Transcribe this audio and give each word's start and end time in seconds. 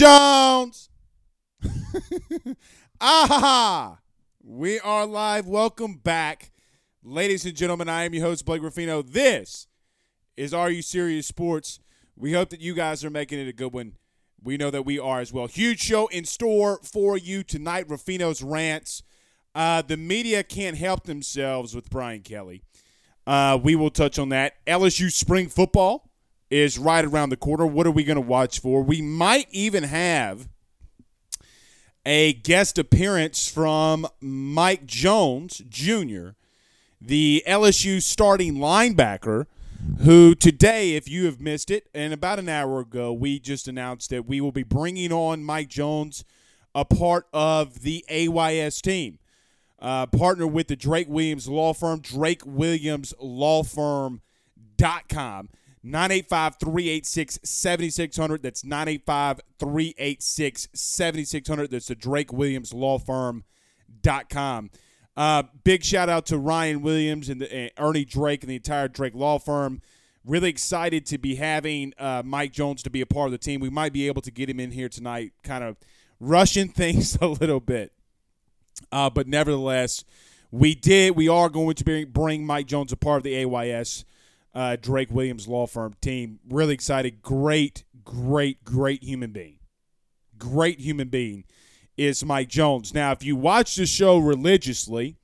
Jones? 0.00 0.88
ah, 3.02 3.98
we 4.42 4.80
are 4.80 5.04
live. 5.04 5.46
Welcome 5.46 5.96
back, 5.96 6.52
ladies 7.04 7.44
and 7.44 7.54
gentlemen. 7.54 7.90
I 7.90 8.04
am 8.04 8.14
your 8.14 8.24
host, 8.24 8.46
Blake 8.46 8.62
Ruffino. 8.62 9.02
This 9.02 9.66
is 10.38 10.54
Are 10.54 10.70
You 10.70 10.80
Serious 10.80 11.26
Sports. 11.26 11.80
We 12.16 12.32
hope 12.32 12.48
that 12.48 12.62
you 12.62 12.72
guys 12.72 13.04
are 13.04 13.10
making 13.10 13.40
it 13.40 13.48
a 13.48 13.52
good 13.52 13.74
one. 13.74 13.92
We 14.42 14.56
know 14.56 14.70
that 14.70 14.86
we 14.86 14.98
are 14.98 15.20
as 15.20 15.34
well. 15.34 15.48
Huge 15.48 15.80
show 15.80 16.06
in 16.06 16.24
store 16.24 16.80
for 16.82 17.18
you 17.18 17.42
tonight. 17.42 17.86
Ruffino's 17.86 18.42
rants. 18.42 19.02
Uh, 19.54 19.82
the 19.82 19.98
media 19.98 20.42
can't 20.42 20.78
help 20.78 21.04
themselves 21.04 21.74
with 21.74 21.90
Brian 21.90 22.22
Kelly. 22.22 22.62
Uh, 23.26 23.58
we 23.62 23.76
will 23.76 23.90
touch 23.90 24.18
on 24.18 24.30
that. 24.30 24.64
LSU 24.66 25.12
spring 25.12 25.50
football 25.50 26.09
is 26.50 26.78
right 26.78 27.04
around 27.04 27.30
the 27.30 27.36
corner. 27.36 27.64
What 27.64 27.86
are 27.86 27.92
we 27.92 28.04
going 28.04 28.16
to 28.16 28.20
watch 28.20 28.60
for? 28.60 28.82
We 28.82 29.00
might 29.00 29.46
even 29.52 29.84
have 29.84 30.48
a 32.04 32.32
guest 32.32 32.78
appearance 32.78 33.48
from 33.48 34.06
Mike 34.20 34.86
Jones 34.86 35.62
Jr., 35.68 36.30
the 37.00 37.42
LSU 37.46 38.02
starting 38.02 38.56
linebacker, 38.56 39.46
who 40.00 40.34
today, 40.34 40.96
if 40.96 41.08
you 41.08 41.24
have 41.26 41.40
missed 41.40 41.70
it, 41.70 41.88
and 41.94 42.12
about 42.12 42.38
an 42.38 42.48
hour 42.48 42.80
ago, 42.80 43.12
we 43.12 43.38
just 43.38 43.68
announced 43.68 44.10
that 44.10 44.26
we 44.26 44.40
will 44.40 44.52
be 44.52 44.62
bringing 44.62 45.12
on 45.12 45.42
Mike 45.42 45.68
Jones, 45.68 46.24
a 46.74 46.84
part 46.84 47.26
of 47.32 47.82
the 47.82 48.04
AYS 48.10 48.80
team. 48.82 49.18
Uh, 49.78 50.04
partner 50.06 50.46
with 50.46 50.68
the 50.68 50.76
Drake 50.76 51.08
Williams 51.08 51.48
Law 51.48 51.72
Firm, 51.72 52.00
Drake 52.00 52.42
Williams 52.44 53.14
Law 53.18 53.62
Firm.com. 53.62 54.20
985 55.82 56.56
386 56.56 57.38
7600. 57.42 58.42
That's 58.42 58.64
985 58.64 59.40
386 59.58 60.68
7600. 60.74 61.70
That's 61.70 61.88
the 61.88 61.94
Drake 61.94 62.32
Williams 62.32 62.74
Law 62.74 62.98
Firm.com. 62.98 64.70
Uh, 65.16 65.42
big 65.64 65.84
shout 65.84 66.08
out 66.08 66.26
to 66.26 66.38
Ryan 66.38 66.82
Williams 66.82 67.28
and, 67.28 67.40
the, 67.40 67.52
and 67.52 67.70
Ernie 67.78 68.04
Drake 68.04 68.42
and 68.42 68.50
the 68.50 68.56
entire 68.56 68.88
Drake 68.88 69.14
Law 69.14 69.38
Firm. 69.38 69.82
Really 70.24 70.50
excited 70.50 71.06
to 71.06 71.18
be 71.18 71.36
having 71.36 71.94
uh, 71.98 72.22
Mike 72.24 72.52
Jones 72.52 72.82
to 72.82 72.90
be 72.90 73.00
a 73.00 73.06
part 73.06 73.26
of 73.26 73.32
the 73.32 73.38
team. 73.38 73.60
We 73.60 73.70
might 73.70 73.92
be 73.92 74.06
able 74.06 74.22
to 74.22 74.30
get 74.30 74.50
him 74.50 74.60
in 74.60 74.70
here 74.70 74.88
tonight, 74.88 75.32
kind 75.42 75.64
of 75.64 75.76
rushing 76.20 76.68
things 76.72 77.16
a 77.20 77.26
little 77.26 77.60
bit. 77.60 77.92
Uh, 78.92 79.10
but 79.10 79.26
nevertheless, 79.26 80.04
we 80.50 80.74
did. 80.74 81.16
We 81.16 81.28
are 81.28 81.48
going 81.48 81.74
to 81.74 82.06
bring, 82.06 82.44
Mike 82.44 82.66
Jones 82.66 82.92
a 82.92 82.96
part 82.96 83.18
of 83.18 83.22
the 83.22 83.44
AYS 83.44 84.04
uh, 84.54 84.76
Drake 84.80 85.10
Williams 85.10 85.48
Law 85.48 85.66
Firm 85.66 85.94
team. 86.00 86.40
Really 86.48 86.74
excited. 86.74 87.22
Great, 87.22 87.84
great, 88.04 88.64
great 88.64 89.02
human 89.02 89.32
being. 89.32 89.58
Great 90.38 90.80
human 90.80 91.08
being 91.08 91.44
is 91.96 92.24
Mike 92.24 92.48
Jones. 92.48 92.94
Now, 92.94 93.12
if 93.12 93.22
you 93.22 93.36
watch 93.36 93.76
the 93.76 93.86
show 93.86 94.18
religiously, 94.18 95.16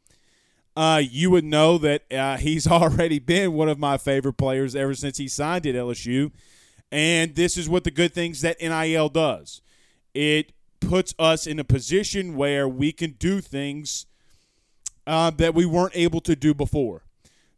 uh, 0.77 1.03
you 1.03 1.31
would 1.31 1.45
know 1.45 1.79
that 1.79 2.13
uh, 2.13 2.37
he's 2.37 2.67
already 2.69 3.19
been 3.19 3.55
one 3.55 3.69
of 3.69 3.79
my 3.79 3.97
favorite 3.97 4.35
players 4.35 4.77
ever 4.77 4.95
since 4.95 5.19
he 5.19 5.29
signed 5.29 5.67
at 5.67 5.75
LSU. 5.75 6.33
And 6.93 7.35
this 7.35 7.57
is 7.57 7.69
what 7.69 7.85
the 7.85 7.91
good 7.91 8.13
things 8.15 8.43
that 8.43 8.61
NIL 8.61 9.09
does 9.09 9.63
it 10.15 10.53
puts 10.81 11.15
us 11.19 11.47
in 11.47 11.59
a 11.59 11.65
position 11.65 12.37
where 12.37 12.67
we 12.67 12.91
can 12.91 13.13
do 13.13 13.41
things 13.41 14.07
uh, 15.07 15.31
that 15.31 15.55
we 15.55 15.67
weren't 15.67 15.95
able 15.95 16.21
to 16.23 16.35
do 16.35 16.55
before. 16.55 17.03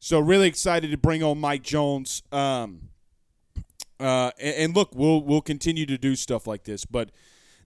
So 0.00 0.20
really 0.20 0.48
excited 0.48 0.90
to 0.90 0.96
bring 0.96 1.22
on 1.22 1.40
Mike 1.40 1.62
Jones. 1.62 2.22
Um, 2.30 2.90
uh, 4.00 4.30
and, 4.38 4.56
and, 4.56 4.76
look, 4.76 4.94
we'll 4.94 5.22
we'll 5.22 5.40
continue 5.40 5.86
to 5.86 5.98
do 5.98 6.14
stuff 6.14 6.46
like 6.46 6.64
this, 6.64 6.84
but 6.84 7.10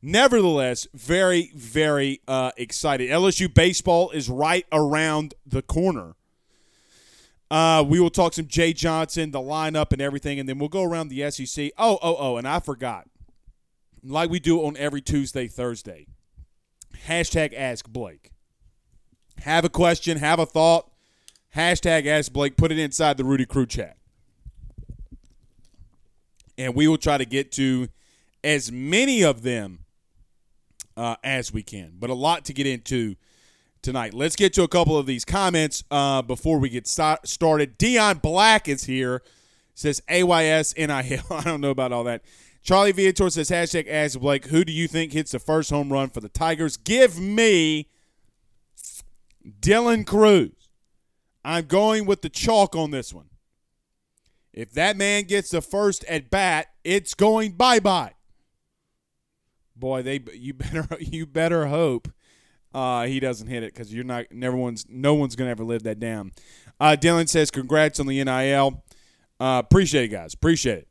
nevertheless, 0.01 0.87
very 0.95 1.53
very 1.55 2.21
uh, 2.27 2.53
excited. 2.57 3.11
LSU 3.11 3.53
baseball 3.53 4.11
is 4.11 4.31
right 4.31 4.67
around 4.73 5.35
the 5.47 5.61
corner. 5.61 6.15
Uh, 7.51 7.85
we 7.87 8.01
will 8.01 8.09
talk 8.09 8.33
some 8.33 8.47
Jay 8.47 8.73
Johnson, 8.73 9.31
the 9.31 9.39
lineup, 9.39 9.93
and 9.93 10.01
everything, 10.01 10.41
and 10.41 10.49
then 10.49 10.59
we'll 10.59 10.71
go 10.71 10.83
around 10.83 11.09
the 11.09 11.31
SEC. 11.31 11.71
Oh, 11.77 11.99
oh, 12.03 12.17
oh, 12.19 12.37
and 12.39 12.49
I 12.49 12.61
forgot, 12.61 13.07
like 14.03 14.31
we 14.31 14.41
do 14.41 14.65
on 14.65 14.75
every 14.79 15.03
Tuesday, 15.03 15.49
Thursday. 15.49 16.07
Hashtag 17.07 17.53
Ask 17.55 17.89
Blake. 17.89 18.31
Have 19.41 19.67
a 19.67 19.69
question, 19.69 20.17
have 20.17 20.39
a 20.39 20.47
thought 20.47 20.92
Hashtag 21.55 22.07
Ask 22.07 22.33
Blake. 22.33 22.57
Put 22.57 22.73
it 22.73 22.79
inside 22.79 23.17
the 23.17 23.25
Rudy 23.25 23.47
Crew 23.47 23.67
chat. 23.67 23.97
And 26.57 26.75
we 26.75 26.87
will 26.87 26.99
try 26.99 27.19
to 27.19 27.25
get 27.25 27.53
to 27.53 27.89
as 28.45 28.71
many 28.71 29.23
of 29.23 29.43
them 29.43 29.81
uh, 30.97 31.17
as 31.25 31.53
we 31.53 31.63
can. 31.63 31.95
But 31.99 32.11
a 32.11 32.15
lot 32.15 32.45
to 32.47 32.53
get 32.53 32.67
into 32.67 33.17
tonight. 33.83 34.15
Let's 34.15 34.37
get 34.37 34.53
to 34.55 34.63
a 34.63 34.69
couple 34.69 34.97
of 34.97 35.07
these 35.07 35.25
comments 35.25 35.85
uh, 35.91 36.23
before 36.23 36.59
we 36.59 36.69
get 36.69 36.87
start- 36.87 37.27
started. 37.27 37.79
Dion 37.79 38.19
Black 38.19 38.69
is 38.69 38.85
here. 38.85 39.23
Says 39.75 40.03
AYS 40.09 40.75
NIL. 40.77 41.23
I 41.31 41.43
don't 41.45 41.61
know 41.61 41.71
about 41.71 41.93
all 41.93 42.05
that. 42.05 42.23
Charlie 42.63 42.93
Viator 42.93 43.29
says 43.29 43.51
hashtag 43.51 43.91
Ask 43.91 44.21
Blake. 44.21 44.47
Who 44.47 44.65
do 44.65 44.73
you 44.73 44.87
think 44.87 45.13
hits 45.13 45.33
the 45.33 45.41
first 45.41 45.71
home 45.71 45.93
run 45.93 46.11
for 46.11 46.21
the 46.21 46.29
Tigers? 46.29 46.77
Give 46.77 47.19
me 47.19 47.89
Dylan 49.61 50.07
Crews. 50.07 50.62
I'm 51.45 51.67
going 51.67 52.07
with 52.07 52.23
the 52.23 52.29
chalk 52.29 52.77
on 52.77 52.91
this 52.91 53.13
one. 53.13 53.29
If 54.53 54.73
that 54.73 54.97
man 54.97 55.25
gets 55.25 55.51
the 55.51 55.63
first 55.63 56.05
at 56.05 56.31
bat, 56.31 56.69
it's 56.85 57.15
going 57.15 57.53
bye 57.53 57.81
bye. 57.81 58.13
Boy, 59.75 60.03
they 60.03 60.21
you 60.35 60.55
better 60.55 60.87
you 61.01 61.27
better 61.27 61.67
hope 61.67 62.09
uh, 62.75 63.07
he 63.07 63.21
doesn't 63.21 63.49
hit 63.49 63.63
it 63.63 63.75
because 63.75 63.93
you're 63.93 64.05
not. 64.05 64.27
Never 64.31 64.57
one's 64.57 64.87
no 64.89 65.15
one's 65.15 65.37
gonna 65.37 65.51
ever 65.51 65.65
live 65.65 65.83
that 65.83 66.01
down. 66.01 66.33
Uh, 66.81 66.97
Dylan 66.99 67.29
says 67.29 67.51
congrats 67.51 68.01
on 68.01 68.07
the 68.07 68.23
NIL. 68.23 68.83
Uh, 69.39 69.63
appreciate 69.65 70.05
it, 70.05 70.09
guys. 70.09 70.35
Appreciate 70.35 70.79
it. 70.79 70.89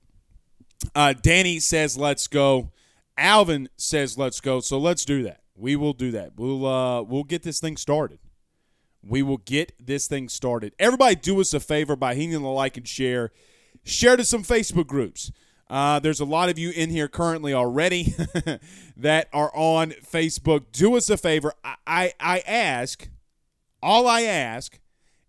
Uh, 0.94 1.14
Danny 1.14 1.60
says 1.60 1.98
let's 1.98 2.28
go. 2.28 2.72
Alvin 3.18 3.70
says 3.78 4.18
let's 4.18 4.40
go. 4.42 4.60
So 4.60 4.78
let's 4.78 5.06
do 5.06 5.24
that. 5.24 5.42
We 5.56 5.76
will 5.76 5.94
do 5.94 6.12
that. 6.12 6.34
We'll 6.36 6.66
uh, 6.66 7.02
we'll 7.02 7.24
get 7.24 7.44
this 7.44 7.60
thing 7.60 7.78
started. 7.78 8.20
We 9.04 9.24
will 9.24 9.38
get 9.38 9.74
this 9.80 10.08
thing 10.08 10.30
started. 10.30 10.74
Everybody, 10.78 11.16
do 11.16 11.42
us 11.42 11.54
a 11.54 11.60
favor 11.60 11.96
by 11.96 12.16
hitting 12.16 12.32
the 12.32 12.40
like 12.40 12.78
and 12.78 12.88
share. 12.88 13.32
Share 13.84 14.16
to 14.16 14.24
some 14.24 14.44
Facebook 14.44 14.88
groups. 14.88 15.32
Uh, 15.72 16.00
there's 16.00 16.20
a 16.20 16.26
lot 16.26 16.50
of 16.50 16.60
you 16.60 16.70
in 16.72 16.90
here 16.90 17.08
currently 17.08 17.54
already 17.54 18.14
that 18.98 19.30
are 19.32 19.52
on 19.56 19.92
Facebook. 19.92 20.66
Do 20.74 20.98
us 20.98 21.10
a 21.10 21.18
favor. 21.18 21.54
I, 21.64 21.76
I, 21.88 22.14
I 22.20 22.40
ask, 22.40 23.08
all 23.82 24.06
I 24.06 24.24
ask 24.24 24.80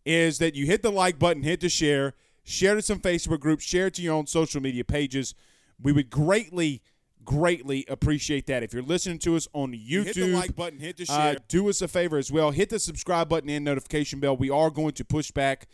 is 0.04 0.38
that 0.38 0.56
you 0.56 0.66
hit 0.66 0.82
the 0.82 0.90
like 0.90 1.19
button, 1.19 1.44
hit 1.44 1.60
the 1.60 1.69
share, 1.69 2.14
share 2.42 2.74
to 2.74 2.82
some 2.82 2.98
Facebook 2.98 3.38
groups, 3.38 3.62
share 3.64 3.88
to 3.90 4.02
your 4.02 4.14
own 4.14 4.26
social 4.26 4.60
media 4.60 4.84
pages. 4.84 5.34
We 5.80 5.92
would 5.92 6.10
greatly, 6.10 6.82
greatly 7.24 7.84
appreciate 7.88 8.46
that. 8.46 8.62
If 8.62 8.72
you're 8.72 8.82
listening 8.82 9.19
to 9.20 9.36
us 9.36 9.48
on 9.52 9.72
YouTube, 9.72 10.04
hit 10.04 10.14
the 10.14 10.26
like 10.28 10.56
button, 10.56 10.78
hit 10.78 10.96
the 10.96 11.06
uh, 11.08 11.32
share. 11.32 11.36
do 11.48 11.69
us 11.69 11.82
a 11.82 11.88
favor 11.88 12.19
as 12.19 12.30
well. 12.30 12.50
Hit 12.50 12.70
the 12.70 12.78
subscribe 12.78 13.28
button 13.28 13.50
and 13.50 13.64
notification 13.64 14.20
bell. 14.20 14.36
We 14.36 14.50
are 14.50 14.70
going 14.70 14.92
to 14.92 15.04
push 15.04 15.30
back 15.30 15.66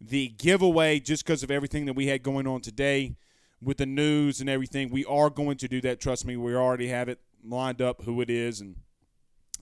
the 0.00 0.28
giveaway 0.28 1.00
just 1.00 1.24
because 1.24 1.42
of 1.42 1.50
everything 1.50 1.86
that 1.86 1.94
we 1.94 2.06
had 2.06 2.22
going 2.22 2.46
on 2.46 2.60
today 2.60 3.16
with 3.62 3.78
the 3.78 3.86
news 3.86 4.40
and 4.40 4.50
everything. 4.50 4.90
We 4.90 5.04
are 5.06 5.30
going 5.30 5.56
to 5.58 5.68
do 5.68 5.80
that. 5.82 6.00
Trust 6.00 6.26
me, 6.26 6.36
we 6.36 6.54
already 6.54 6.88
have 6.88 7.08
it 7.08 7.20
lined 7.44 7.80
up 7.80 8.02
who 8.02 8.20
it 8.20 8.30
is 8.30 8.60
and 8.60 8.76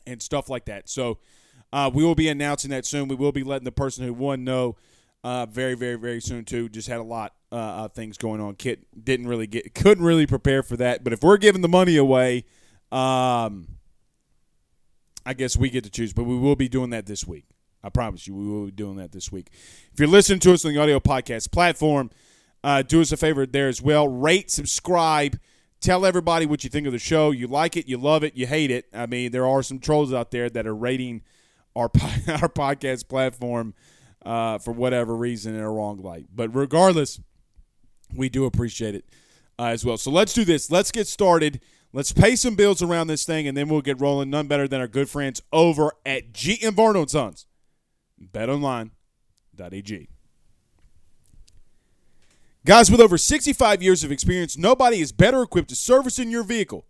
and 0.06 0.20
stuff 0.20 0.50
like 0.50 0.66
that. 0.66 0.88
So 0.88 1.18
uh, 1.72 1.90
we 1.92 2.04
will 2.04 2.14
be 2.14 2.28
announcing 2.28 2.70
that 2.70 2.84
soon. 2.84 3.08
We 3.08 3.14
will 3.14 3.32
be 3.32 3.42
letting 3.42 3.64
the 3.64 3.72
person 3.72 4.04
who 4.04 4.12
won 4.12 4.44
know 4.44 4.76
uh, 5.22 5.46
very, 5.46 5.74
very, 5.74 5.96
very 5.96 6.20
soon 6.20 6.44
too. 6.44 6.68
Just 6.68 6.88
had 6.88 7.00
a 7.00 7.04
lot 7.04 7.32
uh, 7.54 7.84
of 7.84 7.92
things 7.92 8.18
going 8.18 8.40
on. 8.40 8.56
Kit 8.56 8.84
didn't 9.04 9.28
really 9.28 9.46
get, 9.46 9.74
couldn't 9.74 10.04
really 10.04 10.26
prepare 10.26 10.64
for 10.64 10.76
that. 10.76 11.04
But 11.04 11.12
if 11.12 11.22
we're 11.22 11.36
giving 11.36 11.62
the 11.62 11.68
money 11.68 11.96
away, 11.96 12.46
um, 12.90 13.68
I 15.24 15.34
guess 15.34 15.56
we 15.56 15.70
get 15.70 15.84
to 15.84 15.90
choose. 15.90 16.12
But 16.12 16.24
we 16.24 16.36
will 16.36 16.56
be 16.56 16.68
doing 16.68 16.90
that 16.90 17.06
this 17.06 17.24
week. 17.24 17.44
I 17.82 17.90
promise 17.90 18.26
you, 18.26 18.34
we 18.34 18.48
will 18.48 18.64
be 18.66 18.72
doing 18.72 18.96
that 18.96 19.12
this 19.12 19.30
week. 19.30 19.50
If 19.92 20.00
you're 20.00 20.08
listening 20.08 20.40
to 20.40 20.52
us 20.52 20.64
on 20.64 20.72
the 20.72 20.80
audio 20.80 20.98
podcast 20.98 21.52
platform, 21.52 22.10
uh, 22.64 22.82
do 22.82 23.00
us 23.00 23.12
a 23.12 23.16
favor 23.16 23.46
there 23.46 23.68
as 23.68 23.80
well. 23.80 24.08
Rate, 24.08 24.50
subscribe, 24.50 25.38
tell 25.80 26.04
everybody 26.04 26.46
what 26.46 26.64
you 26.64 26.70
think 26.70 26.86
of 26.86 26.92
the 26.92 26.98
show. 26.98 27.30
You 27.30 27.46
like 27.46 27.76
it, 27.76 27.86
you 27.86 27.98
love 27.98 28.24
it, 28.24 28.36
you 28.36 28.46
hate 28.48 28.72
it. 28.72 28.86
I 28.92 29.06
mean, 29.06 29.30
there 29.30 29.46
are 29.46 29.62
some 29.62 29.78
trolls 29.78 30.12
out 30.12 30.32
there 30.32 30.50
that 30.50 30.66
are 30.66 30.74
rating 30.74 31.22
our 31.76 31.84
our 32.28 32.48
podcast 32.48 33.06
platform 33.08 33.74
uh, 34.24 34.58
for 34.58 34.72
whatever 34.72 35.14
reason 35.14 35.54
in 35.54 35.60
a 35.60 35.70
wrong 35.70 35.98
light. 35.98 36.26
But 36.34 36.54
regardless, 36.54 37.20
we 38.14 38.28
do 38.28 38.44
appreciate 38.44 38.94
it 38.94 39.04
uh, 39.58 39.66
as 39.66 39.84
well. 39.84 39.96
So 39.96 40.10
let's 40.10 40.32
do 40.32 40.44
this. 40.44 40.70
Let's 40.70 40.90
get 40.90 41.06
started. 41.06 41.60
Let's 41.92 42.12
pay 42.12 42.34
some 42.36 42.56
bills 42.56 42.82
around 42.82 43.06
this 43.06 43.24
thing, 43.24 43.46
and 43.46 43.56
then 43.56 43.68
we'll 43.68 43.80
get 43.80 44.00
rolling. 44.00 44.30
None 44.30 44.48
better 44.48 44.66
than 44.66 44.80
our 44.80 44.88
good 44.88 45.08
friends 45.08 45.40
over 45.52 45.92
at 46.04 46.32
GM 46.32 46.72
Varno 46.72 47.08
Sons. 47.08 47.46
BetOnline.ag. 48.20 50.08
Guys, 52.66 52.90
with 52.90 53.00
over 53.00 53.18
65 53.18 53.82
years 53.82 54.02
of 54.02 54.10
experience, 54.10 54.56
nobody 54.56 55.00
is 55.00 55.12
better 55.12 55.42
equipped 55.42 55.68
to 55.68 55.76
service 55.76 56.18
in 56.18 56.30
your 56.30 56.42
vehicle 56.42 56.86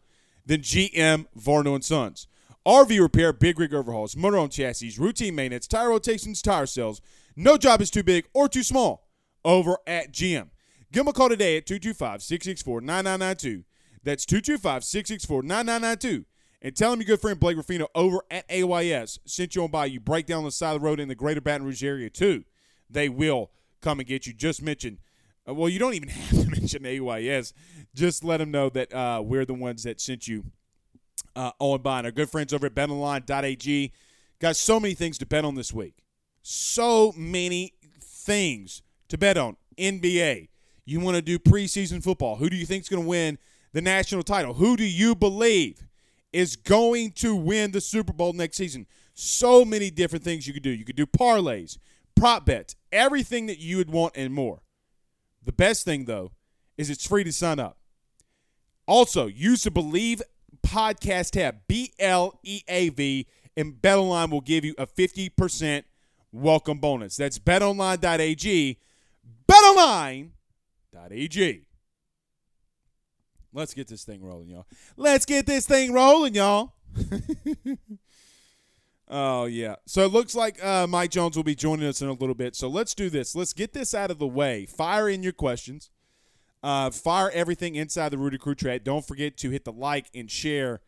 than 0.47 0.61
GM 0.61 1.27
Varno 1.37 1.75
and 1.75 1.85
Sons. 1.85 2.29
RV 2.67 2.99
repair, 2.99 3.33
big 3.33 3.59
rig 3.59 3.75
overhauls, 3.75 4.15
motorhome 4.15 4.51
chassis, 4.51 4.95
routine 4.99 5.35
maintenance, 5.35 5.67
tire 5.67 5.91
rotations, 5.91 6.41
tire 6.41 6.67
sales. 6.67 7.01
No 7.37 7.59
job 7.59 7.83
is 7.83 7.91
too 7.91 8.03
big 8.03 8.27
or 8.33 8.49
too 8.49 8.63
small 8.63 9.09
over 9.45 9.77
at 9.87 10.13
GM. 10.13 10.49
Give 10.95 11.01
them 11.05 11.09
a 11.09 11.13
call 11.13 11.29
today 11.29 11.57
at 11.57 11.67
225-664-9992. 11.67 13.65
That's 14.05 14.25
225-664-9992. 14.27 16.25
And 16.63 16.77
tell 16.77 16.93
them 16.93 17.01
your 17.01 17.07
good 17.07 17.21
friend 17.21 17.41
Blake 17.41 17.57
Ruffino 17.57 17.89
over 17.97 18.21
at 18.31 18.45
AYS 18.49 19.19
sent 19.27 19.57
you 19.57 19.65
on 19.65 19.73
by. 19.73 19.87
You 19.87 19.99
break 19.99 20.27
down 20.27 20.45
the 20.45 20.53
side 20.53 20.77
of 20.77 20.83
the 20.83 20.87
road 20.87 21.01
in 21.01 21.09
the 21.09 21.17
greater 21.17 21.41
Baton 21.41 21.67
Rouge 21.67 21.83
area 21.83 22.11
too. 22.11 22.45
They 22.89 23.09
will 23.09 23.51
come 23.83 23.99
and 23.99 24.07
get 24.07 24.29
you. 24.29 24.33
Just 24.33 24.63
mention 24.63 25.01
uh, 25.49 25.55
well, 25.55 25.69
you 25.69 25.81
don't 25.81 25.95
even 25.95 26.09
have 26.11 26.45
to 26.45 26.49
mention 26.49 26.87
AYS. 26.87 27.53
Just 27.93 28.23
let 28.23 28.37
them 28.37 28.53
know 28.53 28.69
that 28.71 28.95
uh, 28.95 29.21
we're 29.21 29.45
the 29.45 29.53
ones 29.53 29.83
that 29.83 30.01
sent 30.01 30.29
you 30.29 30.45
uh, 31.35 31.51
on 31.59 31.83
by. 31.83 31.99
And 31.99 32.07
our 32.07 32.13
good 32.13 32.31
friends 32.31 32.55
over 32.55 32.67
at 32.67 32.75
betonline.ag. 32.77 33.93
Got 34.39 34.55
so 34.55 34.79
many 34.79 34.95
things 34.95 35.19
to 35.19 35.27
bet 35.27 35.45
on 35.45 35.57
this 35.57 35.73
week. 35.73 36.05
So 36.41 37.13
many 37.17 37.75
things 38.01 38.83
to 39.09 39.19
bet 39.19 39.37
on. 39.37 39.57
NBA. 39.77 40.51
You 40.85 41.01
want 41.01 41.17
to 41.17 41.23
do 41.23 41.39
preseason 41.39 42.03
football. 42.03 42.37
Who 42.37 42.51
do 42.51 42.57
you 42.57 42.67
think 42.67 42.83
is 42.83 42.89
going 42.89 43.03
to 43.03 43.09
win 43.09 43.39
the 43.73 43.81
national 43.81 44.23
title? 44.23 44.55
Who 44.55 44.77
do 44.77 44.85
you 44.85 45.15
believe 45.15 45.87
is 46.33 46.57
going 46.57 47.13
to 47.13 47.35
win 47.35 47.71
the 47.71 47.81
Super 47.81 48.13
Bowl 48.13 48.33
next 48.33 48.57
season? 48.57 48.87
So 49.15 49.65
many 49.65 49.91
different 49.91 50.25
things 50.25 50.47
you 50.47 50.53
could 50.53 50.63
do. 50.63 50.71
You 50.71 50.85
could 50.85 50.97
do 50.97 51.07
parlays, 51.07 51.79
prop 52.15 52.45
bets, 52.45 52.77
everything 52.93 53.47
that 53.47 53.59
you 53.59 53.79
would 53.79 53.91
want 53.91 54.13
and 54.17 54.35
more. 54.35 54.61
The 55.45 55.53
best 55.53 55.85
thing, 55.85 56.05
though, 56.05 56.33
is 56.77 56.91
it's 56.91 57.07
free 57.07 57.25
to 57.25 57.33
sign 57.33 57.59
up. 57.59 57.79
Also, 58.87 59.27
use 59.27 59.63
the 59.63 59.71
Bleav 59.71 60.21
podcast 60.63 61.31
tab, 61.31 61.61
B 61.69 61.93
L 61.99 62.39
E 62.43 62.63
A 62.69 62.89
V, 62.91 63.27
and 63.57 63.75
BetOnline 63.75 64.31
will 64.31 64.41
give 64.41 64.65
you 64.65 64.75
a 64.77 64.87
50% 64.87 65.85
welcome 66.33 66.79
bonus. 66.79 67.17
That's 67.17 67.39
betonline.ag. 67.39 68.79
BetOnline.ag. 70.95 71.67
Let's 73.53 73.75
get 73.75 73.87
this 73.87 74.05
thing 74.05 74.23
rolling, 74.23 74.49
y'all. 74.49 74.67
Let's 74.97 75.27
get 75.27 75.47
this 75.47 75.67
thing 75.67 75.93
rolling, 75.93 76.35
y'all. 76.35 76.75
Oh 79.07 79.45
yeah. 79.45 79.77
So 79.85 80.07
it 80.07 80.13
looks 80.13 80.35
like 80.35 80.65
uh, 80.65 80.87
Mike 80.87 81.11
Jones 81.11 81.37
will 81.37 81.45
be 81.45 81.55
joining 81.55 81.87
us 81.87 82.01
in 82.01 82.09
a 82.09 82.15
little 82.15 82.35
bit. 82.35 82.57
So 82.57 82.69
let's 82.69 82.95
do 82.95 83.11
this. 83.11 83.35
Let's 83.35 83.53
get 83.53 83.75
this 83.75 83.95
out 83.95 84.11
of 84.11 84.19
the 84.19 84.27
way. 84.27 84.65
Fire 84.65 85.11
in 85.11 85.23
your 85.23 85.35
questions. 85.35 85.91
Uh, 86.63 86.91
fire 86.91 87.31
everything 87.35 87.75
inside 87.75 88.09
the 88.09 88.19
Rudy 88.19 88.39
Crew 88.39 88.55
chat. 88.55 88.83
Don't 88.83 89.07
forget 89.07 89.37
to 89.37 89.51
hit 89.51 89.67
the 89.67 89.73
like 89.73 90.07
and 90.15 90.31
share. 90.31 90.81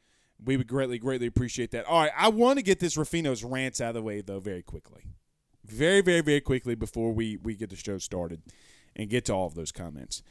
We 0.42 0.56
would 0.56 0.66
greatly, 0.66 0.98
greatly 0.98 1.26
appreciate 1.26 1.72
that. 1.72 1.84
All 1.84 2.00
right, 2.00 2.12
I 2.16 2.28
want 2.28 2.58
to 2.58 2.62
get 2.62 2.80
this 2.80 2.96
Ruffino's 2.96 3.44
rants 3.44 3.82
out 3.82 3.90
of 3.90 3.96
the 3.96 4.02
way 4.02 4.22
though, 4.22 4.40
very 4.40 4.62
quickly, 4.62 5.02
very, 5.62 6.00
very, 6.00 6.22
very 6.22 6.40
quickly 6.40 6.74
before 6.74 7.12
we 7.12 7.36
we 7.36 7.54
get 7.54 7.68
the 7.68 7.76
show 7.76 7.98
started 7.98 8.40
and 8.96 9.08
get 9.08 9.26
to 9.26 9.32
all 9.32 9.46
of 9.46 9.54
those 9.54 9.72
comments. 9.72 10.22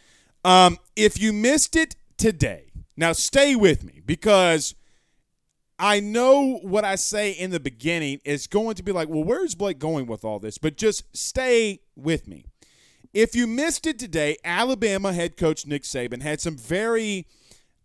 Um, 0.44 0.78
if 0.96 1.20
you 1.22 1.32
missed 1.32 1.76
it 1.76 1.96
today, 2.18 2.72
now 2.98 3.14
stay 3.14 3.56
with 3.56 3.84
me 3.84 4.02
because 4.06 4.76
I 5.78 6.00
know 6.00 6.58
what 6.62 6.86
I 6.86 6.96
say 6.96 7.32
in 7.32 7.52
the 7.52 7.60
beginning 7.60 8.22
is 8.24 8.48
going 8.48 8.76
to 8.76 8.84
be 8.84 8.92
like, 8.92 9.10
well, 9.10 9.24
where's 9.24 9.56
Blake 9.56 9.80
going 9.80 10.08
with 10.08 10.24
all 10.24 10.40
this? 10.40 10.58
But 10.58 10.78
just 10.78 11.04
stay 11.16 11.82
with 11.96 12.28
me. 12.28 12.46
If 13.14 13.36
you 13.36 13.48
missed 13.48 13.88
it 13.88 13.98
today, 13.98 14.38
Alabama 14.44 15.14
head 15.14 15.38
coach 15.38 15.66
Nick 15.66 15.84
Saban 15.84 16.22
had 16.22 16.42
some 16.42 16.58
very, 16.58 17.28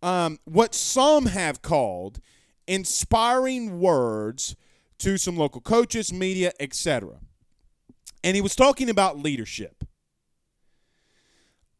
um, 0.03 0.39
what 0.45 0.75
some 0.75 1.27
have 1.27 1.63
called 1.63 2.21
inspiring 2.67 3.81
words 3.81 4.57
to 4.99 5.17
some 5.17 5.37
local 5.37 5.61
coaches, 5.61 6.13
media, 6.13 6.53
etc. 6.61 7.19
And 8.23 8.35
he 8.35 8.41
was 8.41 8.55
talking 8.55 8.91
about 8.91 9.19
leadership. 9.19 9.80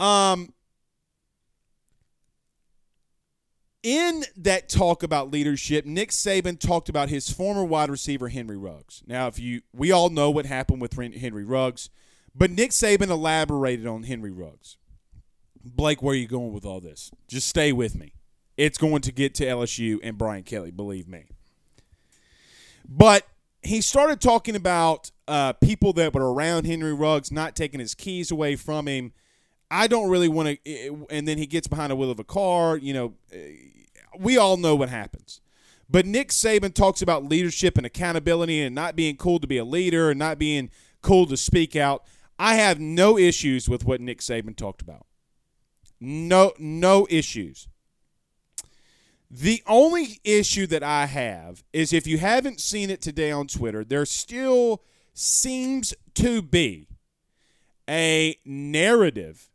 Um, 0.01 0.55
in 3.83 4.25
that 4.37 4.69
talk 4.69 5.03
about 5.03 5.31
leadership, 5.31 5.85
Nick 5.85 6.11
Saban 6.11 6.59
talked 6.59 6.89
about 6.89 7.11
his 7.11 7.31
former 7.31 7.65
wide 7.65 7.91
receiver 7.91 8.29
Henry 8.29 8.57
Ruggs. 8.57 9.03
Now, 9.07 9.27
if 9.27 9.39
you 9.39 9.61
we 9.73 9.93
all 9.93 10.11
know 10.11 10.31
what 10.31 10.47
happened 10.47 10.81
with 10.81 10.95
Henry 10.95 11.45
Ruggs, 11.45 11.91
but 12.35 12.51
Nick 12.51 12.71
Saban 12.71 13.09
elaborated 13.09 13.87
on 13.87 14.05
Henry 14.05 14.33
Ruggs. 14.33 14.79
Blake, 15.63 16.03
where 16.03 16.15
are 16.15 16.17
you 16.17 16.27
going 16.27 16.53
with 16.53 16.65
all 16.65 16.81
this? 16.81 17.11
Just 17.29 17.49
stay 17.49 17.71
with 17.71 17.95
me. 17.95 18.15
It's 18.57 18.79
going 18.79 19.03
to 19.03 19.13
get 19.13 19.35
to 19.37 19.45
LSU 19.45 19.99
and 20.03 20.17
Brian 20.17 20.43
Kelly, 20.43 20.71
believe 20.71 21.07
me. 21.07 21.27
But 22.89 23.27
he 23.63 23.83
started 23.83 24.21
talking 24.21 24.57
about 24.57 25.11
uh, 25.29 25.53
people 25.55 25.93
that 25.95 26.15
were 26.15 26.33
around 26.33 26.67
Henry 26.67 26.95
Ruggs 26.95 27.31
not 27.31 27.55
taking 27.55 27.81
his 27.81 27.95
keys 27.95 28.31
away 28.31 28.57
from 28.57 28.89
him. 28.89 29.13
I 29.71 29.87
don't 29.87 30.11
really 30.11 30.29
want 30.29 30.59
to. 30.65 31.07
And 31.11 31.29
then 31.29 31.39
he 31.39 31.47
gets 31.47 31.69
behind 31.69 31.91
the 31.91 31.97
wheel 31.97 32.11
of 32.11 32.19
a 32.19 32.25
car. 32.25 32.77
You 32.77 32.93
know, 32.93 33.15
eh, 33.33 33.53
we 34.19 34.37
all 34.37 34.57
know 34.57 34.75
what 34.75 34.89
happens. 34.89 35.41
But 35.89 36.07
Nick 36.07 36.29
Saban 36.29 36.73
talks 36.73 37.03
about 37.03 37.25
leadership 37.25 37.77
and 37.77 37.85
accountability 37.85 38.63
and 38.63 38.75
not 38.75 38.95
being 38.95 39.17
cool 39.17 39.41
to 39.41 39.47
be 39.47 39.59
a 39.59 39.65
leader 39.65 40.11
and 40.11 40.19
not 40.19 40.39
being 40.39 40.71
cool 41.03 41.27
to 41.27 41.37
speak 41.37 41.75
out. 41.75 42.05
I 42.39 42.55
have 42.55 42.79
no 42.79 43.19
issues 43.19 43.69
with 43.69 43.85
what 43.85 44.01
Nick 44.01 44.21
Saban 44.21 44.57
talked 44.57 44.83
about. 44.83 45.07
No, 46.01 46.53
no 46.59 47.07
issues. 47.11 47.69
The 49.31 49.63
only 49.67 50.21
issue 50.25 50.67
that 50.69 50.83
I 50.83 51.07
have 51.07 51.63
is 51.73 51.93
if 51.93 52.07
you 52.07 52.19
haven't 52.19 52.61
seen 52.61 52.91
it 52.91 53.01
today 53.01 53.31
on 53.31 53.47
Twitter, 53.47 53.85
there 53.85 54.07
still 54.07 54.83
seems 55.13 55.95
to 56.15 56.41
be 56.41 56.89
a 57.89 58.37
narrative 58.45 59.50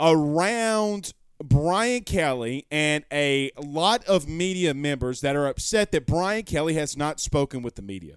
around 0.00 1.12
Brian 1.42 2.02
Kelly 2.02 2.66
and 2.70 3.04
a 3.12 3.50
lot 3.56 4.04
of 4.04 4.28
media 4.28 4.74
members 4.74 5.20
that 5.20 5.36
are 5.36 5.46
upset 5.46 5.92
that 5.92 6.06
Brian 6.06 6.42
Kelly 6.42 6.74
has 6.74 6.96
not 6.96 7.20
spoken 7.20 7.62
with 7.62 7.76
the 7.76 7.82
media. 7.82 8.16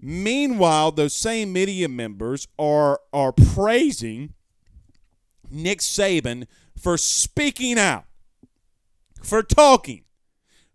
Meanwhile, 0.00 0.92
those 0.92 1.14
same 1.14 1.52
media 1.52 1.88
members 1.88 2.48
are 2.58 3.00
are 3.12 3.32
praising 3.32 4.34
Nick 5.50 5.78
Saban 5.80 6.46
for 6.76 6.96
speaking 6.96 7.78
out, 7.78 8.04
for 9.22 9.42
talking, 9.42 10.04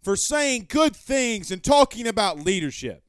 for 0.02 0.16
saying 0.16 0.68
good 0.70 0.96
things 0.96 1.52
and 1.52 1.64
talking 1.64 2.08
about 2.08 2.40
leadership. 2.40 3.04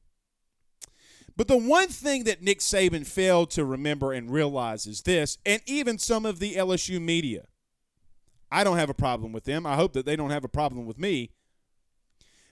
But 1.39 1.47
the 1.47 1.55
one 1.55 1.87
thing 1.87 2.25
that 2.25 2.41
Nick 2.41 2.59
Saban 2.59 3.07
failed 3.07 3.49
to 3.51 3.63
remember 3.63 4.11
and 4.11 4.29
realize 4.29 4.85
is 4.85 5.03
this, 5.03 5.37
and 5.45 5.61
even 5.65 5.97
some 5.97 6.25
of 6.25 6.39
the 6.39 6.55
LSU 6.55 7.01
media. 7.01 7.45
I 8.51 8.65
don't 8.65 8.75
have 8.75 8.89
a 8.89 8.93
problem 8.93 9.31
with 9.31 9.45
them. 9.45 9.65
I 9.65 9.75
hope 9.77 9.93
that 9.93 10.05
they 10.05 10.17
don't 10.17 10.31
have 10.31 10.43
a 10.43 10.49
problem 10.49 10.85
with 10.85 10.99
me. 10.99 11.31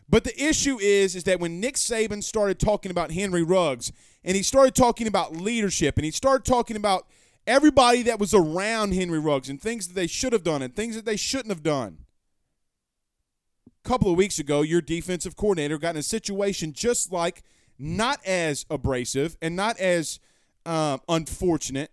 But 0.08 0.24
the 0.24 0.42
issue 0.42 0.80
is, 0.80 1.18
is 1.18 1.26
that 1.26 1.42
when 1.42 1.60
Nick 1.60 1.76
Saban 1.76 2.24
started 2.24 2.62
talking 2.62 2.90
about 2.90 3.12
Henry 3.12 3.44
Ruggs, 3.44 3.92
and 4.24 4.38
he 4.38 4.42
started 4.42 4.74
talking 4.74 5.06
about 5.06 5.36
leadership, 5.36 5.98
and 5.98 6.06
he 6.06 6.12
started 6.12 6.46
talking 6.46 6.78
about 6.78 7.08
everybody 7.46 8.04
that 8.04 8.22
was 8.22 8.34
around 8.34 8.94
Henry 8.94 9.20
Ruggs 9.20 9.50
and 9.50 9.62
things 9.62 9.90
that 9.90 9.96
they 9.96 10.08
should 10.08 10.32
have 10.32 10.46
done 10.46 10.62
and 10.62 10.74
things 10.74 10.96
that 10.96 11.04
they 11.04 11.18
shouldn't 11.18 11.50
have 11.50 11.62
done. 11.62 12.06
A 13.68 13.90
couple 13.90 14.10
of 14.10 14.16
weeks 14.16 14.40
ago, 14.40 14.62
your 14.62 14.80
defensive 14.80 15.36
coordinator 15.36 15.78
got 15.78 15.96
in 15.96 16.00
a 16.00 16.04
situation 16.04 16.72
just 16.72 17.12
like– 17.12 17.44
not 17.80 18.24
as 18.26 18.66
abrasive 18.70 19.38
and 19.42 19.56
not 19.56 19.78
as 19.80 20.20
um, 20.66 21.02
unfortunate 21.08 21.92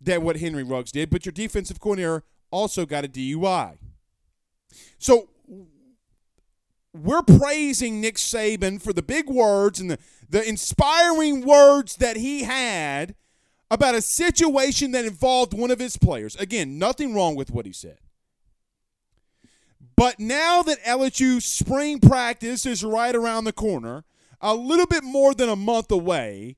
that 0.00 0.22
what 0.22 0.36
Henry 0.36 0.62
Ruggs 0.62 0.92
did, 0.92 1.10
but 1.10 1.24
your 1.24 1.32
defensive 1.32 1.80
coordinator 1.80 2.22
also 2.50 2.86
got 2.86 3.04
a 3.04 3.08
DUI. 3.08 3.78
So 4.98 5.28
we're 6.92 7.22
praising 7.22 8.00
Nick 8.00 8.16
Saban 8.16 8.80
for 8.80 8.92
the 8.92 9.02
big 9.02 9.28
words 9.28 9.80
and 9.80 9.90
the, 9.90 9.98
the 10.28 10.46
inspiring 10.46 11.44
words 11.44 11.96
that 11.96 12.16
he 12.16 12.44
had 12.44 13.14
about 13.70 13.94
a 13.94 14.02
situation 14.02 14.92
that 14.92 15.04
involved 15.04 15.52
one 15.52 15.70
of 15.70 15.78
his 15.78 15.96
players. 15.96 16.36
Again, 16.36 16.78
nothing 16.78 17.14
wrong 17.14 17.34
with 17.34 17.50
what 17.50 17.66
he 17.66 17.72
said. 17.72 17.98
But 19.96 20.20
now 20.20 20.62
that 20.62 20.82
LSU 20.84 21.40
spring 21.42 22.00
practice 22.00 22.66
is 22.66 22.84
right 22.84 23.14
around 23.14 23.44
the 23.44 23.52
corner, 23.52 24.04
a 24.40 24.54
little 24.54 24.86
bit 24.86 25.04
more 25.04 25.34
than 25.34 25.48
a 25.48 25.56
month 25.56 25.90
away, 25.90 26.56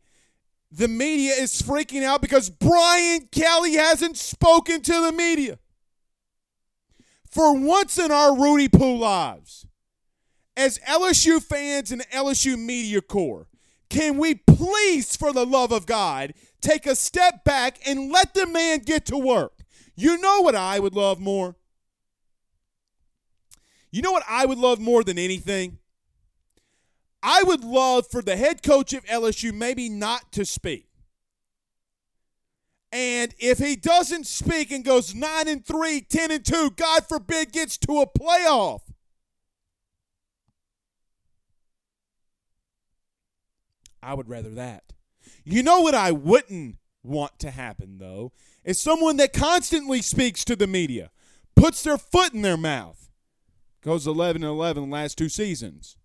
the 0.70 0.88
media 0.88 1.32
is 1.32 1.62
freaking 1.62 2.02
out 2.02 2.20
because 2.20 2.50
Brian 2.50 3.28
Kelly 3.32 3.74
hasn't 3.74 4.16
spoken 4.16 4.82
to 4.82 4.92
the 5.06 5.12
media. 5.12 5.58
For 7.30 7.54
once 7.58 7.98
in 7.98 8.10
our 8.10 8.36
Rudy 8.36 8.68
Poo 8.68 8.96
lives, 8.96 9.66
as 10.56 10.78
LSU 10.80 11.42
fans 11.42 11.92
and 11.92 12.02
LSU 12.10 12.58
media 12.58 13.00
corps, 13.00 13.46
can 13.88 14.18
we 14.18 14.34
please, 14.34 15.16
for 15.16 15.32
the 15.32 15.46
love 15.46 15.72
of 15.72 15.86
God, 15.86 16.34
take 16.60 16.86
a 16.86 16.94
step 16.94 17.44
back 17.44 17.78
and 17.86 18.12
let 18.12 18.34
the 18.34 18.46
man 18.46 18.80
get 18.80 19.06
to 19.06 19.16
work? 19.16 19.64
You 19.94 20.18
know 20.18 20.40
what 20.42 20.54
I 20.54 20.78
would 20.78 20.94
love 20.94 21.20
more? 21.20 21.56
You 23.90 24.02
know 24.02 24.12
what 24.12 24.24
I 24.28 24.44
would 24.44 24.58
love 24.58 24.78
more 24.78 25.02
than 25.02 25.18
anything? 25.18 25.78
I 27.22 27.42
would 27.42 27.64
love 27.64 28.06
for 28.10 28.22
the 28.22 28.36
head 28.36 28.62
coach 28.62 28.92
of 28.92 29.04
LSU 29.06 29.52
maybe 29.52 29.88
not 29.88 30.32
to 30.32 30.44
speak. 30.44 30.88
And 32.90 33.34
if 33.38 33.58
he 33.58 33.76
doesn't 33.76 34.26
speak 34.26 34.70
and 34.70 34.84
goes 34.84 35.14
9 35.14 35.48
and 35.48 35.64
3, 35.64 36.00
10 36.00 36.30
and 36.30 36.44
2, 36.44 36.70
God 36.76 37.06
forbid 37.06 37.52
gets 37.52 37.76
to 37.78 38.00
a 38.00 38.06
playoff. 38.06 38.80
I 44.02 44.14
would 44.14 44.28
rather 44.28 44.50
that. 44.50 44.84
You 45.44 45.62
know 45.62 45.80
what 45.80 45.94
I 45.94 46.12
wouldn't 46.12 46.76
want 47.02 47.38
to 47.40 47.50
happen 47.50 47.98
though? 47.98 48.32
Is 48.64 48.80
someone 48.80 49.16
that 49.18 49.32
constantly 49.32 50.00
speaks 50.00 50.44
to 50.44 50.56
the 50.56 50.66
media, 50.66 51.10
puts 51.56 51.82
their 51.82 51.98
foot 51.98 52.32
in 52.32 52.42
their 52.42 52.56
mouth, 52.56 53.10
goes 53.82 54.06
11 54.06 54.42
and 54.42 54.50
11 54.50 54.84
the 54.88 54.96
last 54.96 55.18
two 55.18 55.28
seasons. 55.28 55.97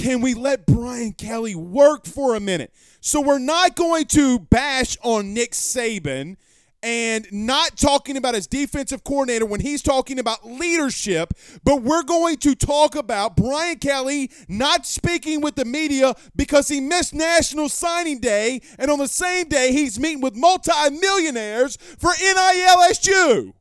Can 0.00 0.22
we 0.22 0.32
let 0.32 0.64
Brian 0.64 1.12
Kelly 1.12 1.54
work 1.54 2.06
for 2.06 2.34
a 2.34 2.40
minute? 2.40 2.72
So 3.02 3.20
we're 3.20 3.38
not 3.38 3.76
going 3.76 4.06
to 4.06 4.38
bash 4.38 4.96
on 5.02 5.34
Nick 5.34 5.52
Saban 5.52 6.38
and 6.82 7.26
not 7.30 7.76
talking 7.76 8.16
about 8.16 8.34
his 8.34 8.46
defensive 8.46 9.04
coordinator 9.04 9.44
when 9.44 9.60
he's 9.60 9.82
talking 9.82 10.18
about 10.18 10.46
leadership, 10.46 11.34
but 11.64 11.82
we're 11.82 12.02
going 12.02 12.38
to 12.38 12.54
talk 12.54 12.96
about 12.96 13.36
Brian 13.36 13.78
Kelly 13.78 14.30
not 14.48 14.86
speaking 14.86 15.42
with 15.42 15.56
the 15.56 15.66
media 15.66 16.14
because 16.34 16.68
he 16.68 16.80
missed 16.80 17.12
National 17.12 17.68
Signing 17.68 18.20
Day, 18.20 18.62
and 18.78 18.90
on 18.90 19.00
the 19.00 19.06
same 19.06 19.48
day, 19.48 19.70
he's 19.72 20.00
meeting 20.00 20.22
with 20.22 20.34
multimillionaires 20.34 21.76
for 21.76 22.12
NILSU. 22.12 23.52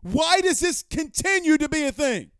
Why 0.00 0.40
does 0.40 0.60
this 0.60 0.82
continue 0.88 1.58
to 1.58 1.68
be 1.68 1.84
a 1.84 1.92
thing? 1.92 2.30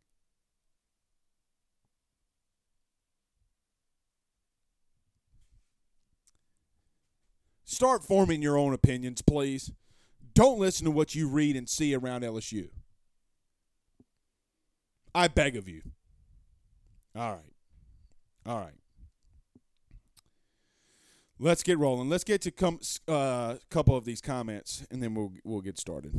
Start 7.79 8.03
forming 8.03 8.43
your 8.43 8.59
own 8.59 8.75
opinions, 8.75 9.23
please. 9.23 9.71
Don't 10.35 10.59
listen 10.59 10.85
to 10.87 10.91
what 10.91 11.15
you 11.15 11.29
read 11.29 11.55
and 11.55 11.69
see 11.69 11.95
around 11.95 12.25
LSU. 12.25 12.71
I 15.15 15.29
beg 15.29 15.55
of 15.55 15.69
you. 15.69 15.83
All 17.15 17.35
right. 17.35 17.53
All 18.45 18.59
right. 18.59 18.75
Let's 21.39 21.63
get 21.63 21.79
rolling. 21.79 22.09
Let's 22.09 22.25
get 22.25 22.41
to 22.43 22.51
come 22.51 22.81
a 23.07 23.13
uh, 23.13 23.57
couple 23.71 23.97
of 23.97 24.05
these 24.05 24.21
comments, 24.21 24.85
and 24.91 25.01
then 25.01 25.15
we'll 25.15 25.35
we'll 25.45 25.61
get 25.61 25.79
started. 25.79 26.13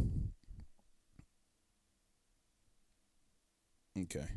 Okay. 4.03 4.29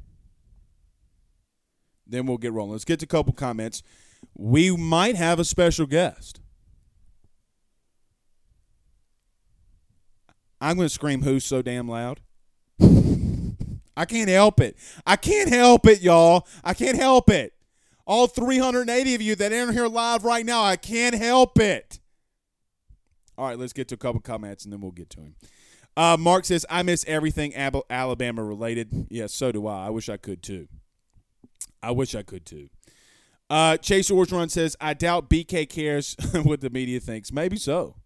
Then 2.05 2.27
we'll 2.27 2.39
get 2.39 2.53
rolling. 2.53 2.73
Let's 2.73 2.85
get 2.85 2.99
to 2.99 3.05
a 3.05 3.07
couple 3.07 3.33
comments. 3.33 3.85
We 4.35 4.77
might 4.77 5.15
have 5.15 5.39
a 5.39 5.45
special 5.45 5.87
guest. 5.87 6.42
I'm 10.63 10.77
going 10.77 10.87
to 10.87 10.95
scream 10.95 11.23
who's 11.23 11.45
so 11.45 11.61
damn 11.61 11.89
loud. 11.89 12.21
I 13.97 14.05
can't 14.07 14.29
help 14.29 14.61
it. 14.61 14.77
I 15.05 15.17
can't 15.17 15.51
help 15.51 15.87
it, 15.89 16.03
y'all. 16.03 16.47
I 16.63 16.73
can't 16.73 16.97
help 16.97 17.29
it. 17.31 17.53
All 18.07 18.29
380 18.29 19.15
of 19.17 19.21
you 19.21 19.35
that 19.35 19.53
are 19.53 19.73
here 19.73 19.89
live 19.89 20.25
right 20.25 20.47
now, 20.47 20.63
I 20.63 20.77
can't 20.77 21.17
help 21.17 21.59
it. 21.59 21.99
All 23.37 23.47
right, 23.47 23.59
let's 23.59 23.73
get 23.73 23.89
to 23.89 23.97
a 23.97 23.99
couple 23.99 24.21
comments 24.21 24.65
and 24.65 24.73
then 24.73 24.81
we'll 24.81 24.93
get 24.93 25.11
to 25.11 25.21
him. 25.21 25.35
Uh, 25.97 26.17
Mark 26.19 26.45
says, 26.45 26.65
I 26.71 26.85
miss 26.85 27.05
everything 27.09 27.55
Alabama 27.57 28.45
related. 28.45 29.09
Yes, 29.11 29.35
so 29.35 29.51
do 29.51 29.67
I. 29.67 29.87
I 29.87 29.91
wish 29.91 30.09
I 30.09 30.17
could 30.17 30.45
too. 30.45 30.69
I 31.83 31.91
wish 31.91 32.15
I 32.15 32.23
could 32.23 32.47
too. 32.47 32.69
Uh, 33.51 33.79
Chase 33.79 34.11
Orgeron 34.11 34.49
says, 34.49 34.77
I 34.81 34.95
doubt 34.95 35.29
BK 35.29 35.69
cares 35.69 36.17
what 36.45 36.61
the 36.61 36.71
media 36.71 37.01
thinks. 37.01 37.33
Maybe 37.33 37.57
so. 37.57 37.97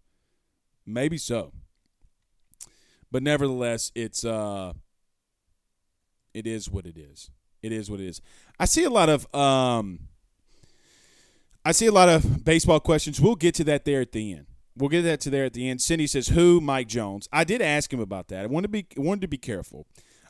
Maybe 0.87 1.19
so. 1.19 1.53
But 3.11 3.23
nevertheless, 3.23 3.91
it's 3.95 4.25
uh, 4.25 4.73
it 6.33 6.45
is 6.45 6.69
what 6.69 6.85
it 6.85 6.97
is. 6.97 7.29
It 7.61 7.71
is 7.71 7.89
what 7.89 7.99
it 7.99 8.07
is. 8.07 8.21
I 8.59 8.65
see 8.65 8.83
a 8.83 8.89
lot 8.89 9.09
of 9.09 9.33
um, 9.33 9.99
I 11.65 11.71
see 11.71 11.85
a 11.85 11.91
lot 11.91 12.09
of 12.09 12.45
baseball 12.45 12.79
questions. 12.79 13.19
We'll 13.19 13.35
get 13.35 13.55
to 13.55 13.63
that 13.65 13.85
there 13.85 14.01
at 14.01 14.11
the 14.11 14.33
end. 14.33 14.45
We'll 14.77 14.89
get 14.89 15.01
that 15.01 15.19
to 15.21 15.29
there 15.29 15.45
at 15.45 15.53
the 15.53 15.67
end. 15.69 15.81
Cindy 15.81 16.07
says, 16.07 16.29
"Who? 16.29 16.61
Mike 16.61 16.87
Jones." 16.87 17.27
I 17.33 17.43
did 17.43 17.61
ask 17.61 17.91
him 17.91 17.99
about 17.99 18.27
that. 18.27 18.43
I 18.43 18.47
wanted 18.47 18.67
to 18.67 18.71
be 18.71 18.87
wanted 18.95 19.21
to 19.21 19.27
be 19.27 19.37
careful. 19.37 19.87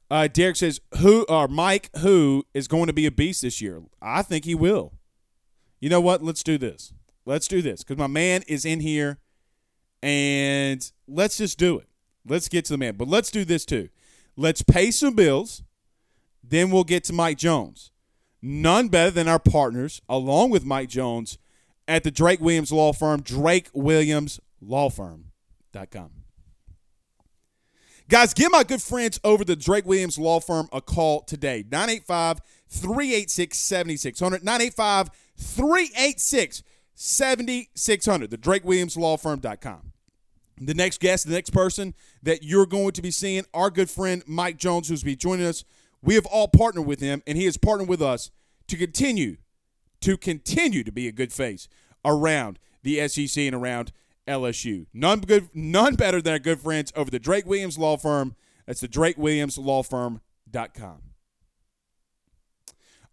Uh, 0.10 0.28
Derek 0.28 0.56
says, 0.56 0.80
"Who 1.00 1.26
or 1.28 1.48
Mike? 1.48 1.90
Who 1.98 2.46
is 2.54 2.68
going 2.68 2.88
to 2.88 2.94
be 2.94 3.06
a 3.06 3.12
beast 3.12 3.42
this 3.42 3.62
year?" 3.62 3.82
I 4.02 4.22
think 4.22 4.46
he 4.46 4.56
will. 4.56 4.94
You 5.80 5.90
know 5.90 6.02
what? 6.02 6.24
Let's 6.24 6.44
do 6.44 6.58
this. 6.58 6.94
Let's 7.26 7.48
do 7.48 7.62
this 7.62 7.84
because 7.84 7.98
my 7.98 8.08
man 8.08 8.44
is 8.48 8.64
in 8.64 8.80
here, 8.80 9.20
and 10.02 10.90
let's 11.08 11.38
just 11.38 11.60
do 11.60 11.78
it. 11.78 11.88
Let's 12.30 12.50
get 12.50 12.66
to 12.66 12.74
the 12.74 12.78
man. 12.78 12.96
But 12.96 13.08
let's 13.08 13.32
do 13.32 13.46
this 13.46 13.66
too. 13.66 13.88
Let's 14.36 14.62
pay 14.62 14.92
some 14.92 15.16
bills. 15.16 15.64
Then 16.44 16.70
we'll 16.72 16.84
get 16.84 17.06
to 17.06 17.14
Mike 17.14 17.38
Jones. 17.38 17.92
None 18.42 18.90
better 18.90 19.12
than 19.12 19.28
our 19.28 19.40
partners, 19.40 20.02
along 20.08 20.52
with 20.52 20.64
Mike 20.64 20.88
Jones, 20.90 21.38
at 21.88 22.04
the 22.04 22.12
Drake 22.12 22.40
Williams 22.40 22.72
Law 22.72 22.94
Firm, 22.94 23.22
drakewilliamslawfirm.com. 23.22 26.12
Guys, 28.10 28.34
give 28.34 28.52
my 28.52 28.64
good 28.64 28.82
friends 28.82 29.20
over 29.24 29.44
the 29.44 29.58
Drake 29.58 29.86
Williams 29.86 30.18
Law 30.18 30.40
Firm 30.40 30.70
a 30.72 30.80
call 30.80 31.24
today. 31.24 31.66
985 31.70 32.40
386 32.70 33.58
7600. 33.58 34.46
985 34.46 35.10
386 35.36 36.64
7600. 36.96 38.30
The 38.30 38.38
Drake 38.38 38.64
Williams 38.64 38.96
Law 38.96 39.18
Firm.com. 39.18 39.92
The 40.60 40.74
next 40.74 41.00
guest, 41.00 41.28
the 41.28 41.34
next 41.34 41.52
person 41.52 41.94
that 42.24 42.44
you're 42.44 42.66
going 42.66 42.92
to 42.94 43.02
be 43.02 43.12
seeing, 43.12 43.46
our 43.54 43.70
good 43.70 43.90
friend 43.90 44.24
Mike 44.26 44.58
Jones, 44.58 44.90
who's 44.90 45.04
be 45.04 45.16
joining 45.16 45.46
us. 45.46 45.64
We 46.02 46.16
have 46.16 46.26
all 46.26 46.48
partnered 46.48 46.86
with 46.86 47.00
him, 47.00 47.22
and 47.28 47.38
he 47.38 47.46
has 47.46 47.58
partnered 47.58 47.90
with 47.90 48.02
us 48.02 48.32
to 48.68 48.78
continue 48.78 49.38
to 50.02 50.18
continue 50.18 50.84
to 50.84 50.92
be 50.92 51.08
a 51.08 51.12
good 51.12 51.34
face 51.34 51.68
around 52.06 52.60
the 52.84 53.08
SEC 53.08 53.36
and 53.38 53.56
around 53.56 53.92
LSU. 54.28 54.86
None 54.94 55.22
good, 55.22 55.50
none 55.54 55.96
better 55.96 56.22
than 56.22 56.34
our 56.34 56.40
good 56.40 56.60
friends 56.60 56.92
over 56.96 57.10
the 57.10 57.20
Drake 57.20 57.46
Williams 57.46 57.78
Law 57.78 57.96
Firm. 57.98 58.36
That's 58.66 58.82
the 58.82 58.88
DrakeWilliamsLawFirm.com. 58.88 61.02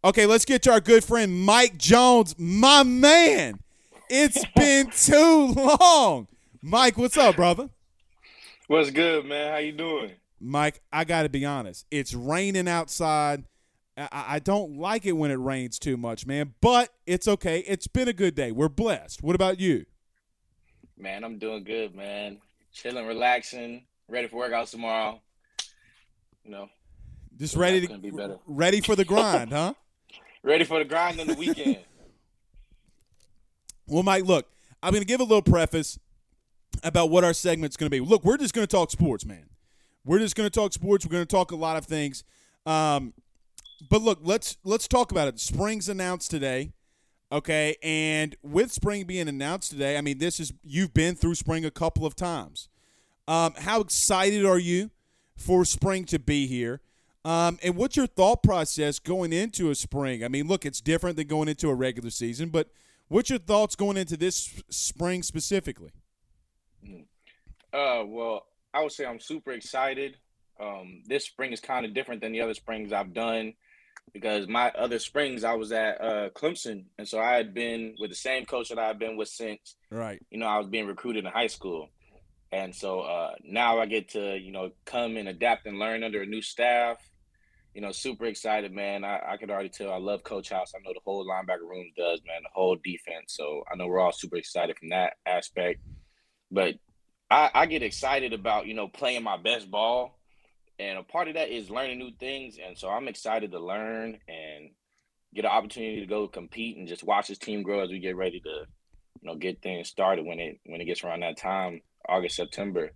Okay, 0.03 0.27
let's 0.27 0.45
get 0.45 0.63
to 0.65 0.73
our 0.73 0.81
good 0.81 1.05
friend 1.05 1.41
Mike 1.41 1.79
Jones, 1.79 2.35
my 2.39 2.83
man. 2.83 3.61
It's 4.11 4.45
been 4.55 4.91
too 4.91 5.55
long. 5.55 6.29
Mike, 6.67 6.97
what's 6.97 7.19
up, 7.19 7.37
brother? 7.37 7.69
What's 8.69 8.91
good, 8.91 9.27
man? 9.27 9.53
How 9.53 9.59
you 9.59 9.73
doing? 9.73 10.13
Mike, 10.41 10.81
I 10.91 11.05
got 11.05 11.25
to 11.25 11.29
be 11.29 11.45
honest. 11.45 11.85
It's 11.91 12.15
raining 12.15 12.69
outside. 12.69 13.45
I, 13.99 14.09
I 14.11 14.39
don't 14.39 14.79
like 14.79 15.05
it 15.05 15.13
when 15.13 15.31
it 15.31 15.35
rains 15.35 15.79
too 15.79 15.99
much, 15.99 16.27
man, 16.27 16.55
but 16.63 16.89
it's 17.07 17.29
okay. 17.29 17.59
It's 17.67 17.87
been 17.87 18.09
a 18.09 18.15
good 18.15 18.35
day. 18.35 18.51
We're 18.51 18.71
blessed. 18.71 19.23
What 19.23 19.35
about 19.35 19.61
you? 19.61 19.85
Man, 20.97 21.23
I'm 21.23 21.37
doing 21.37 21.65
good, 21.65 21.95
man. 21.95 22.39
Chilling, 22.73 23.07
relaxing, 23.07 23.85
ready 24.09 24.29
for 24.29 24.49
workouts 24.49 24.71
tomorrow. 24.71 25.21
You 26.47 26.51
know, 26.51 26.71
Just 27.37 27.57
ready 27.57 27.83
couldn't 27.83 28.01
be 28.01 28.11
better. 28.11 28.39
ready 28.47 28.81
for 28.81 28.97
the 28.97 29.05
grind, 29.05 29.53
huh? 29.53 29.75
ready 30.43 30.65
for 30.65 30.79
the 30.79 30.87
grind 30.87 31.21
on 31.21 31.27
the 31.27 31.35
weekend. 31.35 31.81
Well, 33.87 34.03
Mike, 34.03 34.25
look, 34.25 34.47
I'm 34.83 34.93
going 34.93 35.03
to 35.03 35.07
give 35.07 35.21
a 35.21 35.25
little 35.25 35.43
preface 35.43 35.99
about 36.83 37.11
what 37.11 37.25
our 37.25 37.33
segment's 37.33 37.77
going 37.77 37.87
to 37.87 37.91
be. 37.91 38.01
Look, 38.01 38.25
we're 38.25 38.37
just 38.37 38.55
going 38.55 38.67
to 38.67 38.71
talk 38.71 38.91
sports, 38.91 39.25
man. 39.25 39.47
We're 40.05 40.19
just 40.19 40.37
going 40.37 40.49
to 40.49 40.55
talk 40.55 40.73
sports. 40.73 41.07
We're 41.07 41.13
going 41.13 41.27
to 41.27 41.31
talk 41.31 41.51
a 41.51 41.57
lot 41.57 41.77
of 41.77 41.87
things. 41.87 42.25
Um, 42.67 43.15
but 43.89 44.03
look, 44.03 44.19
let's 44.23 44.57
let's 44.65 44.89
talk 44.89 45.11
about 45.11 45.29
it. 45.29 45.39
Spring's 45.41 45.89
announced 45.89 46.31
today, 46.31 46.73
okay? 47.33 47.77
And 47.83 48.37
with 48.43 48.73
spring 48.73 49.05
being 49.05 49.29
announced 49.29 49.71
today, 49.71 49.97
I 49.97 50.01
mean, 50.01 50.19
this 50.19 50.41
is 50.41 50.53
you've 50.63 50.95
been 50.95 51.15
through 51.15 51.35
spring 51.35 51.65
a 51.65 51.71
couple 51.71 52.07
of 52.07 52.15
times. 52.15 52.69
Um, 53.27 53.55
how 53.59 53.81
excited 53.81 54.45
are 54.45 54.59
you 54.59 54.91
for 55.37 55.65
spring 55.65 56.05
to 56.07 56.19
be 56.19 56.47
here? 56.47 56.81
Um, 57.25 57.59
and 57.63 57.75
what's 57.75 57.97
your 57.97 58.07
thought 58.07 58.43
process 58.43 58.99
going 58.99 59.33
into 59.33 59.71
a 59.71 59.75
spring? 59.75 60.23
I 60.23 60.29
mean, 60.29 60.47
look, 60.47 60.67
it's 60.67 60.83
different 60.83 61.17
than 61.17 61.27
going 61.27 61.49
into 61.49 61.71
a 61.71 61.75
regular 61.75 62.11
season, 62.11 62.51
but 62.51 62.69
what's 63.09 63.31
your 63.31 63.39
thoughts 63.39 63.77
going 63.77 63.97
into 63.97 64.19
this 64.19 64.63
spring 64.69 65.23
specifically? 65.23 65.93
Uh, 67.75 68.05
well, 68.07 68.47
I 68.73 68.83
would 68.83 68.93
say 68.93 69.05
I'm 69.05 69.21
super 69.21 69.51
excited. 69.51 70.17
Um, 70.61 71.03
this 71.07 71.27
spring 71.27 71.53
is 71.53 71.61
kind 71.61 71.85
of 71.85 71.93
different 71.95 72.21
than 72.21 72.33
the 72.33 72.41
other 72.41 72.55
springs 72.55 72.93
I've 72.93 73.13
done 73.13 73.55
because 74.13 74.47
my 74.47 74.71
other 74.71 75.01
springs 75.01 75.43
I 75.43 75.55
was 75.55 75.73
at 75.73 76.01
uh, 76.01 76.31
Clemson, 76.31 76.85
and 76.99 77.09
so 77.09 77.19
I 77.19 77.33
had 77.33 77.53
been 77.53 77.97
with 77.99 78.11
the 78.11 78.17
same 78.17 78.45
coach 78.45 78.69
that 78.69 78.79
I've 78.79 78.99
been 78.99 79.17
with 79.17 79.29
since 79.29 79.77
Right. 79.91 80.23
you 80.31 80.39
know 80.39 80.47
I 80.47 80.59
was 80.59 80.69
being 80.69 80.87
recruited 80.87 81.25
in 81.25 81.33
high 81.33 81.49
school, 81.49 81.89
and 82.53 82.75
so 82.75 83.01
uh, 83.01 83.33
now 83.43 83.81
I 83.81 83.87
get 83.87 84.11
to 84.11 84.39
you 84.39 84.53
know 84.53 84.71
come 84.85 85.17
and 85.17 85.29
adapt 85.29 85.67
and 85.67 85.79
learn 85.79 86.05
under 86.05 86.23
a 86.23 86.27
new 86.27 86.43
staff. 86.43 86.99
You 87.75 87.81
know, 87.81 87.91
super 87.91 88.27
excited, 88.27 88.73
man. 88.73 89.03
I, 89.03 89.33
I 89.33 89.37
could 89.37 89.51
already 89.51 89.69
tell 89.69 89.93
I 89.93 89.99
love 89.99 90.23
Coach 90.23 90.51
House. 90.51 90.73
I 90.77 90.79
know 90.85 90.93
the 90.95 91.01
whole 91.05 91.27
linebacker 91.27 91.69
room 91.69 91.91
does, 91.97 92.21
man. 92.25 92.43
The 92.45 92.51
whole 92.53 92.77
defense. 92.77 93.35
So 93.35 93.65
I 93.69 93.75
know 93.75 93.89
we're 93.89 93.99
all 93.99 94.13
super 94.13 94.37
excited 94.37 94.79
from 94.79 94.91
that 94.91 95.15
aspect. 95.27 95.81
But 96.53 96.77
I, 97.35 97.51
I 97.53 97.67
get 97.67 97.83
excited 97.83 98.33
about 98.33 98.67
you 98.67 98.75
know 98.75 98.87
playing 98.87 99.25
my 99.25 99.37
best 99.37 99.69
ball, 99.69 100.17
and 100.79 100.99
a 100.99 101.03
part 101.03 101.27
of 101.27 101.35
that 101.35 101.49
is 101.49 101.69
learning 101.69 101.99
new 101.99 102.13
things. 102.13 102.59
And 102.65 102.79
so 102.79 102.89
I'm 102.89 103.09
excited 103.09 103.51
to 103.51 103.59
learn 103.59 104.19
and 104.29 104.71
get 105.35 105.45
an 105.45 105.51
opportunity 105.51 105.99
to 105.99 106.07
go 106.07 106.29
compete 106.29 106.77
and 106.77 106.87
just 106.87 107.03
watch 107.03 107.27
this 107.27 107.39
team 107.39 107.65
grow 107.65 107.81
as 107.81 107.91
we 107.91 107.99
get 107.99 108.15
ready 108.15 108.39
to 108.39 108.67
you 109.21 109.29
know 109.29 109.35
get 109.35 109.63
things 109.63 109.89
started 109.89 110.25
when 110.25 110.39
it 110.39 110.61
when 110.65 110.81
it 110.81 110.85
gets 110.85 111.03
around 111.03 111.21
that 111.21 111.37
time, 111.37 111.81
August 112.09 112.37
September. 112.37 112.93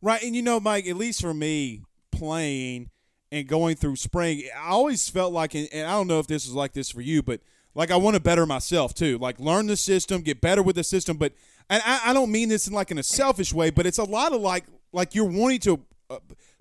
Right. 0.00 0.22
And 0.22 0.34
you 0.34 0.42
know, 0.42 0.58
Mike, 0.58 0.88
at 0.88 0.96
least 0.96 1.20
for 1.20 1.32
me, 1.32 1.82
playing 2.10 2.90
and 3.30 3.46
going 3.46 3.76
through 3.76 3.96
spring, 3.96 4.42
I 4.56 4.70
always 4.70 5.08
felt 5.08 5.32
like, 5.32 5.54
and 5.54 5.68
and 5.72 5.86
I 5.86 5.92
don't 5.92 6.08
know 6.08 6.18
if 6.18 6.26
this 6.26 6.44
is 6.44 6.54
like 6.54 6.72
this 6.72 6.90
for 6.90 7.02
you, 7.02 7.22
but 7.22 7.40
like 7.74 7.90
I 7.90 7.96
want 7.96 8.14
to 8.14 8.20
better 8.20 8.46
myself 8.46 8.94
too. 8.94 9.18
Like 9.18 9.38
learn 9.40 9.66
the 9.66 9.76
system, 9.76 10.22
get 10.22 10.40
better 10.40 10.62
with 10.62 10.76
the 10.76 10.84
system. 10.84 11.16
But 11.16 11.32
and 11.70 11.82
I, 11.84 12.10
I 12.10 12.12
don't 12.12 12.30
mean 12.30 12.48
this 12.48 12.66
in 12.66 12.74
like 12.74 12.90
in 12.90 12.98
a 12.98 13.02
selfish 13.02 13.52
way, 13.52 13.70
but 13.70 13.86
it's 13.86 13.98
a 13.98 14.04
lot 14.04 14.32
of 14.32 14.40
like 14.40 14.64
like 14.92 15.14
you're 15.14 15.24
wanting 15.24 15.60
to 15.60 15.80
uh, 16.10 16.18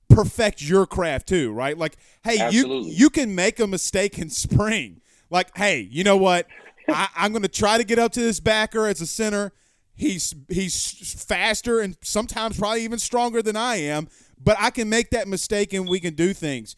perfect 0.09 0.61
your 0.61 0.85
craft 0.85 1.27
too, 1.27 1.51
right? 1.51 1.77
Like, 1.77 1.97
hey, 2.23 2.49
you 2.51 2.83
you 2.83 3.09
can 3.09 3.35
make 3.35 3.59
a 3.59 3.67
mistake 3.67 4.19
in 4.19 4.29
spring. 4.29 5.01
Like, 5.29 5.55
hey, 5.57 5.87
you 5.91 6.03
know 6.03 6.17
what? 6.17 6.47
I, 6.89 7.07
I'm 7.15 7.31
going 7.31 7.43
to 7.43 7.47
try 7.47 7.77
to 7.77 7.83
get 7.83 7.99
up 7.99 8.11
to 8.13 8.19
this 8.19 8.39
backer 8.39 8.87
as 8.87 9.01
a 9.01 9.07
center. 9.07 9.53
He's 9.95 10.33
he's 10.49 11.23
faster 11.23 11.79
and 11.79 11.95
sometimes 12.01 12.57
probably 12.57 12.83
even 12.83 12.99
stronger 12.99 13.41
than 13.41 13.55
I 13.55 13.75
am, 13.75 14.07
but 14.41 14.55
I 14.59 14.69
can 14.71 14.89
make 14.89 15.11
that 15.11 15.27
mistake 15.27 15.73
and 15.73 15.87
we 15.87 15.99
can 15.99 16.15
do 16.15 16.33
things. 16.33 16.75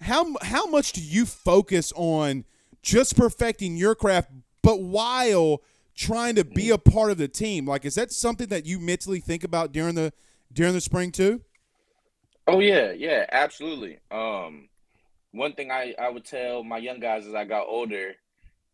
How 0.00 0.34
how 0.42 0.66
much 0.66 0.92
do 0.92 1.02
you 1.02 1.26
focus 1.26 1.92
on 1.96 2.44
just 2.82 3.16
perfecting 3.16 3.76
your 3.76 3.94
craft, 3.94 4.30
but 4.62 4.82
while 4.82 5.62
trying 5.94 6.34
to 6.36 6.44
be 6.44 6.70
a 6.70 6.78
part 6.78 7.10
of 7.10 7.18
the 7.18 7.28
team? 7.28 7.66
Like, 7.66 7.84
is 7.84 7.94
that 7.94 8.12
something 8.12 8.48
that 8.48 8.66
you 8.66 8.78
mentally 8.78 9.20
think 9.20 9.44
about 9.44 9.72
during 9.72 9.94
the 9.94 10.12
during 10.52 10.72
the 10.72 10.80
spring 10.80 11.12
too? 11.12 11.40
Oh 12.46 12.60
yeah, 12.60 12.92
yeah, 12.92 13.26
absolutely. 13.30 13.98
Um, 14.10 14.68
one 15.32 15.52
thing 15.52 15.70
I 15.70 15.94
I 15.98 16.08
would 16.08 16.24
tell 16.24 16.64
my 16.64 16.78
young 16.78 17.00
guys 17.00 17.26
as 17.26 17.34
I 17.34 17.44
got 17.44 17.66
older 17.66 18.14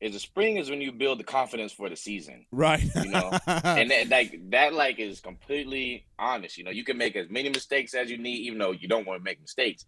is 0.00 0.12
the 0.12 0.20
spring 0.20 0.56
is 0.56 0.70
when 0.70 0.80
you 0.80 0.92
build 0.92 1.18
the 1.18 1.24
confidence 1.24 1.72
for 1.72 1.88
the 1.88 1.96
season. 1.96 2.46
Right. 2.52 2.84
You 2.94 3.10
know, 3.10 3.30
and 3.46 3.90
that 3.90 4.08
like 4.08 4.50
that 4.50 4.72
like 4.72 4.98
is 4.98 5.20
completely 5.20 6.06
honest. 6.18 6.56
You 6.56 6.64
know, 6.64 6.70
you 6.70 6.84
can 6.84 6.96
make 6.96 7.16
as 7.16 7.28
many 7.28 7.48
mistakes 7.48 7.94
as 7.94 8.10
you 8.10 8.18
need, 8.18 8.38
even 8.46 8.58
though 8.58 8.72
you 8.72 8.88
don't 8.88 9.06
want 9.06 9.20
to 9.20 9.24
make 9.24 9.40
mistakes. 9.40 9.84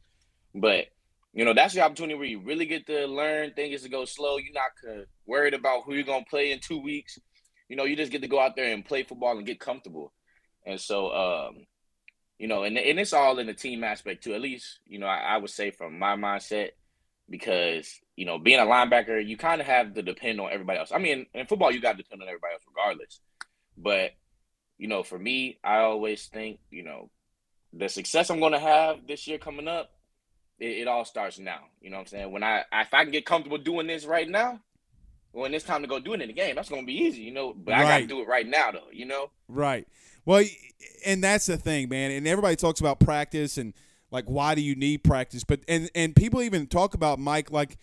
But 0.54 0.86
you 1.32 1.44
know, 1.44 1.54
that's 1.54 1.74
the 1.74 1.82
opportunity 1.82 2.14
where 2.14 2.26
you 2.26 2.40
really 2.40 2.66
get 2.66 2.86
to 2.86 3.06
learn 3.06 3.52
things 3.52 3.82
to 3.82 3.88
go 3.88 4.04
slow. 4.04 4.36
You're 4.38 4.52
not 4.52 5.06
worried 5.26 5.54
about 5.54 5.84
who 5.84 5.94
you're 5.94 6.02
gonna 6.02 6.24
play 6.28 6.52
in 6.52 6.60
two 6.60 6.80
weeks. 6.80 7.18
You 7.68 7.76
know, 7.76 7.84
you 7.84 7.96
just 7.96 8.10
get 8.10 8.22
to 8.22 8.28
go 8.28 8.40
out 8.40 8.56
there 8.56 8.72
and 8.72 8.84
play 8.84 9.04
football 9.04 9.36
and 9.36 9.46
get 9.46 9.60
comfortable. 9.60 10.12
And 10.66 10.80
so, 10.80 11.12
um, 11.12 11.66
you 12.38 12.48
know, 12.48 12.64
and 12.64 12.76
and 12.76 12.98
it's 12.98 13.12
all 13.12 13.38
in 13.38 13.46
the 13.46 13.54
team 13.54 13.84
aspect 13.84 14.24
too. 14.24 14.34
At 14.34 14.40
least, 14.40 14.80
you 14.86 14.98
know, 14.98 15.06
I, 15.06 15.18
I 15.18 15.36
would 15.36 15.50
say 15.50 15.70
from 15.70 15.98
my 15.98 16.16
mindset, 16.16 16.70
because 17.28 18.00
you 18.16 18.26
know, 18.26 18.38
being 18.38 18.58
a 18.58 18.64
linebacker, 18.64 19.24
you 19.24 19.36
kind 19.36 19.60
of 19.60 19.66
have 19.66 19.94
to 19.94 20.02
depend 20.02 20.40
on 20.40 20.52
everybody 20.52 20.78
else. 20.78 20.90
I 20.92 20.98
mean, 20.98 21.26
in 21.32 21.46
football, 21.46 21.70
you 21.70 21.80
got 21.80 21.92
to 21.92 22.02
depend 22.02 22.22
on 22.22 22.28
everybody 22.28 22.54
else 22.54 22.62
regardless. 22.66 23.20
But 23.78 24.12
you 24.78 24.88
know, 24.88 25.02
for 25.02 25.18
me, 25.18 25.58
I 25.62 25.80
always 25.80 26.26
think, 26.26 26.58
you 26.70 26.82
know, 26.82 27.10
the 27.72 27.88
success 27.88 28.30
I'm 28.30 28.40
going 28.40 28.52
to 28.52 28.58
have 28.58 29.06
this 29.06 29.26
year 29.28 29.36
coming 29.36 29.68
up, 29.68 29.90
it, 30.60 30.82
it 30.82 30.88
all 30.88 31.04
starts 31.04 31.38
now. 31.38 31.60
You 31.80 31.90
know 31.90 31.96
what 31.96 32.02
I'm 32.02 32.06
saying? 32.08 32.32
When 32.32 32.42
I 32.42 32.64
if 32.72 32.94
I 32.94 33.02
can 33.02 33.12
get 33.12 33.26
comfortable 33.26 33.58
doing 33.58 33.86
this 33.86 34.04
right 34.04 34.28
now, 34.28 34.60
when 35.32 35.54
it's 35.54 35.64
time 35.64 35.82
to 35.82 35.88
go 35.88 35.98
do 35.98 36.12
it 36.12 36.20
in 36.20 36.28
the 36.28 36.34
game, 36.34 36.54
that's 36.54 36.68
gonna 36.68 36.84
be 36.84 36.94
easy, 36.94 37.22
you 37.22 37.32
know. 37.32 37.52
But 37.52 37.74
I 37.74 37.82
gotta 37.82 38.06
do 38.06 38.20
it 38.20 38.28
right 38.28 38.46
now, 38.46 38.70
though, 38.70 38.90
you 38.92 39.06
know. 39.06 39.30
Right. 39.48 39.88
Well, 40.24 40.44
and 41.04 41.24
that's 41.24 41.46
the 41.46 41.56
thing, 41.56 41.88
man. 41.88 42.10
And 42.10 42.28
everybody 42.28 42.56
talks 42.56 42.80
about 42.80 43.00
practice 43.00 43.58
and 43.58 43.74
like 44.10 44.26
why 44.26 44.54
do 44.54 44.60
you 44.60 44.74
need 44.74 45.02
practice? 45.02 45.44
But 45.44 45.60
and 45.68 45.90
and 45.94 46.14
people 46.14 46.42
even 46.42 46.66
talk 46.66 46.94
about 46.94 47.18
Mike 47.18 47.50
like 47.50 47.78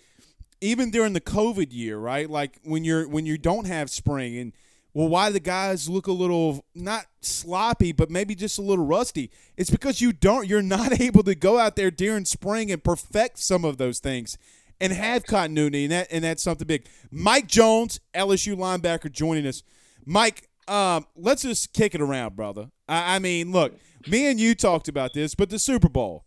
even 0.62 0.92
during 0.92 1.14
the 1.14 1.22
COVID 1.22 1.68
year, 1.72 1.98
right? 1.98 2.30
Like 2.30 2.60
when 2.64 2.84
you're 2.84 3.08
when 3.08 3.26
you 3.26 3.38
don't 3.38 3.66
have 3.68 3.90
spring 3.90 4.38
and 4.38 4.54
well, 4.98 5.10
why 5.10 5.30
the 5.30 5.40
guys 5.40 5.88
look 5.88 6.08
a 6.08 6.12
little 6.12 6.66
not 6.74 7.06
sloppy, 7.22 7.92
but 7.92 8.10
maybe 8.10 8.34
just 8.34 8.58
a 8.58 8.64
little 8.64 8.84
rusty? 8.84 9.30
It's 9.56 9.70
because 9.70 10.02
you 10.02 10.12
don't 10.12 10.48
you're 10.48 10.64
not 10.64 11.00
able 11.00 11.22
to 11.22 11.36
go 11.36 11.60
out 11.60 11.76
there 11.76 11.92
during 11.92 12.26
spring 12.26 12.72
and 12.72 12.84
perfect 12.84 13.38
some 13.38 13.64
of 13.64 13.78
those 13.78 14.00
things 14.00 14.40
and 14.82 14.92
have 14.92 15.24
continuity, 15.24 15.84
and 15.84 15.92
that 15.92 16.08
and 16.10 16.24
that's 16.24 16.42
something 16.42 16.66
big. 16.66 16.88
Mike 17.12 17.46
Jones, 17.46 18.00
LSU 18.16 18.56
linebacker, 18.56 19.12
joining 19.12 19.46
us. 19.46 19.62
Mike, 20.04 20.50
um, 20.68 21.06
let's 21.16 21.44
just 21.44 21.74
kick 21.74 21.94
it 21.94 22.02
around, 22.02 22.36
brother. 22.36 22.72
I, 22.90 23.18
I 23.18 23.20
mean, 23.20 23.52
look, 23.52 23.78
me 24.08 24.26
and 24.26 24.40
you 24.40 24.56
talked 24.56 24.88
about 24.88 25.14
this, 25.14 25.36
but 25.36 25.52
the 25.52 25.60
Super 25.60 25.90
Bowl, 25.90 26.26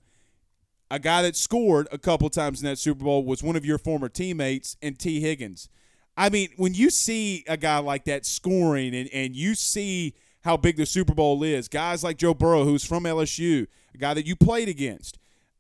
a 0.93 1.01
guy 1.01 1.23
that 1.23 1.35
scored 1.35 1.89
a 1.91 1.99
couple 1.99 2.31
times 2.31 2.63
in 2.63 2.69
that 2.69 2.79
Super 2.79 3.03
Bowl 3.03 3.25
was 3.25 3.43
one 3.43 3.57
of 3.57 3.65
your 3.65 3.79
former 3.79 4.09
teammates, 4.09 4.77
and 4.81 4.97
Tee 4.97 5.21
Higgins. 5.21 5.69
I 6.17 6.29
mean, 6.29 6.51
when 6.57 6.75
you 6.75 6.91
see 6.91 7.45
a 7.49 7.57
guy 7.57 7.79
like 7.79 8.05
that 8.05 8.27
scoring, 8.27 8.95
and, 8.95 9.09
and 9.13 9.35
you 9.35 9.55
see 9.55 10.15
how 10.43 10.57
big 10.57 10.77
the 10.77 10.87
Super 10.87 11.15
Bowl 11.15 11.43
is, 11.43 11.69
guys 11.69 12.05
like 12.05 12.17
Joe 12.19 12.35
Burrow, 12.35 12.65
who's 12.65 12.85
from 12.85 13.05
LSU, 13.05 13.67
a 13.95 13.99
guy 13.99 14.15
that 14.15 14.27
you 14.27 14.37
played 14.37 14.69
against, 14.69 15.19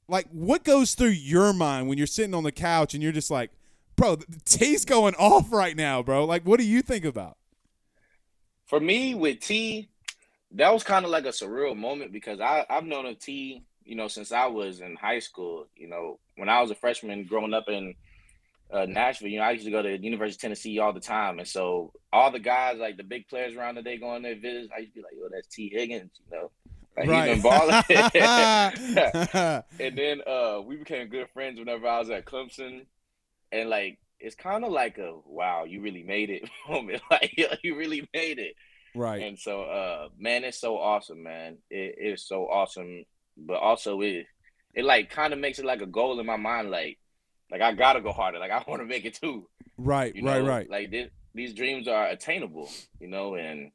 like 0.08 0.26
what 0.30 0.64
goes 0.64 0.94
through 0.94 1.08
your 1.08 1.52
mind 1.52 1.88
when 1.88 1.96
you're 1.96 2.06
sitting 2.06 2.34
on 2.34 2.42
the 2.42 2.52
couch 2.52 2.94
and 2.94 3.02
you're 3.02 3.12
just 3.12 3.30
like, 3.30 3.50
bro, 3.96 4.18
Tee's 4.44 4.84
going 4.84 5.14
off 5.14 5.52
right 5.52 5.76
now, 5.76 6.02
bro. 6.02 6.24
Like, 6.24 6.44
what 6.44 6.58
do 6.58 6.66
you 6.66 6.82
think 6.82 7.04
about? 7.04 7.36
For 8.66 8.80
me, 8.80 9.14
with 9.14 9.40
Tee, 9.40 9.88
that 10.52 10.72
was 10.72 10.82
kind 10.82 11.04
of 11.04 11.10
like 11.10 11.24
a 11.24 11.30
surreal 11.30 11.76
moment 11.76 12.12
because 12.12 12.40
I 12.40 12.64
I've 12.68 12.84
known 12.84 13.06
of 13.06 13.18
Tee, 13.18 13.62
you 13.84 13.94
know, 13.94 14.08
since 14.08 14.32
I 14.32 14.46
was 14.46 14.80
in 14.80 14.96
high 14.96 15.18
school. 15.18 15.66
You 15.76 15.88
know, 15.88 16.18
when 16.36 16.48
I 16.48 16.60
was 16.60 16.70
a 16.70 16.74
freshman 16.74 17.24
growing 17.24 17.54
up 17.54 17.68
in 17.68 17.94
uh, 18.72 18.86
Nashville, 18.86 19.28
you 19.28 19.38
know, 19.38 19.44
I 19.44 19.52
used 19.52 19.64
to 19.64 19.70
go 19.70 19.82
to 19.82 19.88
the 19.88 20.02
University 20.02 20.36
of 20.36 20.40
Tennessee 20.40 20.78
all 20.78 20.92
the 20.92 21.00
time, 21.00 21.38
and 21.38 21.48
so 21.48 21.92
all 22.12 22.30
the 22.30 22.38
guys, 22.38 22.78
like 22.78 22.96
the 22.96 23.04
big 23.04 23.28
players 23.28 23.56
around 23.56 23.76
the 23.76 23.82
day, 23.82 23.98
going 23.98 24.22
there 24.22 24.34
visits, 24.34 24.72
I 24.74 24.80
used 24.80 24.94
to 24.94 25.00
be 25.00 25.02
like, 25.02 25.14
"Yo, 25.18 25.28
that's 25.32 25.48
Tee 25.48 25.70
Higgins," 25.72 26.12
you 26.24 26.36
know. 26.36 26.50
Like, 26.96 27.08
He's 27.08 27.34
been 27.34 27.42
balling. 27.42 27.82
and 29.80 29.98
then 29.98 30.20
uh, 30.26 30.60
we 30.64 30.76
became 30.76 31.08
good 31.08 31.28
friends 31.32 31.58
whenever 31.58 31.86
I 31.86 31.98
was 31.98 32.10
at 32.10 32.24
Clemson, 32.24 32.86
and 33.52 33.70
like 33.70 33.98
it's 34.20 34.34
kind 34.34 34.64
of 34.64 34.72
like 34.72 34.98
a 34.98 35.14
wow, 35.26 35.64
you 35.64 35.80
really 35.80 36.02
made 36.02 36.30
it 36.30 36.48
moment. 36.68 37.02
Like 37.10 37.34
you 37.62 37.76
really 37.76 38.08
made 38.14 38.38
it. 38.38 38.54
right. 38.94 39.22
And 39.22 39.38
so, 39.38 39.62
uh, 39.62 40.08
man, 40.18 40.44
it's 40.44 40.60
so 40.60 40.78
awesome, 40.78 41.22
man. 41.22 41.58
It 41.70 41.96
is 41.98 42.26
so 42.26 42.44
awesome, 42.46 43.04
but 43.36 43.58
also 43.58 44.00
it, 44.02 44.26
it 44.74 44.84
like 44.84 45.10
kind 45.10 45.32
of 45.32 45.38
makes 45.38 45.58
it 45.58 45.64
like 45.64 45.82
a 45.82 45.86
goal 45.86 46.20
in 46.20 46.26
my 46.26 46.36
mind. 46.36 46.70
Like, 46.70 46.98
like 47.50 47.60
I 47.60 47.72
gotta 47.72 48.00
go 48.00 48.12
harder. 48.12 48.38
Like 48.38 48.50
I 48.50 48.62
want 48.66 48.80
to 48.82 48.86
make 48.86 49.04
it 49.04 49.14
too. 49.14 49.48
Right, 49.76 50.14
You 50.14 50.22
know? 50.22 50.32
right, 50.32 50.44
right. 50.46 50.70
Like 50.70 50.90
this, 50.90 51.08
these 51.34 51.54
dreams 51.54 51.88
are 51.88 52.08
attainable, 52.08 52.68
you 52.98 53.08
know, 53.08 53.34
and 53.34 53.70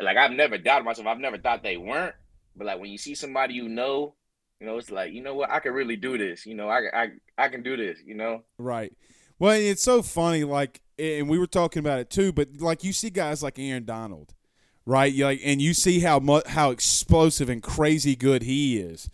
like 0.00 0.16
I've 0.16 0.32
never 0.32 0.58
doubted 0.58 0.84
myself. 0.84 1.06
I've 1.06 1.18
never 1.18 1.38
thought 1.38 1.62
they 1.62 1.76
weren't. 1.76 2.14
But 2.56 2.66
like 2.66 2.80
when 2.80 2.90
you 2.90 2.98
see 2.98 3.14
somebody 3.14 3.54
you 3.54 3.68
know, 3.68 4.14
you 4.60 4.66
know, 4.66 4.78
it's 4.78 4.90
like 4.90 5.12
you 5.12 5.22
know 5.22 5.34
what, 5.34 5.50
I 5.50 5.60
can 5.60 5.72
really 5.72 5.96
do 5.96 6.18
this. 6.18 6.46
You 6.46 6.54
know, 6.54 6.68
I 6.68 6.80
I 6.92 7.08
I 7.38 7.48
can 7.48 7.62
do 7.62 7.76
this. 7.76 7.98
You 8.04 8.14
know. 8.14 8.42
Right. 8.58 8.92
Well, 9.38 9.52
it's 9.52 9.82
so 9.82 10.02
funny. 10.02 10.44
Like, 10.44 10.80
and 10.98 11.28
we 11.28 11.38
were 11.38 11.46
talking 11.46 11.80
about 11.80 11.98
it 11.98 12.10
too. 12.10 12.32
But 12.32 12.56
like, 12.58 12.82
you 12.84 12.92
see 12.92 13.10
guys 13.10 13.42
like 13.42 13.58
Aaron 13.58 13.84
Donald, 13.84 14.34
right? 14.86 15.12
You 15.12 15.26
like, 15.26 15.40
and 15.44 15.60
you 15.60 15.74
see 15.74 16.00
how 16.00 16.18
much 16.18 16.46
how 16.48 16.70
explosive 16.70 17.48
and 17.48 17.62
crazy 17.62 18.16
good 18.16 18.42
he 18.42 18.78
is. 18.78 19.10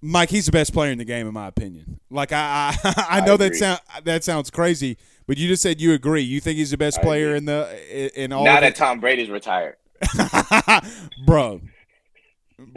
Mike, 0.00 0.30
he's 0.30 0.46
the 0.46 0.52
best 0.52 0.72
player 0.72 0.92
in 0.92 0.98
the 0.98 1.04
game, 1.04 1.26
in 1.26 1.34
my 1.34 1.48
opinion. 1.48 1.98
Like, 2.10 2.32
I 2.32 2.76
I, 2.84 3.06
I 3.10 3.20
know 3.26 3.36
that 3.36 3.46
agree. 3.46 3.58
sound 3.58 3.80
that 4.04 4.24
sounds 4.24 4.50
crazy, 4.50 4.96
but 5.26 5.38
you 5.38 5.48
just 5.48 5.62
said 5.62 5.80
you 5.80 5.92
agree. 5.92 6.22
You 6.22 6.40
think 6.40 6.58
he's 6.58 6.70
the 6.70 6.76
best 6.76 6.98
I 7.00 7.02
player 7.02 7.26
agree. 7.28 7.38
in 7.38 7.44
the 7.46 8.22
in 8.22 8.32
all 8.32 8.44
now 8.44 8.60
that? 8.60 8.76
Tom 8.76 9.00
Brady's 9.00 9.30
retired. 9.30 9.76
bro, 11.26 11.60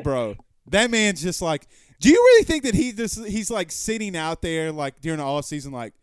bro, 0.03 0.35
that 0.67 0.89
man's 0.89 1.21
just 1.21 1.41
like. 1.41 1.67
Do 1.99 2.09
you 2.09 2.15
really 2.15 2.45
think 2.45 2.63
that 2.63 2.73
he 2.73 2.91
just 2.93 3.23
he's 3.27 3.51
like 3.51 3.71
sitting 3.71 4.17
out 4.17 4.41
there 4.41 4.71
like 4.71 4.99
during 5.01 5.19
the 5.19 5.23
all 5.23 5.43
season 5.43 5.71
like 5.71 5.93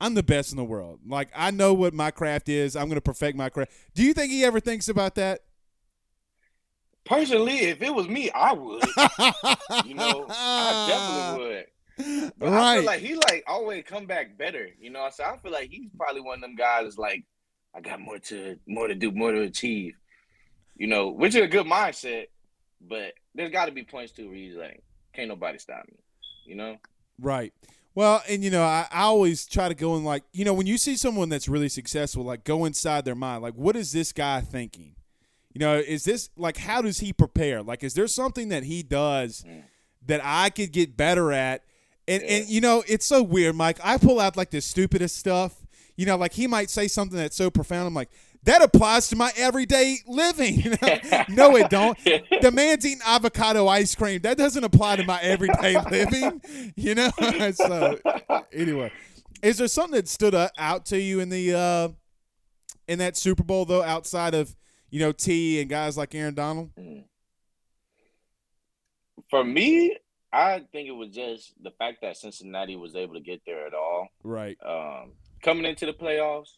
I'm 0.00 0.14
the 0.14 0.22
best 0.22 0.52
in 0.52 0.56
the 0.56 0.64
world. 0.64 1.00
Like 1.06 1.30
I 1.34 1.50
know 1.50 1.74
what 1.74 1.92
my 1.94 2.10
craft 2.10 2.48
is. 2.48 2.76
I'm 2.76 2.88
gonna 2.88 3.00
perfect 3.00 3.36
my 3.36 3.48
craft. 3.48 3.72
Do 3.94 4.04
you 4.04 4.14
think 4.14 4.30
he 4.30 4.44
ever 4.44 4.60
thinks 4.60 4.88
about 4.88 5.16
that? 5.16 5.40
Personally, 7.08 7.58
if 7.60 7.80
it 7.80 7.94
was 7.94 8.06
me, 8.08 8.30
I 8.30 8.52
would. 8.52 8.84
You 9.86 9.94
know, 9.94 10.26
I 10.28 11.34
definitely 11.38 11.46
would. 12.24 12.32
But 12.38 12.48
I 12.52 12.76
feel 12.76 12.84
like 12.84 13.00
he 13.00 13.14
like 13.14 13.44
always 13.46 13.84
come 13.84 14.06
back 14.06 14.36
better. 14.36 14.68
You 14.78 14.90
know, 14.90 15.08
so 15.12 15.24
I 15.24 15.36
feel 15.38 15.52
like 15.52 15.70
he's 15.70 15.88
probably 15.96 16.20
one 16.20 16.36
of 16.36 16.42
them 16.42 16.54
guys 16.54 16.84
that's 16.84 16.98
like, 16.98 17.24
I 17.74 17.80
got 17.80 18.00
more 18.00 18.18
to 18.18 18.58
more 18.66 18.88
to 18.88 18.94
do, 18.94 19.10
more 19.10 19.32
to 19.32 19.40
achieve. 19.40 19.94
You 20.76 20.86
know, 20.86 21.08
which 21.08 21.34
is 21.34 21.42
a 21.42 21.48
good 21.48 21.66
mindset, 21.66 22.26
but 22.80 23.14
there's 23.34 23.50
got 23.50 23.66
to 23.66 23.72
be 23.72 23.82
points 23.84 24.12
too 24.12 24.28
where 24.28 24.36
he's 24.36 24.54
like, 24.54 24.82
can't 25.14 25.28
nobody 25.28 25.58
stop 25.58 25.84
me. 25.88 25.96
You 26.46 26.56
know, 26.56 26.76
Right. 27.20 27.52
Well, 27.94 28.22
and 28.28 28.44
you 28.44 28.50
know, 28.50 28.62
I, 28.62 28.86
I 28.92 29.02
always 29.02 29.46
try 29.46 29.68
to 29.68 29.74
go 29.74 29.96
in 29.96 30.04
like, 30.04 30.22
you 30.32 30.44
know, 30.44 30.54
when 30.54 30.66
you 30.66 30.78
see 30.78 30.96
someone 30.96 31.28
that's 31.28 31.48
really 31.48 31.68
successful, 31.68 32.22
like 32.22 32.44
go 32.44 32.64
inside 32.64 33.04
their 33.04 33.16
mind. 33.16 33.42
Like, 33.42 33.54
what 33.54 33.76
is 33.76 33.92
this 33.92 34.12
guy 34.12 34.40
thinking? 34.40 34.94
You 35.52 35.60
know, 35.60 35.76
is 35.76 36.04
this 36.04 36.30
like 36.36 36.56
how 36.58 36.82
does 36.82 37.00
he 37.00 37.12
prepare? 37.12 37.62
Like, 37.62 37.82
is 37.82 37.94
there 37.94 38.06
something 38.06 38.48
that 38.50 38.64
he 38.64 38.82
does 38.82 39.44
that 40.06 40.20
I 40.22 40.50
could 40.50 40.72
get 40.72 40.96
better 40.96 41.32
at? 41.32 41.64
And 42.06 42.22
and 42.22 42.48
you 42.48 42.60
know, 42.60 42.82
it's 42.86 43.06
so 43.06 43.22
weird, 43.22 43.56
Mike. 43.56 43.78
I 43.82 43.98
pull 43.98 44.20
out 44.20 44.36
like 44.36 44.50
the 44.50 44.60
stupidest 44.60 45.16
stuff. 45.16 45.64
You 45.96 46.06
know, 46.06 46.16
like 46.16 46.32
he 46.32 46.46
might 46.46 46.70
say 46.70 46.86
something 46.86 47.18
that's 47.18 47.36
so 47.36 47.50
profound. 47.50 47.88
I'm 47.88 47.94
like, 47.94 48.10
that 48.44 48.62
applies 48.62 49.08
to 49.08 49.16
my 49.16 49.32
everyday 49.36 49.98
living. 50.06 50.60
You 50.62 50.70
know? 50.70 51.24
no, 51.28 51.56
it 51.56 51.70
don't. 51.70 51.98
The 52.40 52.50
man's 52.52 52.86
eating 52.86 53.00
avocado 53.04 53.66
ice 53.66 53.94
cream. 53.94 54.20
That 54.22 54.38
doesn't 54.38 54.62
apply 54.62 54.96
to 54.96 55.04
my 55.04 55.20
everyday 55.20 55.80
living. 55.90 56.40
You 56.76 56.94
know. 56.94 57.10
so 57.52 57.98
anyway, 58.52 58.92
is 59.42 59.58
there 59.58 59.68
something 59.68 59.96
that 59.96 60.08
stood 60.08 60.34
out 60.56 60.86
to 60.86 61.00
you 61.00 61.20
in 61.20 61.30
the 61.30 61.54
uh, 61.54 61.88
in 62.86 62.98
that 63.00 63.16
Super 63.16 63.42
Bowl 63.42 63.64
though, 63.64 63.82
outside 63.82 64.34
of 64.34 64.54
you 64.90 65.00
know 65.00 65.12
Tee 65.12 65.60
and 65.60 65.70
guys 65.70 65.96
like 65.96 66.14
Aaron 66.14 66.34
Donald? 66.34 66.70
for 69.30 69.44
me, 69.44 69.96
I 70.32 70.62
think 70.72 70.88
it 70.88 70.92
was 70.92 71.10
just 71.10 71.54
the 71.62 71.70
fact 71.72 71.98
that 72.02 72.16
Cincinnati 72.16 72.76
was 72.76 72.94
able 72.94 73.14
to 73.14 73.20
get 73.20 73.42
there 73.46 73.66
at 73.66 73.74
all. 73.74 74.08
Right. 74.22 74.56
Um, 74.64 75.12
coming 75.42 75.64
into 75.64 75.86
the 75.86 75.92
playoffs, 75.92 76.50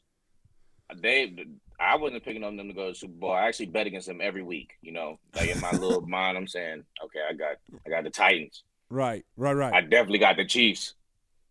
they 0.97 1.35
I 1.79 1.97
wasn't 1.97 2.25
picking 2.25 2.45
on 2.45 2.57
them 2.57 2.69
to 2.69 2.75
go 2.75 2.87
to 2.87 2.93
the 2.93 2.99
Super 2.99 3.15
Bowl. 3.15 3.33
I 3.33 3.47
actually 3.47 3.67
bet 3.67 3.87
against 3.87 4.09
them 4.09 4.21
every 4.21 4.43
week. 4.43 4.73
You 4.83 4.93
know, 4.93 5.19
like 5.35 5.51
in 5.51 5.61
my 5.61 5.71
little 5.73 6.01
mind, 6.07 6.37
I'm 6.37 6.49
saying, 6.49 6.85
okay, 7.05 7.21
I 7.29 7.33
got 7.35 7.57
I 7.87 7.91
got 7.91 8.05
the 8.05 8.11
Titans. 8.11 8.65
Right. 8.89 9.25
Right. 9.37 9.53
Right. 9.53 9.73
I 9.73 9.81
definitely 9.83 10.19
got 10.19 10.37
the 10.37 10.45
Chiefs. 10.45 10.95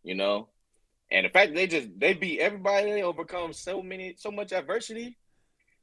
You 0.04 0.16
know, 0.16 0.48
and 1.12 1.26
the 1.26 1.30
fact 1.30 1.54
they 1.54 1.68
just 1.68 1.88
they 1.98 2.14
beat 2.14 2.40
everybody, 2.40 2.92
they 2.92 3.04
overcome 3.04 3.54
so 3.54 3.82
many 3.82 4.16
so 4.18 4.32
much 4.32 4.52
adversity. 4.52 5.18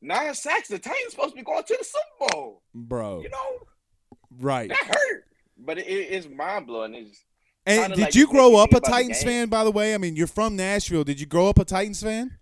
Nine 0.03 0.35
sacks. 0.35 0.69
The 0.69 0.79
Titans 0.79 1.11
supposed 1.13 1.31
to 1.31 1.37
be 1.37 1.43
going 1.43 1.63
to 1.65 1.77
the 1.79 1.85
Super 1.85 2.33
Bowl. 2.33 2.63
Bro. 2.75 3.23
You 3.23 3.29
know, 3.31 3.59
Right. 4.39 4.69
that 4.69 4.85
hurt, 4.85 5.25
but 5.59 5.79
it, 5.79 5.83
it's 5.87 6.29
mind 6.29 6.67
blowing. 6.67 6.95
It's 6.95 7.25
And 7.65 7.95
did 7.95 8.01
like 8.03 8.15
you 8.15 8.27
grow 8.27 8.57
up 8.57 8.73
a 8.75 8.81
Titans 8.81 9.23
fan, 9.23 9.49
by 9.49 9.65
the 9.65 9.71
way? 9.71 9.95
I 9.95 9.99
mean, 9.99 10.15
you're 10.17 10.27
from 10.27 10.57
Nashville. 10.57 11.05
Did 11.05 11.19
you 11.21 11.27
grow 11.27 11.49
up 11.49 11.59
a 11.59 11.65
Titans 11.65 12.03
fan? 12.03 12.39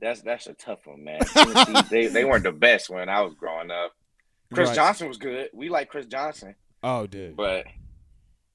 That's 0.00 0.20
that's 0.22 0.46
a 0.46 0.54
tough 0.54 0.86
one, 0.86 1.04
man. 1.04 1.20
They 1.90 2.06
they 2.06 2.24
weren't 2.24 2.44
the 2.44 2.52
best 2.52 2.88
when 2.88 3.08
I 3.08 3.20
was 3.22 3.34
growing 3.34 3.70
up. 3.70 3.92
Chris 4.52 4.68
Right. 4.68 4.76
Johnson 4.76 5.08
was 5.08 5.18
good. 5.18 5.50
We 5.52 5.68
like 5.68 5.88
Chris 5.88 6.06
Johnson, 6.06 6.54
Oh, 6.82 7.06
dude. 7.06 7.36
but 7.36 7.66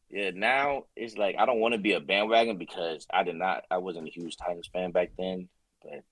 yeah, 0.09 0.31
now 0.33 0.85
it's 0.95 1.17
like 1.17 1.35
I 1.37 1.45
don't 1.45 1.59
want 1.59 1.73
to 1.73 1.79
be 1.79 1.93
a 1.93 1.99
bandwagon 1.99 2.57
because 2.57 3.05
I 3.13 3.23
did 3.23 3.35
not. 3.35 3.63
I 3.69 3.77
wasn't 3.77 4.07
a 4.07 4.11
huge 4.11 4.37
Titans 4.37 4.69
fan 4.71 4.91
back 4.91 5.11
then, 5.17 5.49
but 5.83 6.03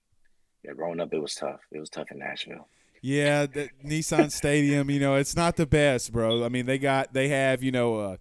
yeah, 0.64 0.74
growing 0.74 1.00
up 1.00 1.14
it 1.14 1.20
was 1.20 1.36
tough. 1.36 1.62
It 1.72 1.80
was 1.80 1.90
tough 1.90 2.12
in 2.12 2.20
Nashville. 2.20 2.68
Yeah, 3.02 3.48
the 3.48 3.70
Nissan 3.84 4.32
Stadium, 4.32 4.92
you 4.92 5.00
know, 5.00 5.16
it's 5.16 5.36
not 5.36 5.56
the 5.56 5.66
best, 5.66 6.12
bro. 6.12 6.46
I 6.46 6.50
mean, 6.50 6.68
they 6.68 6.78
got 6.78 7.14
they 7.14 7.30
have, 7.30 7.64
you 7.64 7.72
know, 7.72 7.98
uh, 7.98 8.18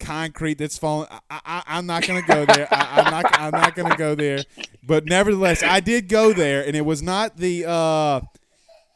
concrete 0.00 0.58
that's 0.58 0.76
falling. 0.76 1.08
I, 1.10 1.20
I, 1.30 1.62
I'm 1.66 1.86
not 1.86 2.06
gonna 2.06 2.22
go 2.22 2.44
there. 2.44 2.66
I, 2.72 3.00
I'm 3.00 3.10
not. 3.10 3.40
I'm 3.40 3.52
not 3.52 3.74
gonna 3.74 3.96
go 3.96 4.14
there. 4.14 4.40
But 4.82 5.04
nevertheless, 5.04 5.62
I 5.62 5.80
did 5.80 6.08
go 6.08 6.32
there, 6.32 6.66
and 6.66 6.76
it 6.76 6.84
was 6.84 7.02
not 7.02 7.36
the. 7.36 7.68
Uh, 7.68 8.20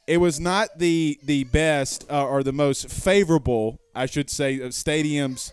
it 0.06 0.18
was 0.18 0.40
not 0.40 0.78
the 0.78 1.18
the 1.22 1.44
best 1.44 2.10
uh, 2.10 2.26
or 2.26 2.42
the 2.42 2.52
most 2.52 2.90
favorable, 2.90 3.78
I 3.94 4.06
should 4.06 4.28
say, 4.28 4.60
of 4.60 4.72
stadiums 4.72 5.52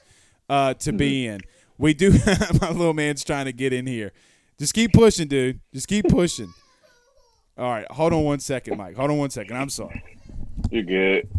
uh, 0.49 0.73
to 0.75 0.91
be 0.91 1.27
in. 1.27 1.41
We 1.77 1.93
do. 1.93 2.11
my 2.61 2.71
little 2.71 2.93
man's 2.93 3.23
trying 3.23 3.45
to 3.45 3.53
get 3.53 3.73
in 3.73 3.85
here. 3.85 4.11
Just 4.57 4.73
keep 4.73 4.93
pushing, 4.93 5.27
dude. 5.27 5.59
Just 5.73 5.87
keep 5.87 6.07
pushing. 6.07 6.53
All 7.57 7.69
right, 7.69 7.85
hold 7.91 8.13
on 8.13 8.23
one 8.23 8.39
second, 8.39 8.77
Mike. 8.77 8.95
Hold 8.95 9.11
on 9.11 9.17
one 9.17 9.29
second. 9.29 9.55
I'm 9.57 9.69
sorry. 9.69 10.03
You're 10.71 10.83
good. 10.83 11.29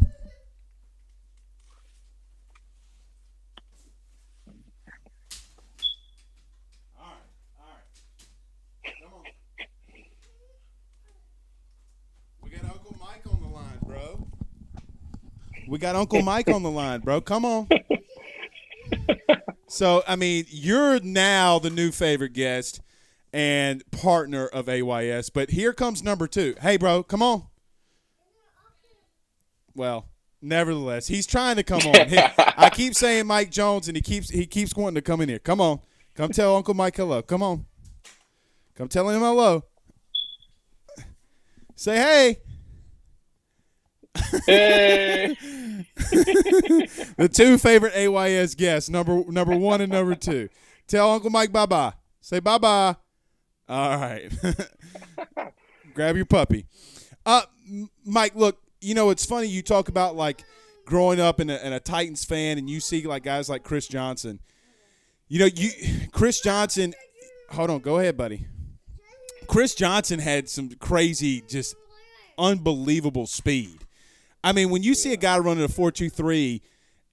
All 6.98 7.04
right, 7.04 7.12
all 7.58 7.66
right. 8.84 8.94
Come 9.02 9.12
on. 9.14 9.24
We 12.42 12.50
got 12.50 12.64
Uncle 12.64 12.96
Mike 13.00 13.26
on 13.26 13.40
the 13.40 13.48
line, 13.48 13.78
bro. 13.84 14.26
We 15.68 15.78
got 15.78 15.96
Uncle 15.96 16.22
Mike 16.22 16.48
on 16.48 16.62
the 16.62 16.70
line, 16.70 17.00
bro. 17.00 17.20
Come 17.20 17.44
on. 17.44 17.68
So, 19.68 20.02
I 20.06 20.16
mean, 20.16 20.44
you're 20.50 21.00
now 21.00 21.58
the 21.58 21.70
new 21.70 21.92
favorite 21.92 22.34
guest 22.34 22.82
and 23.32 23.82
partner 23.90 24.46
of 24.46 24.68
AYS, 24.68 25.30
but 25.30 25.50
here 25.50 25.72
comes 25.72 26.02
number 26.02 26.26
two. 26.26 26.54
Hey, 26.60 26.76
bro, 26.76 27.02
come 27.02 27.22
on. 27.22 27.46
Well, 29.74 30.08
nevertheless, 30.42 31.08
he's 31.08 31.26
trying 31.26 31.56
to 31.56 31.62
come 31.62 31.80
on. 31.80 32.08
He- 32.08 32.18
I 32.18 32.70
keep 32.74 32.94
saying 32.94 33.26
Mike 33.26 33.50
Jones, 33.50 33.88
and 33.88 33.96
he 33.96 34.02
keeps 34.02 34.28
he 34.28 34.46
keeps 34.46 34.76
wanting 34.76 34.96
to 34.96 35.02
come 35.02 35.20
in 35.20 35.28
here. 35.28 35.38
Come 35.38 35.60
on, 35.60 35.80
come 36.14 36.30
tell 36.32 36.54
Uncle 36.56 36.74
Mike 36.74 36.96
hello. 36.96 37.22
Come 37.22 37.42
on, 37.42 37.64
come 38.76 38.88
tell 38.88 39.08
him 39.08 39.20
hello. 39.20 39.64
Say 41.74 41.96
hey. 41.96 42.36
Hey. 44.46 45.36
the 47.16 47.30
two 47.32 47.56
favorite 47.56 47.94
AYS 47.94 48.54
guests, 48.54 48.90
number 48.90 49.24
number 49.28 49.56
one 49.56 49.80
and 49.80 49.90
number 49.90 50.14
two. 50.14 50.50
Tell 50.86 51.10
Uncle 51.10 51.30
Mike 51.30 51.50
bye 51.50 51.64
bye. 51.66 51.94
Say 52.20 52.40
bye 52.40 52.58
bye. 52.58 52.96
All 53.72 53.96
right. 53.96 54.30
Grab 55.94 56.14
your 56.14 56.26
puppy. 56.26 56.66
Uh, 57.24 57.40
Mike, 58.04 58.34
look, 58.34 58.58
you 58.82 58.94
know 58.94 59.08
it's 59.08 59.24
funny 59.24 59.46
you 59.46 59.62
talk 59.62 59.88
about 59.88 60.14
like 60.14 60.44
growing 60.84 61.20
up 61.20 61.40
in 61.40 61.48
a, 61.48 61.56
in 61.56 61.72
a 61.72 61.80
Titans 61.80 62.22
fan, 62.22 62.58
and 62.58 62.68
you 62.68 62.80
see 62.80 63.06
like 63.06 63.22
guys 63.22 63.48
like 63.48 63.62
Chris 63.62 63.88
Johnson. 63.88 64.40
You 65.28 65.38
know, 65.38 65.46
you 65.46 65.70
Chris 66.12 66.42
Johnson. 66.42 66.92
Hold 67.48 67.70
on, 67.70 67.78
go 67.78 67.98
ahead, 67.98 68.14
buddy. 68.14 68.46
Chris 69.46 69.74
Johnson 69.74 70.18
had 70.18 70.50
some 70.50 70.68
crazy, 70.72 71.42
just 71.48 71.74
unbelievable 72.36 73.26
speed. 73.26 73.86
I 74.44 74.52
mean, 74.52 74.68
when 74.68 74.82
you 74.82 74.94
see 74.94 75.14
a 75.14 75.16
guy 75.16 75.38
running 75.38 75.64
a 75.64 75.68
four 75.68 75.90
two 75.90 76.10
three 76.10 76.60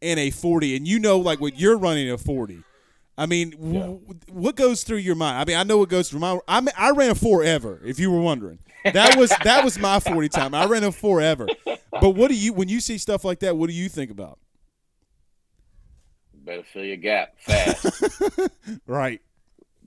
and 0.01 0.19
a 0.19 0.29
forty, 0.29 0.75
and 0.75 0.85
you 0.85 0.99
know 0.99 1.19
like 1.19 1.39
what 1.39 1.57
you're 1.57 1.77
running 1.77 2.11
a 2.11 2.17
forty. 2.17 2.63
I 3.19 3.25
mean, 3.25 3.51
w- 3.51 3.99
what 4.31 4.55
goes 4.55 4.83
through 4.83 4.97
your 4.97 5.15
mind? 5.15 5.37
I 5.39 5.45
mean, 5.45 5.57
I 5.57 5.63
know 5.63 5.77
what 5.77 5.89
goes 5.89 6.09
through 6.09 6.21
my. 6.21 6.39
I 6.47 6.61
mean, 6.61 6.69
I 6.77 6.91
ran 6.91 7.11
a 7.11 7.15
forever. 7.15 7.81
If 7.85 7.99
you 7.99 8.09
were 8.11 8.21
wondering, 8.21 8.59
that 8.85 9.17
was 9.17 9.29
that 9.43 9.63
was 9.63 9.77
my 9.77 9.99
forty 9.99 10.29
time. 10.29 10.53
I 10.55 10.65
ran 10.65 10.83
a 10.83 10.91
forever. 10.91 11.47
But 11.91 12.11
what 12.11 12.29
do 12.29 12.35
you 12.35 12.53
when 12.53 12.69
you 12.69 12.79
see 12.79 12.97
stuff 12.97 13.25
like 13.25 13.39
that? 13.39 13.57
What 13.57 13.67
do 13.67 13.73
you 13.75 13.89
think 13.89 14.09
about? 14.09 14.39
Better 16.33 16.63
fill 16.63 16.85
your 16.85 16.97
gap 16.97 17.33
fast, 17.39 18.01
Right. 18.87 19.21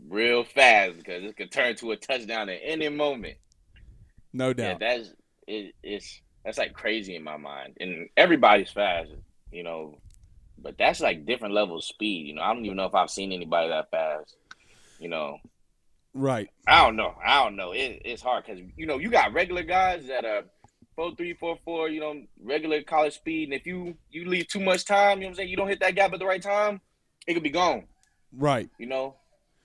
real 0.08 0.44
fast, 0.44 0.98
because 0.98 1.24
it 1.24 1.36
could 1.36 1.50
turn 1.50 1.74
to 1.76 1.92
a 1.92 1.96
touchdown 1.96 2.48
at 2.50 2.60
any 2.62 2.88
moment. 2.88 3.36
No 4.32 4.52
doubt. 4.52 4.64
Yeah, 4.64 4.70
doubt. 4.72 4.80
that's 4.80 5.14
it, 5.46 5.74
it's 5.82 6.20
that's 6.44 6.58
like 6.58 6.74
crazy 6.74 7.16
in 7.16 7.24
my 7.24 7.36
mind, 7.38 7.78
and 7.80 8.08
everybody's 8.16 8.70
fast, 8.70 9.10
you 9.50 9.62
know, 9.62 9.96
but 10.62 10.78
that's 10.78 11.00
like 11.00 11.26
different 11.26 11.54
level 11.54 11.76
of 11.76 11.84
speed. 11.84 12.26
You 12.26 12.34
know, 12.34 12.42
I 12.42 12.54
don't 12.54 12.64
even 12.64 12.76
know 12.76 12.86
if 12.86 12.94
I've 12.94 13.10
seen 13.10 13.32
anybody 13.32 13.68
that 13.68 13.90
fast. 13.90 14.36
You 14.98 15.08
know, 15.08 15.38
right. 16.14 16.48
I 16.66 16.84
don't 16.84 16.96
know. 16.96 17.14
I 17.24 17.42
don't 17.42 17.56
know. 17.56 17.72
It, 17.72 18.02
it's 18.04 18.22
hard 18.22 18.44
because 18.46 18.62
you 18.76 18.86
know 18.86 18.98
you 18.98 19.10
got 19.10 19.32
regular 19.32 19.62
guys 19.62 20.06
that 20.06 20.24
are 20.24 20.44
four 20.94 21.14
three 21.16 21.34
four 21.34 21.58
four. 21.64 21.88
You 21.88 22.00
know, 22.00 22.22
regular 22.42 22.82
college 22.82 23.14
speed, 23.14 23.48
and 23.48 23.54
if 23.54 23.66
you 23.66 23.96
you 24.10 24.28
leave 24.28 24.48
too 24.48 24.60
much 24.60 24.84
time, 24.84 25.18
you 25.18 25.24
know 25.24 25.28
what 25.28 25.30
I'm 25.30 25.36
saying. 25.36 25.48
You 25.48 25.56
don't 25.56 25.68
hit 25.68 25.80
that 25.80 25.94
gap 25.94 26.12
at 26.12 26.18
the 26.18 26.26
right 26.26 26.42
time, 26.42 26.80
it 27.26 27.34
could 27.34 27.42
be 27.42 27.50
gone. 27.50 27.84
Right. 28.32 28.70
You 28.78 28.86
know, 28.86 29.16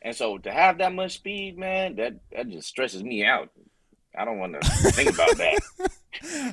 and 0.01 0.15
so 0.15 0.37
to 0.39 0.51
have 0.51 0.79
that 0.79 0.93
much 0.93 1.13
speed, 1.13 1.57
man, 1.57 1.95
that 1.95 2.19
that 2.31 2.49
just 2.49 2.67
stresses 2.67 3.03
me 3.03 3.23
out. 3.23 3.49
I 4.17 4.25
don't 4.25 4.39
want 4.39 4.59
to 4.59 4.67
think 4.91 5.13
about 5.13 5.37
that. 5.37 5.59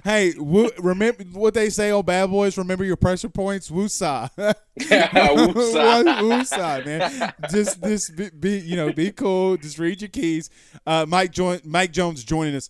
Hey, 0.04 0.34
remember 0.38 1.24
what 1.32 1.54
they 1.54 1.70
say 1.70 1.90
on 1.90 2.04
Bad 2.04 2.30
Boys? 2.30 2.58
Remember 2.58 2.84
your 2.84 2.96
pressure 2.96 3.30
points. 3.30 3.70
Woosah. 3.70 4.28
Woosah. 4.78 6.04
Woosah, 6.04 6.84
man. 6.84 7.32
Just, 7.50 7.82
just 7.82 8.14
be, 8.14 8.28
be, 8.28 8.58
you 8.58 8.76
know, 8.76 8.92
be 8.92 9.10
cool. 9.10 9.56
Just 9.56 9.78
read 9.78 10.02
your 10.02 10.10
keys. 10.10 10.50
Uh, 10.86 11.06
Mike, 11.08 11.32
join, 11.32 11.60
Mike 11.64 11.92
Jones 11.92 12.22
joining 12.24 12.54
us. 12.54 12.68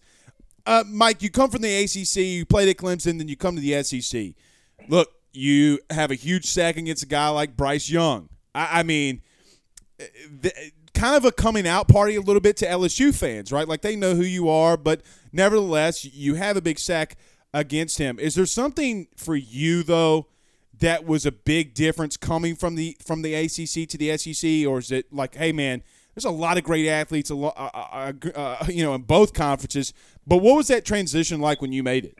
Uh, 0.64 0.84
Mike, 0.86 1.20
you 1.20 1.30
come 1.30 1.50
from 1.50 1.62
the 1.62 1.82
ACC. 1.82 2.16
You 2.16 2.46
played 2.46 2.68
at 2.68 2.76
Clemson, 2.76 3.18
then 3.18 3.26
you 3.26 3.36
come 3.36 3.56
to 3.56 3.60
the 3.60 3.82
SEC. 3.82 4.34
Look, 4.88 5.10
you 5.32 5.80
have 5.90 6.12
a 6.12 6.14
huge 6.14 6.46
sack 6.46 6.76
against 6.76 7.02
a 7.02 7.06
guy 7.06 7.28
like 7.30 7.56
Bryce 7.56 7.90
Young. 7.90 8.28
I, 8.54 8.80
I 8.80 8.82
mean, 8.84 9.20
the, 9.98 10.52
kind 10.94 11.16
of 11.16 11.24
a 11.24 11.32
coming 11.32 11.66
out 11.66 11.88
party 11.88 12.16
a 12.16 12.20
little 12.20 12.40
bit 12.40 12.56
to 12.58 12.66
LSU 12.66 13.14
fans, 13.14 13.52
right? 13.52 13.68
Like 13.68 13.82
they 13.82 13.96
know 13.96 14.14
who 14.14 14.22
you 14.22 14.48
are, 14.48 14.76
but 14.76 15.02
nevertheless, 15.32 16.04
you 16.04 16.34
have 16.34 16.56
a 16.56 16.62
big 16.62 16.78
sack 16.78 17.16
against 17.52 17.98
him. 17.98 18.18
Is 18.18 18.34
there 18.34 18.46
something 18.46 19.08
for 19.16 19.36
you 19.36 19.82
though 19.82 20.26
that 20.80 21.06
was 21.06 21.24
a 21.24 21.32
big 21.32 21.74
difference 21.74 22.16
coming 22.16 22.56
from 22.56 22.74
the 22.74 22.96
from 23.04 23.22
the 23.22 23.34
ACC 23.34 23.88
to 23.88 23.98
the 23.98 24.16
SEC, 24.16 24.66
or 24.66 24.78
is 24.78 24.90
it 24.90 25.12
like, 25.12 25.34
hey 25.34 25.52
man, 25.52 25.82
there's 26.14 26.24
a 26.24 26.30
lot 26.30 26.58
of 26.58 26.64
great 26.64 26.88
athletes, 26.88 27.30
a 27.30 27.34
lot, 27.34 27.54
uh, 27.56 27.70
uh, 27.74 28.12
uh, 28.34 28.66
you 28.68 28.84
know, 28.84 28.94
in 28.94 29.02
both 29.02 29.34
conferences. 29.34 29.92
But 30.26 30.38
what 30.38 30.56
was 30.56 30.68
that 30.68 30.84
transition 30.84 31.40
like 31.40 31.60
when 31.60 31.72
you 31.72 31.82
made 31.82 32.04
it? 32.06 32.18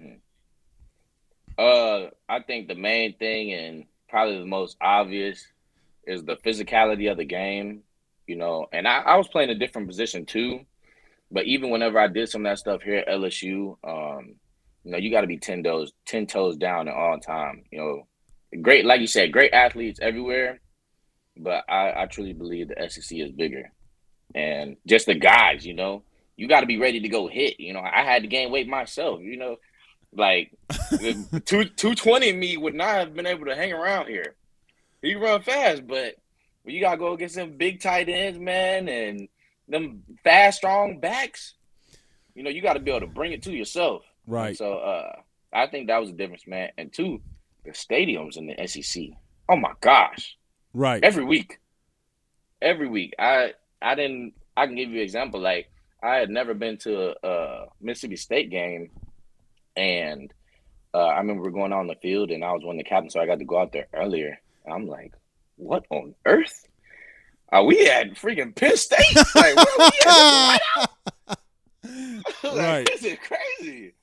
Uh, 1.57 2.11
I 2.29 2.41
think 2.41 2.69
the 2.69 2.75
main 2.75 3.17
thing 3.17 3.53
and 3.53 3.85
probably 4.09 4.39
the 4.39 4.47
most 4.47 4.77
obvious 4.81 5.47
is 6.07 6.25
the 6.25 6.37
physicality 6.37 7.11
of 7.11 7.17
the 7.17 7.25
game. 7.25 7.83
You 8.27 8.37
know, 8.37 8.67
and 8.73 8.89
I, 8.89 9.01
I 9.01 9.17
was 9.17 9.29
playing 9.29 9.51
a 9.51 9.55
different 9.55 9.89
position 9.89 10.25
too, 10.25 10.61
but 11.31 11.45
even 11.45 11.71
whenever 11.71 11.99
I 11.99 12.09
did 12.09 12.29
some 12.29 12.47
of 12.47 12.51
that 12.51 12.59
stuff 12.59 12.83
here 12.83 12.97
at 12.97 13.09
LSU, 13.09 13.77
um, 13.85 14.37
you 14.85 14.93
know, 14.93 14.99
you 14.99 15.11
got 15.11 15.23
to 15.23 15.27
be 15.27 15.39
ten 15.39 15.63
toes 15.63 15.93
ten 16.07 16.27
toes 16.27 16.57
down 16.57 16.89
at 16.89 16.95
all 16.95 17.19
time. 17.19 17.65
You 17.71 17.79
know, 17.79 18.09
great, 18.63 18.85
like 18.85 19.01
you 19.01 19.07
said, 19.07 19.33
great 19.33 19.53
athletes 19.53 19.99
everywhere, 20.01 20.61
but 21.37 21.65
I, 21.69 22.03
I 22.03 22.07
truly 22.07 22.33
believe 22.33 22.69
the 22.69 22.89
SEC 22.89 23.19
is 23.19 23.33
bigger, 23.33 23.73
and 24.35 24.77
just 24.87 25.07
the 25.07 25.15
guys. 25.15 25.67
You 25.67 25.75
know, 25.75 26.03
you 26.37 26.49
got 26.49 26.61
to 26.61 26.67
be 26.67 26.79
ready 26.79 27.01
to 27.01 27.09
go 27.09 27.29
hit. 27.29 27.59
You 27.59 27.73
know, 27.73 27.81
I 27.81 28.03
had 28.05 28.23
to 28.23 28.29
gain 28.29 28.51
weight 28.51 28.69
myself. 28.69 29.21
You 29.23 29.37
know, 29.37 29.57
like 30.15 30.53
two 31.45 31.65
two 31.65 31.95
twenty 31.95 32.33
me 32.33 32.57
would 32.57 32.75
not 32.75 32.97
have 32.97 33.15
been 33.15 33.27
able 33.27 33.47
to 33.47 33.57
hang 33.57 33.73
around 33.73 34.09
here. 34.09 34.35
He 35.03 35.15
run 35.15 35.43
fast, 35.43 35.87
but 35.87 36.15
you 36.73 36.81
gotta 36.81 36.97
go 36.99 37.13
against 37.13 37.35
them 37.35 37.57
big 37.57 37.81
tight 37.81 38.09
ends, 38.09 38.39
man, 38.39 38.89
and 38.89 39.29
them 39.69 40.03
fast, 40.23 40.59
strong 40.59 41.01
backs, 41.01 41.55
you 42.35 42.43
know, 42.43 42.51
you 42.51 42.61
got 42.63 42.75
to 42.75 42.81
be 42.81 42.91
able 42.91 43.01
to 43.01 43.07
bring 43.07 43.33
it 43.33 43.43
to 43.43 43.53
yourself. 43.53 44.03
Right. 44.27 44.57
So 44.57 44.75
uh, 44.75 45.13
I 45.53 45.67
think 45.69 45.87
that 45.87 45.99
was 46.01 46.11
the 46.11 46.17
difference, 46.17 46.47
man. 46.47 46.71
And 46.77 46.93
two, 46.93 47.21
the 47.65 47.71
stadiums 47.71 48.37
in 48.37 48.47
the 48.47 48.67
SEC. 48.67 49.05
Oh 49.49 49.57
my 49.57 49.73
gosh, 49.81 50.37
Right. 50.73 51.03
every 51.05 51.25
week, 51.25 51.59
every 52.61 52.89
week. 52.89 53.15
I 53.19 53.53
I 53.81 53.95
didn't. 53.95 54.35
I 54.57 54.67
can 54.67 54.77
give 54.77 54.91
you 54.91 54.97
an 54.99 55.03
example. 55.05 55.41
Like 55.41 55.71
I 56.03 56.17
had 56.17 56.31
never 56.31 56.55
been 56.55 56.77
to 56.79 57.11
a, 57.11 57.29
a 57.29 57.67
Mississippi 57.81 58.17
State 58.17 58.51
game, 58.51 58.91
and 59.77 60.33
uh, 60.93 60.99
I 61.07 61.19
remember 61.19 61.51
going 61.51 61.73
out 61.73 61.81
on 61.81 61.87
the 61.89 61.95
field, 61.97 62.31
and 62.31 62.45
I 62.45 62.53
was 62.53 62.63
one 62.65 62.77
of 62.77 62.85
the 62.85 62.89
captains, 62.89 63.13
so 63.15 63.21
I 63.21 63.27
got 63.27 63.39
to 63.39 63.45
go 63.45 63.59
out 63.59 63.73
there 63.73 63.87
earlier. 63.93 64.39
And 64.65 64.75
I'm 64.75 64.87
like, 64.87 65.13
what 65.57 65.85
on 65.91 66.15
earth? 66.27 66.67
Are 67.51 67.65
we 67.65 67.87
at 67.89 68.15
freaking 68.15 68.55
Penn 68.57 68.77
State? 68.77 68.99
Like, 69.35 69.57
where 69.57 69.67
we 69.79 69.91
at? 70.07 70.61
This 71.83 72.25
is 72.25 72.25
like, 72.45 72.57
Right. 72.57 72.87
This 72.87 73.05
is 73.05 73.19
crazy. 73.19 73.95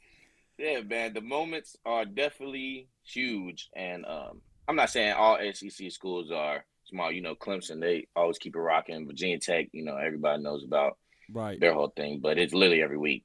Yeah, 0.58 0.82
man. 0.82 1.14
The 1.14 1.22
moments 1.22 1.76
are 1.86 2.06
definitely 2.06 2.88
huge, 3.04 3.70
and 3.76 4.06
um, 4.06 4.42
I'm 4.68 4.76
not 4.76 4.90
saying 4.92 5.14
all 5.14 5.38
SEC 5.54 5.92
schools 5.92 6.32
are 6.32 6.64
small. 6.86 7.12
You 7.12 7.22
know, 7.22 7.36
Clemson 7.36 7.82
they 7.82 8.08
always 8.16 8.38
keep 8.38 8.56
it 8.56 8.60
rocking. 8.60 9.08
Virginia 9.08 9.40
Tech, 9.40 9.68
you 9.72 9.84
know, 9.84 9.98
everybody 9.98 10.42
knows 10.44 10.64
about 10.64 10.98
Right. 11.34 11.60
their 11.60 11.74
whole 11.74 11.92
thing, 11.96 12.20
but 12.22 12.38
it's 12.38 12.54
literally 12.54 12.84
every 12.84 12.98
week. 12.98 13.24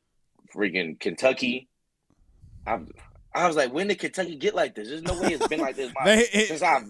Freaking 0.55 0.99
Kentucky. 0.99 1.69
I'm, 2.67 2.89
I 3.35 3.47
was 3.47 3.57
like, 3.57 3.73
when 3.73 3.89
did 3.89 3.99
Kentucky 3.99 4.37
get 4.37 4.55
like 4.55 4.75
this? 4.75 4.89
There's 4.89 5.03
no 5.03 5.21
way 5.21 5.35
it's 5.35 5.47
been 5.49 5.61
like 5.61 5.77
this 5.77 5.93
my, 6.05 6.13
it- 6.33 6.49
since 6.49 6.63
I've. 6.63 6.85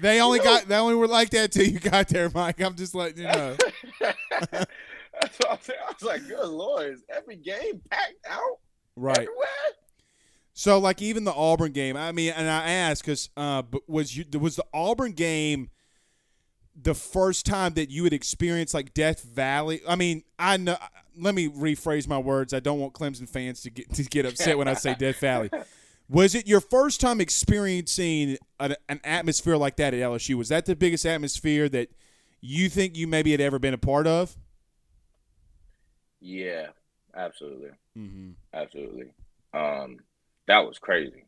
They 0.00 0.20
only 0.20 0.38
You 0.38 0.44
know- 0.44 0.50
got 0.50 0.68
they 0.68 0.76
only 0.76 0.94
were 0.94 1.08
like 1.08 1.30
that 1.30 1.52
till 1.52 1.66
you 1.66 1.78
got 1.80 2.08
there, 2.08 2.30
Mike. 2.34 2.60
I'm 2.60 2.76
just 2.76 2.94
letting 2.94 3.18
you 3.18 3.24
know. 3.24 3.56
That's 4.00 5.36
what 5.40 5.50
I'm 5.50 5.58
saying. 5.60 5.78
I 5.86 5.92
was 5.92 6.02
like, 6.02 6.28
good 6.28 6.46
lord, 6.48 6.92
is 6.94 7.02
every 7.08 7.36
game 7.36 7.80
packed 7.90 8.14
out 8.28 8.58
Right. 8.96 9.18
everywhere? 9.18 9.46
So 10.52 10.78
like 10.78 11.00
even 11.02 11.24
the 11.24 11.32
Auburn 11.32 11.72
game, 11.72 11.96
I 11.96 12.12
mean, 12.12 12.32
and 12.36 12.48
I 12.48 12.70
asked 12.70 13.02
because 13.02 13.30
uh, 13.36 13.62
but 13.62 13.88
was 13.88 14.16
you 14.16 14.24
was 14.38 14.56
the 14.56 14.64
Auburn 14.74 15.12
game 15.12 15.70
the 16.80 16.94
first 16.94 17.46
time 17.46 17.74
that 17.74 17.90
you 17.90 18.04
had 18.04 18.12
experienced 18.12 18.74
like 18.74 18.92
Death 18.94 19.22
Valley? 19.22 19.80
I 19.88 19.96
mean, 19.96 20.22
I 20.38 20.56
know. 20.56 20.76
Let 21.16 21.34
me 21.34 21.48
rephrase 21.48 22.06
my 22.06 22.18
words. 22.18 22.52
I 22.54 22.60
don't 22.60 22.78
want 22.78 22.92
Clemson 22.92 23.28
fans 23.28 23.62
to 23.62 23.70
get 23.70 23.92
to 23.94 24.02
get 24.04 24.26
upset 24.26 24.58
when 24.58 24.68
I 24.68 24.74
say 24.74 24.94
Death 24.94 25.18
Valley. 25.20 25.50
Was 26.08 26.34
it 26.34 26.46
your 26.46 26.60
first 26.60 27.00
time 27.00 27.20
experiencing 27.20 28.38
an, 28.58 28.74
an 28.88 29.00
atmosphere 29.04 29.56
like 29.56 29.76
that 29.76 29.92
at 29.92 30.00
LSU? 30.00 30.36
Was 30.36 30.48
that 30.48 30.64
the 30.64 30.74
biggest 30.74 31.04
atmosphere 31.04 31.68
that 31.68 31.90
you 32.40 32.68
think 32.70 32.96
you 32.96 33.06
maybe 33.06 33.30
had 33.32 33.40
ever 33.40 33.58
been 33.58 33.74
a 33.74 33.78
part 33.78 34.06
of? 34.06 34.36
Yeah, 36.20 36.68
absolutely, 37.14 37.70
Mm-hmm. 37.96 38.30
absolutely. 38.54 39.12
Um, 39.54 39.98
that 40.46 40.60
was 40.66 40.78
crazy. 40.78 41.24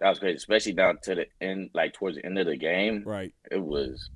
That 0.00 0.10
was 0.10 0.18
crazy, 0.18 0.36
especially 0.36 0.72
down 0.72 0.98
to 1.04 1.14
the 1.14 1.26
end, 1.40 1.70
like 1.74 1.92
towards 1.94 2.16
the 2.16 2.24
end 2.26 2.38
of 2.38 2.46
the 2.46 2.56
game. 2.56 3.02
Right. 3.06 3.32
It 3.50 3.62
was, 3.62 4.10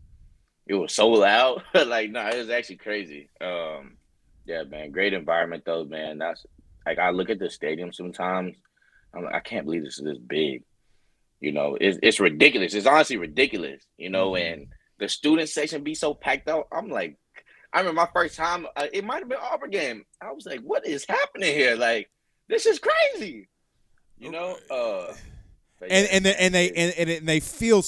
it 0.66 0.74
was 0.74 0.92
so 0.92 1.08
loud. 1.08 1.62
like, 1.74 2.10
no, 2.10 2.26
it 2.28 2.36
was 2.38 2.50
actually 2.50 2.76
crazy. 2.76 3.28
Um, 3.40 3.96
yeah, 4.46 4.62
man, 4.64 4.90
great 4.90 5.12
environment 5.12 5.64
though, 5.66 5.84
man. 5.84 6.18
That's 6.18 6.44
like 6.86 6.98
I 6.98 7.10
look 7.10 7.30
at 7.30 7.38
the 7.38 7.50
stadium 7.50 7.92
sometimes. 7.92 8.56
I'm 9.16 9.24
like, 9.24 9.35
I 9.35 9.40
can't 9.40 9.64
believe 9.64 9.85
this 9.85 9.98
is 9.98 10.05
this 10.05 10.18
big. 10.18 10.62
You 11.40 11.52
know, 11.52 11.76
it's 11.81 11.98
it's 12.02 12.20
ridiculous. 12.20 12.74
It's 12.74 12.87
honestly 12.87 13.16
ridiculous. 13.16 13.83
You 13.98 14.11
know, 14.11 14.33
Mhm. 14.33 14.52
and 14.52 14.66
the 14.98 15.09
student 15.09 15.48
section 15.48 15.83
be 15.83 15.94
so 15.94 16.14
packed 16.14 16.48
out. 16.48 16.68
I'm 16.72 16.88
like, 16.88 17.16
I 17.72 17.81
remember 17.81 18.00
my 18.00 18.09
first 18.12 18.37
time. 18.37 18.66
Uh, 18.76 18.87
it 18.92 19.05
might 19.05 19.18
have 19.20 19.29
been 19.29 19.38
Auburn 19.40 19.70
game. 19.70 20.05
I 20.20 20.33
was 20.33 20.46
like, 20.46 20.61
what 20.61 20.87
is 20.87 21.05
happening 21.09 21.52
here? 21.55 21.76
Like, 21.76 22.11
this 22.48 22.64
is 22.66 22.79
crazy. 22.79 23.48
You 24.18 24.31
know, 24.31 24.57
uh, 24.70 25.12
and 25.83 25.90
yeah, 25.90 26.09
and 26.12 26.24
they, 26.24 26.35
and 26.37 26.55
they 26.55 26.64
it's- 26.66 26.94
and, 26.96 27.11
and 27.11 27.29
they 27.29 27.40
feel 27.40 27.83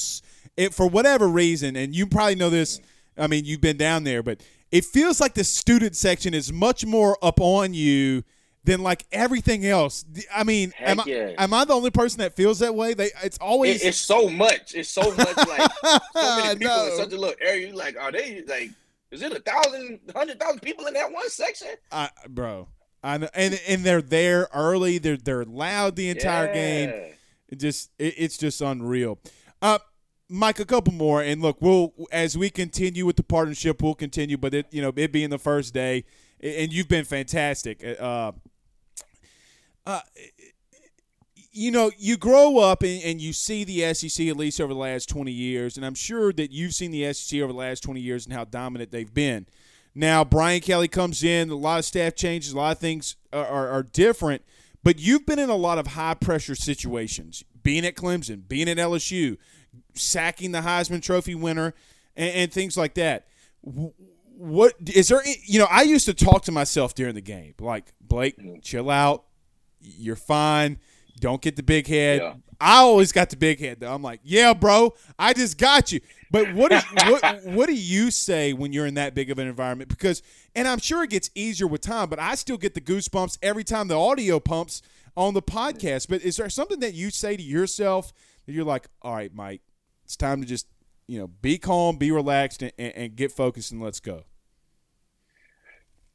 it 0.56 0.74
for 0.74 0.86
whatever 0.88 1.26
reason, 1.28 1.74
and 1.76 1.94
you 1.94 2.06
probably 2.06 2.34
know 2.34 2.50
this. 2.50 2.80
I 3.16 3.26
mean, 3.28 3.44
you've 3.46 3.60
been 3.62 3.78
down 3.78 4.04
there, 4.04 4.22
but 4.22 4.42
it 4.70 4.84
feels 4.84 5.20
like 5.20 5.34
the 5.34 5.42
student 5.44 5.96
section 5.96 6.34
is 6.34 6.52
much 6.52 6.84
more 6.84 7.16
up 7.22 7.40
on 7.40 7.72
you 7.74 8.24
than 8.64 8.82
like 8.82 9.06
everything 9.12 9.64
else. 9.66 10.04
I 10.34 10.44
mean, 10.44 10.72
am 10.80 11.00
I, 11.00 11.04
yeah. 11.06 11.32
am 11.38 11.54
I 11.54 11.64
the 11.64 11.74
only 11.74 11.90
person 11.90 12.18
that 12.18 12.36
feels 12.36 12.58
that 12.58 12.74
way? 12.74 12.94
They 12.94 13.10
it's 13.22 13.38
always 13.38 13.82
It, 13.82 13.88
it's 13.88 13.98
so 13.98 14.28
much. 14.28 14.74
It's 14.74 14.90
so 14.90 15.14
much 15.14 15.36
like 15.36 15.70
so 16.12 16.36
many 16.36 16.58
people 16.58 16.86
in 16.86 16.96
such 16.96 17.12
a 17.12 17.16
little 17.16 17.34
area. 17.40 17.68
You 17.68 17.74
like, 17.74 17.96
are 17.98 18.12
they 18.12 18.42
like? 18.46 18.70
Is 19.10 19.22
it 19.22 19.32
a 19.32 19.40
thousand, 19.40 20.00
hundred 20.14 20.38
thousand 20.38 20.60
people 20.60 20.86
in 20.86 20.94
that 20.94 21.10
one 21.10 21.30
section? 21.30 21.68
I, 21.90 22.10
bro. 22.28 22.68
I 23.02 23.18
know, 23.18 23.28
and 23.32 23.60
and 23.66 23.84
they're 23.84 24.02
there 24.02 24.48
early. 24.52 24.98
They're 24.98 25.16
they're 25.16 25.44
loud 25.44 25.96
the 25.96 26.10
entire 26.10 26.52
game. 26.52 27.14
It 27.48 27.56
just 27.56 27.90
it, 27.98 28.14
it's 28.18 28.36
just 28.36 28.60
unreal. 28.60 29.18
Uh, 29.62 29.78
Mike, 30.28 30.60
a 30.60 30.64
couple 30.64 30.92
more, 30.92 31.22
and 31.22 31.40
look, 31.40 31.58
we'll 31.60 31.94
as 32.12 32.36
we 32.36 32.50
continue 32.50 33.06
with 33.06 33.16
the 33.16 33.22
partnership, 33.22 33.82
we'll 33.82 33.94
continue. 33.94 34.36
But 34.36 34.52
it 34.52 34.66
you 34.70 34.82
know 34.82 34.92
it 34.94 35.12
being 35.12 35.30
the 35.30 35.38
first 35.38 35.72
day, 35.72 36.04
and 36.40 36.72
you've 36.72 36.88
been 36.88 37.04
fantastic. 37.04 37.84
Uh, 37.98 38.32
uh, 39.86 40.00
you 41.58 41.70
know, 41.70 41.90
you 41.98 42.16
grow 42.16 42.58
up 42.58 42.82
and, 42.82 43.02
and 43.02 43.20
you 43.20 43.32
see 43.32 43.64
the 43.64 43.92
SEC 43.92 44.28
at 44.28 44.36
least 44.36 44.60
over 44.60 44.72
the 44.72 44.78
last 44.78 45.08
20 45.08 45.32
years, 45.32 45.76
and 45.76 45.84
I'm 45.84 45.94
sure 45.94 46.32
that 46.34 46.52
you've 46.52 46.74
seen 46.74 46.90
the 46.90 47.12
SEC 47.12 47.40
over 47.40 47.52
the 47.52 47.58
last 47.58 47.82
20 47.82 48.00
years 48.00 48.26
and 48.26 48.32
how 48.32 48.44
dominant 48.44 48.90
they've 48.90 49.12
been. 49.12 49.46
Now, 49.94 50.24
Brian 50.24 50.60
Kelly 50.60 50.86
comes 50.86 51.24
in, 51.24 51.50
a 51.50 51.56
lot 51.56 51.80
of 51.80 51.84
staff 51.84 52.14
changes, 52.14 52.52
a 52.52 52.56
lot 52.56 52.76
of 52.76 52.78
things 52.78 53.16
are, 53.32 53.44
are, 53.44 53.68
are 53.70 53.82
different, 53.82 54.42
but 54.84 55.00
you've 55.00 55.26
been 55.26 55.40
in 55.40 55.50
a 55.50 55.56
lot 55.56 55.78
of 55.78 55.88
high 55.88 56.14
pressure 56.14 56.54
situations, 56.54 57.44
being 57.64 57.84
at 57.84 57.96
Clemson, 57.96 58.46
being 58.46 58.68
at 58.68 58.76
LSU, 58.76 59.36
sacking 59.94 60.52
the 60.52 60.60
Heisman 60.60 61.02
Trophy 61.02 61.34
winner, 61.34 61.74
and, 62.14 62.34
and 62.34 62.52
things 62.52 62.76
like 62.76 62.94
that. 62.94 63.26
What 63.62 64.74
is 64.86 65.08
there? 65.08 65.22
You 65.44 65.58
know, 65.58 65.66
I 65.68 65.82
used 65.82 66.06
to 66.06 66.14
talk 66.14 66.44
to 66.44 66.52
myself 66.52 66.94
during 66.94 67.16
the 67.16 67.20
game, 67.20 67.54
like 67.58 67.92
Blake, 68.00 68.62
chill 68.62 68.90
out, 68.90 69.24
you're 69.80 70.16
fine. 70.16 70.78
Don't 71.20 71.42
get 71.42 71.56
the 71.56 71.62
big 71.62 71.86
head. 71.86 72.20
Yeah. 72.20 72.34
I 72.60 72.78
always 72.78 73.12
got 73.12 73.30
the 73.30 73.36
big 73.36 73.60
head 73.60 73.80
though. 73.80 73.92
I'm 73.92 74.02
like, 74.02 74.20
yeah, 74.24 74.52
bro, 74.52 74.94
I 75.18 75.32
just 75.32 75.58
got 75.58 75.92
you. 75.92 76.00
But 76.30 76.52
what 76.54 76.70
do, 76.70 76.78
what 77.10 77.44
what 77.44 77.66
do 77.66 77.74
you 77.74 78.10
say 78.10 78.52
when 78.52 78.72
you're 78.72 78.86
in 78.86 78.94
that 78.94 79.14
big 79.14 79.30
of 79.30 79.38
an 79.38 79.46
environment? 79.46 79.90
Because, 79.90 80.22
and 80.54 80.66
I'm 80.66 80.78
sure 80.78 81.04
it 81.04 81.10
gets 81.10 81.30
easier 81.34 81.66
with 81.66 81.80
time, 81.80 82.08
but 82.08 82.18
I 82.18 82.34
still 82.34 82.56
get 82.56 82.74
the 82.74 82.80
goosebumps 82.80 83.38
every 83.42 83.64
time 83.64 83.88
the 83.88 83.98
audio 83.98 84.40
pumps 84.40 84.82
on 85.16 85.34
the 85.34 85.42
podcast. 85.42 86.08
But 86.08 86.22
is 86.22 86.36
there 86.36 86.50
something 86.50 86.80
that 86.80 86.94
you 86.94 87.10
say 87.10 87.36
to 87.36 87.42
yourself 87.42 88.12
that 88.46 88.52
you're 88.52 88.64
like, 88.64 88.88
all 89.02 89.14
right, 89.14 89.32
Mike, 89.32 89.62
it's 90.04 90.16
time 90.16 90.40
to 90.40 90.46
just 90.46 90.66
you 91.06 91.18
know 91.20 91.28
be 91.28 91.58
calm, 91.58 91.96
be 91.96 92.10
relaxed, 92.10 92.62
and, 92.62 92.72
and, 92.76 92.92
and 92.94 93.16
get 93.16 93.30
focused, 93.30 93.70
and 93.70 93.80
let's 93.80 94.00
go. 94.00 94.24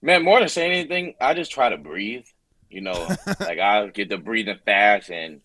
Man, 0.01 0.23
more 0.23 0.39
than 0.39 0.49
saying 0.49 0.73
anything, 0.73 1.15
I 1.21 1.33
just 1.33 1.51
try 1.51 1.69
to 1.69 1.77
breathe. 1.77 2.25
You 2.73 2.81
know, 2.81 3.07
like 3.39 3.59
I 3.59 3.87
get 3.87 4.09
to 4.09 4.17
breathing 4.17 4.59
fast, 4.65 5.11
and 5.11 5.41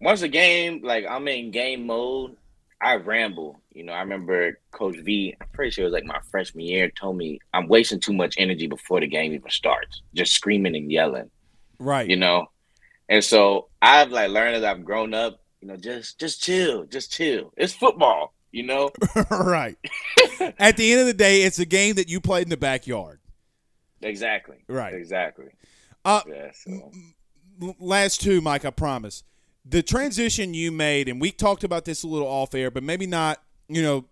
once 0.00 0.22
a 0.22 0.28
game, 0.28 0.82
like 0.82 1.04
I'm 1.08 1.26
in 1.28 1.50
game 1.50 1.86
mode, 1.86 2.36
I 2.80 2.94
ramble. 2.94 3.60
You 3.72 3.84
know, 3.84 3.92
I 3.92 4.00
remember 4.00 4.58
Coach 4.70 4.96
V. 4.98 5.36
I'm 5.40 5.48
pretty 5.52 5.72
sure 5.72 5.82
it 5.82 5.86
was 5.86 5.92
like 5.92 6.04
my 6.04 6.20
freshman 6.30 6.64
year. 6.64 6.90
Told 6.90 7.16
me 7.16 7.40
I'm 7.52 7.68
wasting 7.68 8.00
too 8.00 8.12
much 8.12 8.36
energy 8.38 8.66
before 8.66 9.00
the 9.00 9.06
game 9.06 9.32
even 9.32 9.50
starts, 9.50 10.02
just 10.14 10.32
screaming 10.32 10.76
and 10.76 10.90
yelling. 10.90 11.30
Right. 11.78 12.08
You 12.08 12.16
know, 12.16 12.46
and 13.08 13.24
so 13.24 13.68
I've 13.82 14.10
like 14.10 14.30
learned 14.30 14.56
as 14.56 14.64
I've 14.64 14.84
grown 14.84 15.12
up. 15.12 15.40
You 15.60 15.68
know, 15.68 15.76
just 15.76 16.18
just 16.20 16.42
chill, 16.42 16.84
just 16.84 17.12
chill. 17.12 17.52
It's 17.56 17.72
football. 17.72 18.32
You 18.52 18.64
know, 18.64 18.90
right. 19.30 19.76
At 20.58 20.76
the 20.76 20.92
end 20.92 21.02
of 21.02 21.06
the 21.06 21.14
day, 21.14 21.42
it's 21.42 21.58
a 21.58 21.66
game 21.66 21.96
that 21.96 22.08
you 22.08 22.20
played 22.20 22.44
in 22.44 22.48
the 22.48 22.56
backyard. 22.56 23.20
exactly. 24.02 24.64
Right. 24.68 24.94
Exactly. 24.94 25.50
Uh, 26.04 26.22
Yeah. 26.28 26.50
So. 26.54 26.92
last 27.78 28.20
two, 28.20 28.40
Mike, 28.40 28.64
I 28.64 28.70
promise. 28.70 29.22
The 29.64 29.82
transition 29.82 30.54
you 30.54 30.72
made, 30.72 31.08
and 31.08 31.20
we 31.20 31.30
talked 31.30 31.64
about 31.64 31.84
this 31.84 32.02
a 32.02 32.06
little 32.08 32.26
off 32.28 32.54
air, 32.54 32.70
but 32.70 32.82
maybe 32.82 33.06
not, 33.06 33.42
you 33.68 33.82
know, 33.82 34.04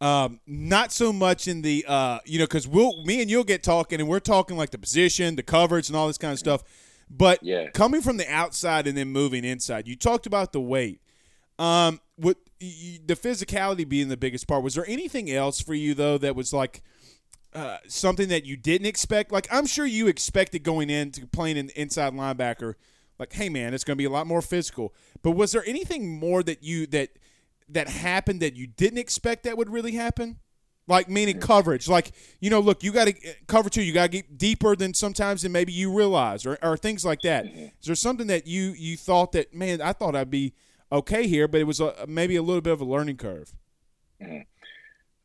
um, 0.00 0.40
not 0.46 0.92
so 0.92 1.12
much 1.12 1.46
in 1.48 1.62
the, 1.62 1.84
uh, 1.88 2.18
you 2.24 2.38
know, 2.38 2.44
because 2.44 2.66
we'll, 2.68 3.04
me 3.04 3.20
and 3.20 3.30
you'll 3.30 3.44
get 3.44 3.62
talking, 3.62 4.00
and 4.00 4.08
we're 4.08 4.20
talking 4.20 4.56
like 4.56 4.70
the 4.70 4.78
position, 4.78 5.36
the 5.36 5.42
coverage, 5.42 5.88
and 5.88 5.96
all 5.96 6.06
this 6.08 6.18
kind 6.18 6.32
of 6.32 6.38
stuff. 6.38 6.62
But 7.10 7.42
Yeah. 7.42 7.70
coming 7.70 8.00
from 8.02 8.16
the 8.16 8.30
outside 8.30 8.86
and 8.86 8.96
then 8.98 9.08
moving 9.08 9.44
inside, 9.44 9.88
you 9.88 9.96
talked 9.96 10.26
about 10.26 10.52
the 10.52 10.60
weight. 10.60 11.00
Um, 11.58 12.00
what 12.16 12.36
the 12.60 13.14
physicality 13.14 13.88
being 13.88 14.08
the 14.08 14.16
biggest 14.16 14.46
part. 14.48 14.62
Was 14.64 14.74
there 14.74 14.88
anything 14.88 15.30
else 15.30 15.60
for 15.60 15.74
you 15.74 15.94
though 15.94 16.18
that 16.18 16.34
was 16.36 16.52
like 16.52 16.82
uh, 17.54 17.78
something 17.86 18.28
that 18.28 18.44
you 18.44 18.56
didn't 18.56 18.86
expect? 18.86 19.32
Like 19.32 19.48
I'm 19.50 19.66
sure 19.66 19.86
you 19.86 20.06
expected 20.06 20.62
going 20.62 20.90
into 20.90 21.26
playing 21.26 21.58
an 21.58 21.70
inside 21.76 22.12
linebacker. 22.12 22.74
Like, 23.18 23.32
hey 23.32 23.48
man, 23.48 23.74
it's 23.74 23.84
going 23.84 23.96
to 23.96 23.98
be 23.98 24.04
a 24.04 24.10
lot 24.10 24.26
more 24.26 24.42
physical. 24.42 24.94
But 25.22 25.32
was 25.32 25.52
there 25.52 25.64
anything 25.66 26.18
more 26.18 26.42
that 26.42 26.62
you 26.62 26.86
that 26.88 27.10
that 27.68 27.88
happened 27.88 28.40
that 28.40 28.54
you 28.54 28.66
didn't 28.66 28.98
expect 28.98 29.44
that 29.44 29.56
would 29.56 29.70
really 29.70 29.92
happen? 29.92 30.38
Like 30.86 31.10
meaning 31.10 31.38
coverage. 31.38 31.88
Like 31.88 32.12
you 32.40 32.48
know, 32.48 32.60
look, 32.60 32.82
you 32.82 32.92
got 32.92 33.08
to 33.08 33.14
cover 33.46 33.68
two. 33.68 33.82
You 33.82 33.92
got 33.92 34.04
to 34.04 34.08
get 34.08 34.38
deeper 34.38 34.74
than 34.74 34.94
sometimes 34.94 35.42
than 35.42 35.52
maybe 35.52 35.72
you 35.72 35.92
realize, 35.92 36.46
or, 36.46 36.58
or 36.62 36.76
things 36.76 37.04
like 37.04 37.20
that. 37.22 37.46
Is 37.46 37.86
there 37.86 37.94
something 37.94 38.28
that 38.28 38.46
you 38.46 38.74
you 38.76 38.96
thought 38.96 39.32
that 39.32 39.52
man, 39.52 39.82
I 39.82 39.92
thought 39.92 40.16
I'd 40.16 40.30
be 40.30 40.54
okay 40.90 41.26
here, 41.26 41.48
but 41.48 41.60
it 41.60 41.64
was 41.64 41.80
a, 41.80 42.06
maybe 42.08 42.36
a 42.36 42.42
little 42.42 42.62
bit 42.62 42.72
of 42.72 42.80
a 42.80 42.84
learning 42.84 43.18
curve. 43.18 43.54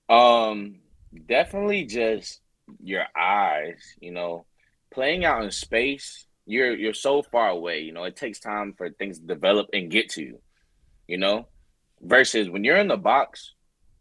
Um, 0.10 0.80
definitely 1.28 1.86
just 1.86 2.42
your 2.84 3.06
eyes, 3.18 3.82
you 4.00 4.12
know, 4.12 4.46
playing 4.92 5.26
out 5.26 5.44
in 5.44 5.52
space, 5.52 6.26
you're 6.46 6.76
you're 6.76 6.94
so 6.94 7.22
far 7.22 7.50
away, 7.50 7.82
you 7.82 7.92
know, 7.92 8.04
it 8.04 8.16
takes 8.16 8.40
time 8.40 8.74
for 8.78 8.90
things 8.90 9.20
to 9.20 9.26
develop 9.26 9.68
and 9.74 9.92
get 9.92 10.10
to 10.10 10.22
you, 10.22 10.40
you 11.08 11.18
know, 11.18 11.48
versus 12.02 12.50
when 12.50 12.64
you're 12.64 12.78
in 12.78 12.88
the 12.88 12.98
box, 12.98 13.54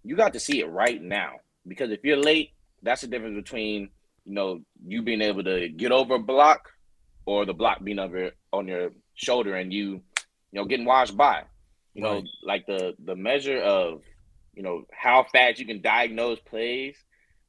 you 0.03 0.17
got 0.17 0.33
to 0.33 0.41
see 0.41 0.61
it 0.61 0.71
right 0.71 1.01
now. 1.01 1.35
Because 1.67 1.91
if 1.91 2.01
you're 2.03 2.17
late, 2.17 2.51
that's 2.83 3.03
the 3.03 3.07
difference 3.07 3.37
between, 3.37 3.91
you 4.25 4.35
know, 4.35 4.61
you 4.85 5.03
being 5.03 5.23
able 5.23 5.45
to 5.45 5.69
get 5.69 5.93
over 5.93 6.15
a 6.15 6.19
block 6.19 6.69
or 7.25 7.47
the 7.47 7.55
block 7.55 7.83
being 7.85 8.01
over 8.01 8.33
on 8.53 8.67
your 8.67 8.91
shoulder 9.15 9.55
and 9.55 9.73
you, 9.73 10.03
you 10.51 10.61
know, 10.61 10.65
getting 10.65 10.87
washed 10.87 11.17
by. 11.17 11.45
You 11.95 12.03
know, 12.03 12.23
like 12.43 12.67
the 12.67 12.95
the 13.05 13.15
measure 13.15 13.61
of 13.61 14.01
you 14.55 14.63
know 14.63 14.85
how 14.93 15.25
fast 15.33 15.59
you 15.59 15.67
can 15.67 15.81
diagnose 15.81 16.39
plays 16.41 16.97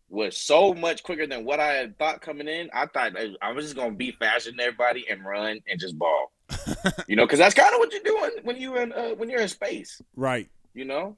was 0.09 0.37
so 0.37 0.73
much 0.73 1.01
quicker 1.01 1.25
than 1.25 1.43
what 1.43 1.59
I 1.59 1.73
had 1.73 1.97
thought 1.97 2.21
coming 2.21 2.47
in. 2.47 2.69
I 2.73 2.85
thought 2.85 3.13
I- 3.41 3.51
was 3.51 3.65
just 3.65 3.75
gonna 3.75 3.95
be 3.95 4.11
faster 4.11 4.51
than 4.51 4.59
everybody 4.59 5.05
and 5.09 5.25
run 5.25 5.59
and 5.67 5.79
just 5.79 5.97
ball, 5.97 6.31
you 7.07 7.15
know, 7.15 7.25
because 7.25 7.39
that's 7.39 7.55
kind 7.55 7.73
of 7.73 7.79
what 7.79 7.91
you're 7.91 8.03
doing 8.03 8.31
when 8.43 8.57
you're 8.57 8.81
in 8.81 8.93
uh, 8.93 9.09
when 9.15 9.29
you're 9.29 9.41
in 9.41 9.47
space, 9.47 10.01
Right. 10.15 10.49
you 10.73 10.85
know. 10.85 11.17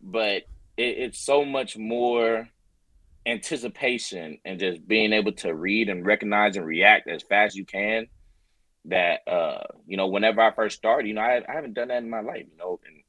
But 0.00 0.44
it, 0.76 0.98
it's 0.98 1.18
so 1.18 1.44
much 1.44 1.76
more 1.76 2.48
anticipation 3.26 4.38
and 4.44 4.58
just 4.58 4.86
being 4.86 5.12
able 5.12 5.32
to 5.32 5.54
read 5.54 5.88
and 5.88 6.06
recognize 6.06 6.56
and 6.56 6.66
react 6.66 7.08
as 7.08 7.22
fast 7.22 7.52
as 7.52 7.56
you 7.56 7.64
can. 7.66 8.06
That 8.86 9.20
uh, 9.28 9.64
you 9.86 9.96
know, 9.98 10.06
whenever 10.06 10.40
I 10.40 10.54
first 10.54 10.76
started, 10.78 11.06
you 11.06 11.14
know, 11.14 11.20
I, 11.20 11.42
I 11.46 11.52
haven't 11.52 11.74
done 11.74 11.88
that 11.88 12.02
in 12.02 12.08
my 12.08 12.20
life, 12.20 12.46
you 12.50 12.56
know, 12.56 12.80
and 12.86 12.99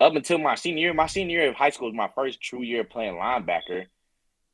up 0.00 0.14
until 0.14 0.38
my 0.38 0.54
senior 0.54 0.80
year, 0.82 0.94
my 0.94 1.06
senior 1.06 1.40
year 1.40 1.48
of 1.50 1.54
high 1.54 1.70
school 1.70 1.88
was 1.88 1.96
my 1.96 2.10
first 2.14 2.40
true 2.40 2.62
year 2.62 2.84
playing 2.84 3.14
linebacker. 3.14 3.86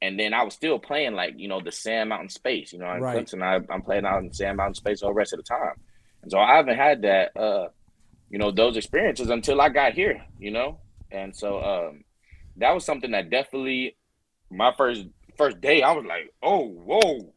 And 0.00 0.18
then 0.18 0.34
I 0.34 0.42
was 0.42 0.54
still 0.54 0.78
playing 0.78 1.14
like, 1.14 1.34
you 1.36 1.48
know, 1.48 1.60
the 1.60 1.70
Sand 1.72 2.08
Mountain 2.08 2.30
space. 2.30 2.72
You 2.72 2.80
know, 2.80 2.92
in 2.92 3.00
Right. 3.02 3.24
Clemson, 3.24 3.42
I, 3.42 3.60
I'm 3.72 3.82
playing 3.82 4.04
out 4.04 4.22
in 4.22 4.32
Sand 4.32 4.56
Mountain 4.56 4.74
space 4.74 5.02
all 5.02 5.10
the 5.10 5.14
rest 5.14 5.32
of 5.32 5.38
the 5.38 5.44
time. 5.44 5.74
And 6.22 6.30
so 6.30 6.38
I 6.38 6.56
haven't 6.56 6.76
had 6.76 7.02
that 7.02 7.36
uh, 7.36 7.68
you 8.32 8.38
know, 8.38 8.50
those 8.50 8.76
experiences 8.76 9.28
until 9.28 9.60
I 9.60 9.68
got 9.68 9.92
here, 9.92 10.24
you 10.38 10.50
know? 10.50 10.80
And 11.10 11.36
so 11.36 11.62
um 11.62 12.04
that 12.56 12.72
was 12.72 12.84
something 12.84 13.10
that 13.12 13.30
definitely 13.30 13.96
my 14.50 14.72
first 14.76 15.06
first 15.36 15.60
day, 15.60 15.82
I 15.82 15.92
was 15.92 16.04
like, 16.06 16.32
oh, 16.42 16.66
whoa. 16.66 17.32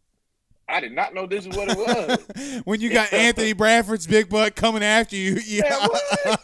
I 0.67 0.79
did 0.79 0.93
not 0.93 1.13
know 1.13 1.27
this 1.27 1.45
is 1.45 1.55
what 1.55 1.69
it 1.69 1.77
was. 1.77 2.61
when 2.65 2.81
you 2.81 2.89
got 2.91 3.13
Anthony 3.13 3.53
Bradford's 3.53 4.07
big 4.07 4.29
butt 4.29 4.55
coming 4.55 4.83
after 4.83 5.15
you, 5.15 5.39
yeah. 5.45 5.87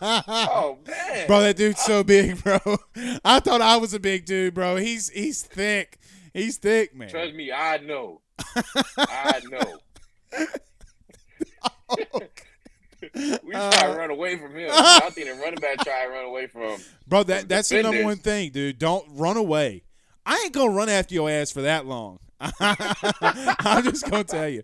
oh 0.02 0.78
man. 0.88 1.28
bro, 1.28 1.42
that 1.42 1.58
dude's 1.58 1.82
so 1.82 2.04
big, 2.04 2.44
bro. 2.44 2.60
I 3.26 3.40
thought 3.40 3.62
I 3.62 3.78
was 3.78 3.94
a 3.94 4.00
big 4.00 4.26
dude, 4.26 4.54
bro. 4.54 4.76
He's 4.76 5.10
he's 5.10 5.42
thick. 5.42 6.00
He's 6.34 6.58
thick, 6.58 6.96
man. 6.96 7.10
Trust 7.10 7.34
me, 7.34 7.52
I 7.52 7.78
know. 7.78 8.22
I 8.98 9.42
know. 9.50 9.80
Oh, 11.90 12.22
we 13.44 13.52
try 13.52 13.70
to 13.72 13.94
run 13.98 14.12
away 14.12 14.38
from 14.38 14.56
him. 14.56 14.70
Uh. 14.72 15.00
I 15.04 15.10
think 15.10 15.28
the 15.28 15.34
running 15.34 15.60
back 15.60 15.80
try 15.80 16.06
to 16.06 16.12
run 16.12 16.26
away 16.26 16.48
from 16.48 16.62
him. 16.62 16.80
Bro, 17.08 17.24
that 17.24 17.50
that's 17.50 17.70
the 17.70 17.82
number 17.82 18.04
one 18.04 18.18
thing, 18.18 18.52
dude. 18.52 18.78
Don't 18.78 19.06
run 19.10 19.36
away. 19.36 19.84
I 20.26 20.40
ain't 20.44 20.54
gonna 20.54 20.72
run 20.72 20.90
after 20.90 21.16
your 21.16 21.30
ass 21.30 21.52
for 21.52 21.62
that 21.64 21.86
long. 21.86 22.20
I'm 22.60 23.84
just 23.84 24.10
gonna 24.10 24.24
tell 24.24 24.50
you. 24.50 24.64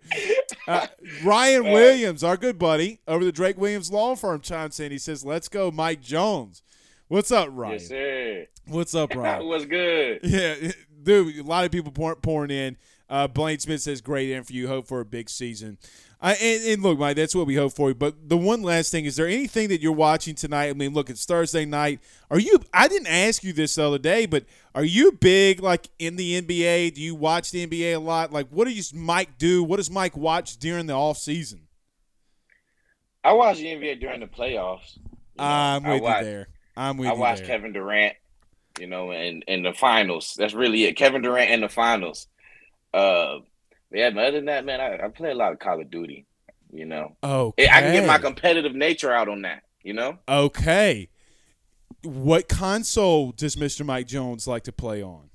Uh, 0.68 0.88
Ryan 1.24 1.64
Williams, 1.66 2.24
our 2.24 2.38
good 2.38 2.58
buddy 2.58 3.00
over 3.08 3.24
the 3.24 3.32
Drake 3.32 3.58
Williams 3.58 3.92
Law 3.92 4.16
Firm, 4.16 4.42
chimes 4.42 4.80
in. 4.80 4.92
He 4.92 4.98
says, 4.98 5.24
"Let's 5.24 5.48
go, 5.48 5.70
Mike 5.70 6.02
Jones." 6.02 6.64
What's 7.08 7.32
up, 7.32 7.50
Ryan? 7.52 7.74
Yes, 7.74 7.88
sir. 7.88 8.48
What's 8.68 8.96
up, 8.96 9.16
Ryan? 9.16 9.48
What's 9.48 9.66
good. 9.66 10.20
Yeah, 10.24 10.72
dude, 11.04 11.38
a 11.38 11.44
lot 11.44 11.66
of 11.66 11.72
people 11.72 11.92
pour, 11.92 12.16
pouring 12.16 12.52
in. 12.52 12.78
Uh, 13.10 13.28
Blaine 13.28 13.60
Smith 13.60 13.82
says, 13.82 14.02
"Great 14.02 14.30
in 14.32 14.44
for 14.44 14.54
you. 14.54 14.68
Hope 14.68 14.88
for 14.88 15.00
a 15.00 15.06
big 15.06 15.30
season." 15.30 15.78
I, 16.20 16.34
and, 16.34 16.66
and 16.66 16.84
look, 16.84 16.98
Mike, 16.98 17.16
that's 17.16 17.36
what 17.36 17.46
we 17.46 17.56
hope 17.56 17.74
for 17.74 17.90
you. 17.90 17.96
But 17.96 18.28
the 18.28 18.38
one 18.38 18.64
last 18.64 18.92
thing 18.92 19.06
is 19.06 19.16
there 19.16 19.28
anything 19.28 19.70
that 19.70 19.82
you're 19.82 19.92
watching 19.92 20.34
tonight? 20.34 20.70
I 20.70 20.74
mean, 20.74 20.94
look, 20.94 21.12
it's 21.12 21.26
Thursday 21.26 21.64
night. 21.64 22.00
Are 22.32 22.40
you? 22.40 22.60
I 22.74 22.88
didn't 22.88 23.08
ask 23.08 23.44
you 23.44 23.54
this 23.54 23.76
the 23.76 23.86
other 23.86 24.00
day, 24.00 24.26
but 24.26 24.46
are 24.74 24.84
you 24.84 25.12
big 25.12 25.62
like 25.62 25.90
in 26.00 26.16
the 26.16 26.42
NBA? 26.42 26.96
Do 26.96 27.02
you 27.02 27.14
watch 27.14 27.52
the 27.52 27.68
NBA 27.68 27.96
a 27.96 28.00
lot? 28.00 28.34
Like, 28.34 28.48
what 28.50 28.68
does 28.68 28.94
Mike 28.94 29.38
do? 29.38 29.64
What 29.64 29.78
does 29.78 29.92
Mike 29.92 30.18
watch 30.18 30.58
during 30.58 30.88
the 30.88 30.94
off 30.94 31.18
season? 31.20 31.68
I 33.24 33.34
watched 33.34 33.60
the 33.60 33.68
NBA 33.68 34.00
during 34.00 34.22
the 34.22 34.28
playoffs. 34.28 34.98
You 34.98 35.04
know, 35.38 35.44
I'm 35.44 35.84
with 35.84 36.02
watched, 36.02 36.20
you 36.20 36.26
there. 36.26 36.48
I'm 36.76 36.98
with 36.98 37.10
I 37.10 37.14
you 37.14 37.20
watched 37.20 37.40
there. 37.40 37.48
Kevin 37.48 37.74
Durant, 37.74 38.16
you 38.80 38.88
know, 38.88 39.12
in 39.12 39.44
in 39.48 39.62
the 39.62 39.74
finals. 39.74 40.34
That's 40.36 40.56
really 40.56 40.86
it. 40.86 40.96
Kevin 40.96 41.22
Durant 41.22 41.52
in 41.52 41.62
the 41.62 41.70
finals. 41.70 42.26
Uh, 42.92 43.40
yeah, 43.92 44.10
but 44.12 44.24
other 44.26 44.38
than 44.38 44.46
that, 44.46 44.66
man, 44.66 44.80
I, 44.82 45.06
I 45.06 45.08
play 45.10 45.32
a 45.32 45.36
lot 45.36 45.52
of 45.54 45.60
Call 45.60 45.80
of 45.82 45.90
Duty. 45.92 46.26
You 46.72 46.86
know, 46.86 47.16
Okay, 47.24 47.68
I 47.70 47.82
can 47.82 47.94
get 47.94 48.06
my 48.06 48.18
competitive 48.18 48.76
nature 48.76 49.12
out 49.14 49.30
on 49.30 49.44
that. 49.44 49.64
You 49.84 49.94
know, 49.94 50.18
Okay. 50.28 51.10
What 52.04 52.48
console 52.50 53.32
does 53.32 53.56
Mr. 53.56 53.86
Mike 53.86 54.06
Jones 54.08 54.48
like 54.48 54.64
to 54.64 54.72
play 54.72 55.02
on? 55.02 55.30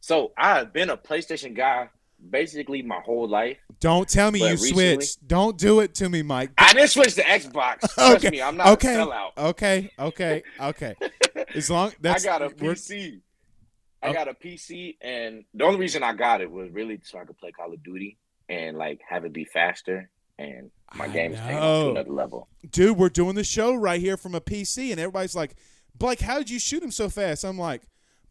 so 0.00 0.32
I've 0.38 0.72
been 0.72 0.90
a 0.90 0.96
PlayStation 0.96 1.54
guy 1.54 1.90
basically 2.30 2.82
my 2.82 3.00
whole 3.04 3.28
life. 3.28 3.58
Don't 3.80 4.08
tell 4.08 4.30
me 4.30 4.40
But 4.40 4.44
you 4.46 4.52
recently- 4.52 4.94
switched. 4.94 5.28
Don't 5.28 5.58
do 5.58 5.80
it 5.80 5.94
to 5.96 6.08
me, 6.08 6.22
Mike. 6.22 6.50
I 6.58 6.72
didn't 6.72 6.88
switch 6.90 7.14
to 7.14 7.22
Xbox. 7.22 7.80
Trust 7.94 8.16
okay. 8.16 8.30
me, 8.30 8.40
I'm 8.42 8.56
not 8.56 8.68
okay. 8.68 8.94
a 8.94 8.98
sellout. 9.06 9.30
Okay. 9.36 9.90
Okay. 9.98 10.42
Okay. 10.60 10.94
As 11.54 11.68
long 11.70 11.90
I 11.90 11.94
that's 12.00 12.24
got 12.24 12.42
a 12.42 12.48
PC. 12.48 13.20
I 14.02 14.08
Oh. 14.08 14.12
got 14.12 14.28
a 14.28 14.34
PC, 14.34 14.96
and 15.00 15.44
the 15.54 15.64
only 15.64 15.78
reason 15.80 16.02
I 16.02 16.12
got 16.14 16.40
it 16.40 16.50
was 16.50 16.70
really 16.70 17.00
so 17.02 17.18
I 17.18 17.24
could 17.24 17.38
play 17.38 17.50
Call 17.52 17.72
of 17.72 17.82
Duty 17.82 18.16
and 18.48 18.76
like 18.76 19.00
have 19.08 19.24
it 19.24 19.32
be 19.32 19.44
faster. 19.44 20.08
And 20.38 20.70
my 20.94 21.06
I 21.06 21.08
game 21.08 21.32
is 21.34 21.40
taking 21.40 21.56
to 21.58 21.90
another 21.90 22.10
level. 22.12 22.48
dude, 22.70 22.96
we're 22.96 23.08
doing 23.08 23.34
the 23.34 23.42
show 23.42 23.74
right 23.74 24.00
here 24.00 24.16
from 24.16 24.34
a 24.36 24.40
PC, 24.40 24.90
and 24.92 25.00
everybody's 25.00 25.34
like, 25.34 25.56
Blake, 25.96 26.20
how 26.20 26.38
did 26.38 26.48
you 26.48 26.60
shoot 26.60 26.80
him 26.82 26.92
so 26.92 27.08
fast? 27.08 27.42
I'm 27.44 27.58
like, 27.58 27.82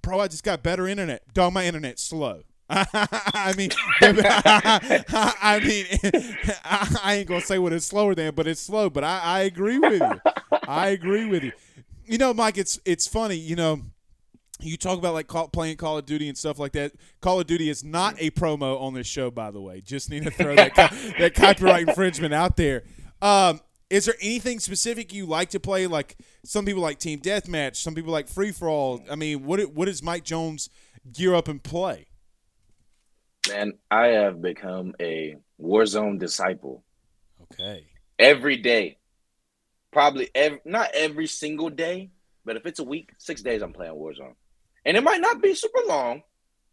bro, 0.02 0.22
I 0.22 0.30
just 0.30 0.44
got 0.46 0.64
better 0.64 0.88
internet. 0.88 1.34
Dog, 1.34 1.52
my 1.52 1.66
internet's 1.66 2.02
slow. 2.04 2.44
I 2.70 3.54
mean, 3.58 3.72
I 4.02 5.60
mean, 5.66 5.86
I 6.66 7.16
ain't 7.18 7.28
gonna 7.28 7.42
say 7.42 7.60
what 7.60 7.74
it's 7.74 7.86
slower 7.86 8.16
than, 8.16 8.34
but 8.36 8.48
it's 8.48 8.62
slow. 8.62 8.90
But 8.90 9.04
I, 9.04 9.20
I 9.20 9.40
agree 9.42 9.80
with 9.80 10.02
you. 10.02 10.22
I 10.68 10.90
agree 10.90 11.26
with 11.26 11.44
you. 11.44 11.52
You 12.06 12.18
know, 12.18 12.34
Mike, 12.34 12.58
it's 12.58 12.80
it's 12.86 13.08
funny. 13.08 13.36
You 13.36 13.56
know, 13.56 13.82
you 14.60 14.78
talk 14.78 14.98
about 14.98 15.14
like 15.14 15.28
call, 15.28 15.48
playing 15.50 15.78
Call 15.78 15.98
of 15.98 16.06
Duty 16.06 16.28
and 16.28 16.38
stuff 16.38 16.58
like 16.60 16.72
that. 16.74 16.94
Call 17.22 17.40
of 17.40 17.48
Duty 17.48 17.70
is 17.70 17.84
not 17.84 18.16
a 18.20 18.32
promo 18.32 18.80
on 18.82 18.94
this 18.94 19.08
show, 19.08 19.30
by 19.30 19.52
the 19.52 19.62
way. 19.62 19.82
Just 19.82 20.10
need 20.10 20.24
to 20.24 20.32
throw 20.32 20.56
that 20.56 20.76
co- 20.76 20.96
that 21.20 21.34
copyright 21.36 21.88
infringement 21.88 22.34
out 22.34 22.58
there. 22.58 22.84
Um, 23.22 23.62
is 23.90 24.06
there 24.06 24.16
anything 24.22 24.60
specific 24.60 25.14
you 25.14 25.26
like 25.26 25.50
to 25.52 25.60
play? 25.60 25.88
Like 25.88 26.18
some 26.44 26.66
people 26.66 26.82
like 26.82 27.00
Team 27.00 27.20
Deathmatch, 27.20 27.76
some 27.78 27.96
people 27.96 28.12
like 28.12 28.28
Free 28.28 28.52
for 28.52 28.68
All. 28.68 29.02
I 29.10 29.16
mean, 29.16 29.46
what 29.46 29.60
what 29.74 29.86
does 29.86 30.02
Mike 30.04 30.24
Jones 30.24 30.70
gear 31.14 31.36
up 31.36 31.48
and 31.48 31.62
play? 31.62 32.08
Man, 33.50 33.74
I 33.90 34.08
have 34.08 34.42
become 34.42 34.94
a 35.00 35.38
Warzone 35.62 36.20
disciple 36.20 36.84
Okay. 37.44 37.86
every 38.20 38.58
day. 38.58 38.98
Probably 39.94 40.30
every, 40.36 40.60
not 40.66 40.90
every 40.94 41.28
single 41.28 41.70
day, 41.70 42.10
but 42.44 42.58
if 42.58 42.66
it's 42.66 42.80
a 42.80 42.84
week, 42.84 43.12
six 43.18 43.42
days 43.42 43.62
I'm 43.62 43.72
playing 43.72 43.94
Warzone. 43.94 44.36
And 44.86 44.96
it 44.98 45.04
might 45.04 45.22
not 45.22 45.42
be 45.42 45.54
super 45.54 45.82
long. 45.88 46.24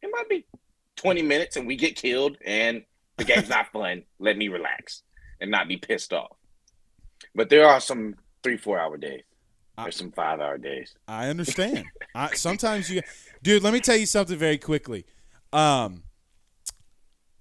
It 0.02 0.10
might 0.12 0.28
be 0.28 0.46
20 0.96 1.22
minutes 1.22 1.56
and 1.56 1.66
we 1.66 1.76
get 1.76 1.96
killed 1.96 2.36
and 2.44 2.84
the 3.16 3.24
game's 3.24 3.48
not 3.48 3.72
fun. 3.72 4.04
Let 4.18 4.36
me 4.36 4.48
relax 4.48 5.02
and 5.40 5.50
not 5.50 5.68
be 5.68 5.76
pissed 5.76 6.12
off. 6.12 6.36
But 7.34 7.48
there 7.48 7.66
are 7.66 7.80
some 7.80 8.14
three, 8.42 8.56
four 8.56 8.78
hour 8.78 8.96
days. 8.96 9.22
There's 9.76 9.96
some 9.96 10.12
five 10.12 10.40
hour 10.40 10.56
days. 10.56 10.94
I 11.08 11.28
understand. 11.28 11.84
I, 12.14 12.34
sometimes 12.34 12.88
you, 12.90 13.02
dude. 13.42 13.62
Let 13.62 13.72
me 13.72 13.80
tell 13.80 13.96
you 13.96 14.06
something 14.06 14.38
very 14.38 14.58
quickly. 14.58 15.04
Um, 15.52 16.04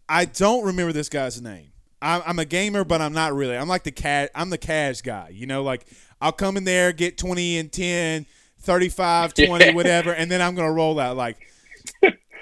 I 0.10 0.26
don't 0.26 0.66
remember 0.66 0.94
this 0.94 1.10
guy's 1.10 1.40
name. 1.42 1.72
I'm, 2.02 2.22
I'm 2.26 2.40
a 2.40 2.46
gamer, 2.46 2.84
but 2.84 3.02
I'm 3.02 3.14
not 3.14 3.34
really. 3.34 3.56
I'm 3.56 3.68
like 3.68 3.84
the 3.84 3.92
cat. 3.92 4.32
I'm 4.34 4.50
the 4.50 4.58
cash 4.58 5.02
guy. 5.02 5.30
You 5.32 5.46
know, 5.46 5.62
like 5.64 5.86
I'll 6.20 6.32
come 6.32 6.58
in 6.58 6.64
there, 6.64 6.92
get 6.92 7.18
20 7.18 7.60
and 7.60 7.72
10, 7.72 8.26
35, 8.64 9.34
20, 9.46 9.66
Yeah. 9.66 9.72
whatever, 9.74 10.12
and 10.14 10.32
then 10.32 10.42
I'm 10.42 10.56
gonna 10.56 10.72
roll 10.74 11.00
out 11.00 11.16
like. 11.18 11.38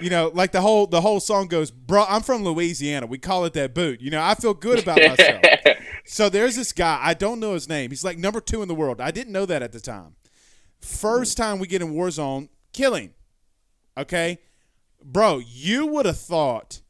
You 0.00 0.10
know, 0.10 0.32
like 0.34 0.50
the 0.50 0.60
whole 0.60 0.88
the 0.88 1.00
whole 1.00 1.20
song 1.20 1.46
goes, 1.46 1.70
bro. 1.70 2.04
I'm 2.08 2.22
from 2.22 2.42
Louisiana. 2.42 3.06
We 3.06 3.18
call 3.18 3.44
it 3.44 3.52
that 3.52 3.72
boot. 3.72 4.00
You 4.00 4.10
know, 4.10 4.20
I 4.20 4.34
feel 4.34 4.52
good 4.54 4.80
about 4.82 4.98
myself. 4.98 5.42
So 6.04 6.28
there's 6.28 6.56
this 6.56 6.72
guy. 6.72 6.98
I 7.00 7.14
don't 7.14 7.38
know 7.38 7.54
his 7.54 7.68
name. 7.68 7.90
He's 7.90 8.02
like 8.02 8.18
number 8.18 8.40
two 8.40 8.60
in 8.62 8.66
the 8.66 8.74
world. 8.74 9.00
I 9.00 9.12
didn't 9.12 9.32
know 9.32 9.46
that 9.46 9.62
at 9.62 9.70
the 9.70 9.78
time. 9.78 10.16
First 10.80 11.36
time 11.36 11.60
we 11.60 11.68
get 11.68 11.80
in 11.80 11.94
Warzone, 11.94 12.48
killing. 12.72 13.14
Okay, 13.96 14.38
bro, 15.00 15.38
you 15.46 15.86
would 15.86 16.06
have 16.06 16.18
thought 16.18 16.80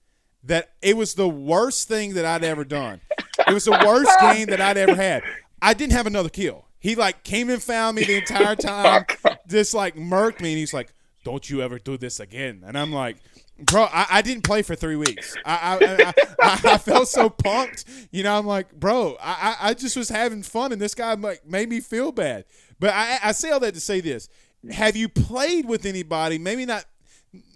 that 0.45 0.71
it 0.81 0.97
was 0.97 1.13
the 1.13 1.29
worst 1.29 1.89
thing 1.89 2.15
that 2.15 2.25
I'd 2.25 2.43
ever 2.45 2.65
done. 2.65 3.03
It 3.47 3.53
was 3.53 3.65
the 3.67 3.73
worst 3.85 4.11
game 4.23 4.47
that 4.47 4.63
I'd 4.63 4.79
ever 4.79 4.95
had. 4.95 5.23
I 5.61 5.75
didn't 5.75 5.93
have 5.93 6.07
another 6.07 6.31
kill. 6.31 6.65
He 6.83 6.97
like 6.97 7.23
came 7.23 7.49
and 7.49 7.63
found 7.63 7.95
me 7.95 8.03
the 8.03 8.15
oh 8.15 8.19
entire 8.19 8.57
time, 8.57 9.07
just 9.49 9.73
like 9.73 9.95
murked 9.95 10.41
me, 10.41 10.51
and 10.51 10.59
he's 10.59 10.75
like, 10.75 10.93
"Don't 11.25 11.49
you 11.49 11.63
ever 11.63 11.79
do 11.79 11.97
this 11.97 12.19
again?" 12.19 12.65
And 12.67 12.77
I'm 12.77 12.93
like, 12.93 13.19
"Bro, 13.57 13.85
I, 13.85 14.07
I 14.11 14.23
didn't 14.23 14.43
play 14.43 14.63
for 14.63 14.75
three 14.75 14.97
weeks. 14.97 15.37
I 15.47 15.79
I, 15.81 16.13
I, 16.43 16.61
I 16.73 16.79
felt 16.79 17.07
so 17.07 17.31
punked. 17.31 17.85
You 18.11 18.25
know, 18.25 18.37
I'm 18.37 18.47
like, 18.47 18.73
bro, 18.73 19.17
I, 19.23 19.57
I 19.61 19.69
I 19.69 19.75
just 19.75 19.97
was 19.97 20.09
having 20.09 20.43
fun, 20.43 20.73
and 20.73 20.83
this 20.83 20.97
guy 20.97 21.15
like 21.15 21.47
made 21.47 21.69
me 21.69 21.79
feel 21.79 22.11
bad. 22.11 22.47
But 22.81 22.91
I, 22.95 23.19
I 23.23 23.33
say 23.33 23.53
all 23.53 23.61
that 23.61 23.75
to 23.75 23.81
say 23.81 24.01
this: 24.01 24.29
Have 24.73 24.97
you 24.97 25.09
played 25.09 25.67
with 25.67 25.87
anybody? 25.87 26.37
Maybe 26.37 26.67
not. 26.67 26.85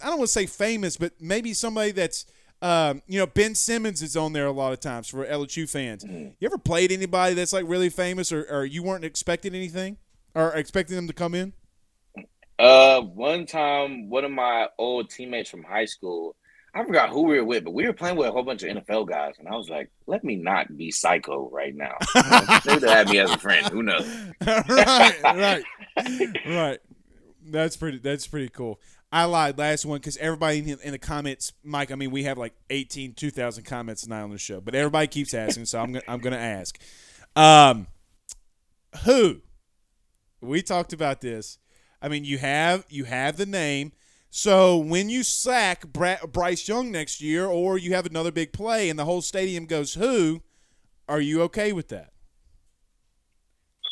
I 0.03 0.07
don't 0.07 0.19
want 0.19 0.29
to 0.29 0.33
say 0.33 0.47
famous, 0.47 0.97
but 0.97 1.13
maybe 1.21 1.53
somebody 1.53 1.91
that's. 1.91 2.27
Um, 2.63 3.03
you 3.07 3.19
know, 3.19 3.27
Ben 3.27 3.55
Simmons 3.55 4.03
is 4.03 4.17
on 4.17 4.33
there 4.33 4.47
a 4.47 4.53
lot 4.53 4.73
of 4.73 4.81
times 4.81 5.09
for 5.09 5.25
LSU 5.27 5.69
fans. 5.69 6.05
You 6.05 6.35
ever 6.43 6.59
played 6.59 6.91
anybody 6.91 7.35
that's 7.35 7.53
like 7.53 7.65
really 7.67 7.91
famous, 7.91 8.33
or, 8.33 8.47
or 8.51 8.65
you 8.65 8.83
weren't 8.83 9.05
expecting 9.05 9.55
anything, 9.55 9.99
or 10.35 10.53
expecting 10.53 10.97
them 10.97 11.07
to 11.07 11.13
come 11.13 11.35
in? 11.35 11.53
Uh, 12.59 13.03
one 13.03 13.45
time, 13.45 14.09
one 14.09 14.25
of 14.25 14.31
my 14.31 14.69
old 14.79 15.11
teammates 15.11 15.51
from 15.51 15.63
high 15.63 15.85
school, 15.85 16.35
I 16.75 16.85
forgot 16.85 17.11
who 17.11 17.23
we 17.23 17.39
were 17.39 17.45
with, 17.45 17.65
but 17.65 17.73
we 17.73 17.87
were 17.87 17.93
playing 17.93 18.17
with 18.17 18.29
a 18.29 18.33
whole 18.33 18.43
bunch 18.43 18.63
of 18.63 18.77
NFL 18.77 19.09
guys, 19.09 19.35
and 19.39 19.49
I 19.49 19.53
was 19.57 19.69
like, 19.71 19.91
"Let 20.07 20.25
me 20.25 20.37
not 20.37 20.75
be 20.77 20.91
psycho 20.91 21.49
right 21.51 21.75
now." 21.75 21.97
Maybe 22.67 22.81
they 22.81 22.91
had 22.91 23.09
me 23.09 23.19
as 23.19 23.31
a 23.31 23.39
friend. 23.39 23.67
Who 23.69 23.83
knows? 23.83 24.07
right, 24.47 25.23
right, 25.23 25.65
right. 26.47 26.79
That's 27.47 27.77
pretty. 27.77 27.99
That's 27.99 28.27
pretty 28.27 28.51
cool. 28.51 28.79
I 29.13 29.25
lied 29.25 29.57
last 29.57 29.87
one 29.87 29.99
because 29.99 30.17
everybody 30.17 30.59
in, 30.59 30.79
in 30.83 30.93
the 30.93 30.99
comments, 30.99 31.53
Mike. 31.63 31.91
I 31.91 31.95
mean, 31.95 32.11
we 32.11 32.25
have 32.25 32.39
like 32.39 32.55
18, 32.71 33.15
2,000 33.15 33.65
comments 33.65 34.03
tonight 34.03 34.23
on 34.23 34.31
the 34.31 34.39
show, 34.39 34.61
but 34.61 34.75
everybody 34.75 35.07
keeps 35.07 35.33
asking, 35.33 35.67
so 35.67 35.79
I'm 35.79 35.93
gonna, 35.93 36.05
I'm 36.09 36.19
gonna 36.19 36.37
ask. 36.37 36.79
Um, 37.37 37.87
who 39.05 39.43
we 40.41 40.63
talked 40.63 40.93
about 40.93 41.21
this. 41.21 41.59
I 42.01 42.09
mean, 42.09 42.25
you 42.25 42.39
have 42.39 42.85
you 42.89 43.05
have 43.05 43.37
the 43.37 43.47
name. 43.47 43.93
So 44.29 44.77
when 44.77 45.09
you 45.09 45.23
sack 45.23 45.87
Bra- 45.87 46.27
Bryce 46.31 46.69
Young 46.69 46.91
next 46.91 47.21
year, 47.21 47.47
or 47.47 47.79
you 47.79 47.95
have 47.95 48.07
another 48.07 48.31
big 48.31 48.53
play 48.53 48.91
and 48.91 48.99
the 48.99 49.05
whole 49.05 49.23
stadium 49.23 49.67
goes 49.67 49.95
who, 49.95 50.43
are 51.09 51.21
you 51.21 51.43
okay 51.43 51.73
with 51.73 51.89
that? 51.89 52.13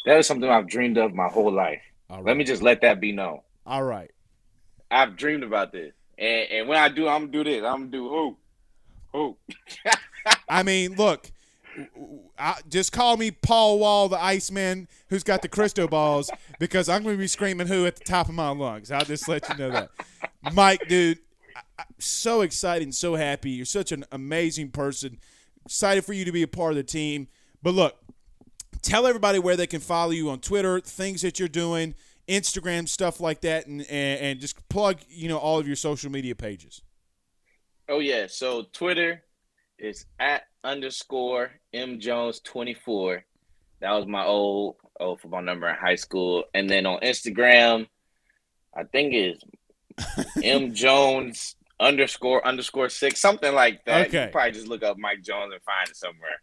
That 0.05 0.19
is 0.19 0.27
something 0.27 0.49
I've 0.49 0.69
dreamed 0.69 0.99
of 0.99 1.15
my 1.15 1.29
whole 1.29 1.53
life. 1.53 1.81
All 2.11 2.23
Let 2.23 2.37
me 2.37 2.45
just 2.45 2.63
let 2.63 2.83
that 2.83 3.01
be 3.01 3.13
known. 3.13 3.41
All 3.65 3.83
right. 3.83 4.11
I've 4.95 5.17
dreamed 5.17 5.43
about 5.43 5.73
this, 5.73 5.93
and 6.17 6.51
and 6.51 6.69
when 6.69 6.79
I 6.79 6.89
do, 6.89 7.09
I'm 7.09 7.23
gonna 7.23 7.33
do 7.33 7.45
this. 7.45 7.65
I'm 7.65 7.91
gonna 7.91 7.91
do 7.91 8.09
who, 8.09 8.37
who. 9.13 9.37
I 10.49 10.63
mean, 10.63 10.95
look, 10.95 11.31
I, 12.39 12.61
just 12.69 12.93
call 12.93 13.17
me 13.17 13.31
Paul 13.31 13.79
Wall, 13.79 14.09
the 14.09 14.23
Iceman, 14.23 14.89
who's 15.09 15.25
got 15.25 15.43
the 15.43 15.49
crystal 15.49 15.89
balls, 15.89 16.31
because 16.59 16.89
I'm 16.89 17.03
to 17.03 17.17
be 17.17 17.27
screaming 17.27 17.67
"who" 17.67 17.87
at 17.87 17.97
the 17.97 18.05
top 18.05 18.29
of 18.29 18.35
my 18.35 18.51
lungs. 18.51 18.91
I'll 18.91 19.05
just 19.05 19.29
let 19.29 19.49
you 19.49 19.57
know 19.57 19.71
that, 19.71 19.91
Mike, 20.53 20.87
dude. 20.89 21.19
I'm 21.77 21.87
so 21.99 22.43
excited 22.43 22.85
and 22.85 22.95
so 22.95 23.17
happy. 23.17 23.51
You're 23.51 23.67
such 23.67 23.91
an 23.91 24.05
amazing 24.13 24.71
person. 24.71 25.19
Excited 25.65 26.05
for 26.05 26.13
you 26.13 26.25
to 26.25 26.31
be 26.31 26.43
a 26.43 26.49
part 26.49 26.71
of 26.73 26.77
the 26.77 26.85
team. 26.85 27.27
But 27.63 27.75
look, 27.75 27.97
tell 28.81 29.07
everybody 29.07 29.41
where 29.41 29.57
they 29.57 29.67
can 29.67 29.81
follow 29.81 30.13
you 30.13 30.31
on 30.31 30.39
Twitter, 30.39 30.81
things 30.81 31.23
that 31.23 31.41
you're 31.41 31.49
doing, 31.49 31.95
Instagram, 32.29 32.89
stuff 32.89 33.21
like 33.21 33.41
that, 33.43 33.67
and 33.67 33.81
and, 33.83 34.21
and 34.21 34.41
just 34.41 34.69
plug 34.69 34.99
you 35.09 35.29
know 35.29 35.39
all 35.39 35.59
of 35.59 35.67
your 35.67 35.77
social 35.77 36.11
media 36.11 36.35
pages. 36.35 36.83
Oh 37.89 37.99
yeah. 37.99 38.27
So 38.29 38.65
Twitter 38.73 39.23
is 39.79 40.07
at 40.19 40.43
underscore 40.63 41.51
M 41.73 42.01
Jones 42.01 42.41
twenty 42.41 42.75
four. 42.75 43.25
That 43.81 43.93
was 43.93 44.07
my 44.07 44.25
old 44.25 44.77
old 44.99 45.21
football 45.21 45.43
number 45.43 45.69
in 45.69 45.77
high 45.77 45.97
school. 45.97 46.45
And 46.55 46.69
then 46.69 46.87
on 46.87 47.01
Instagram, 47.01 47.87
I 48.77 48.85
think 48.85 49.15
it's 49.15 49.45
M 50.43 50.75
Jones 50.75 51.57
underscore 51.79 52.47
underscore 52.47 52.89
six, 52.89 53.21
something 53.21 53.55
like 53.55 53.85
that. 53.85 54.09
Okay. 54.09 54.27
You 54.27 54.31
probably 54.31 54.53
just 54.53 54.69
look 54.69 54.83
up 54.83 54.97
Mike 54.99 55.23
Jones 55.23 55.53
and 55.53 55.63
find 55.63 55.89
it 55.89 55.97
somewhere. 55.97 56.41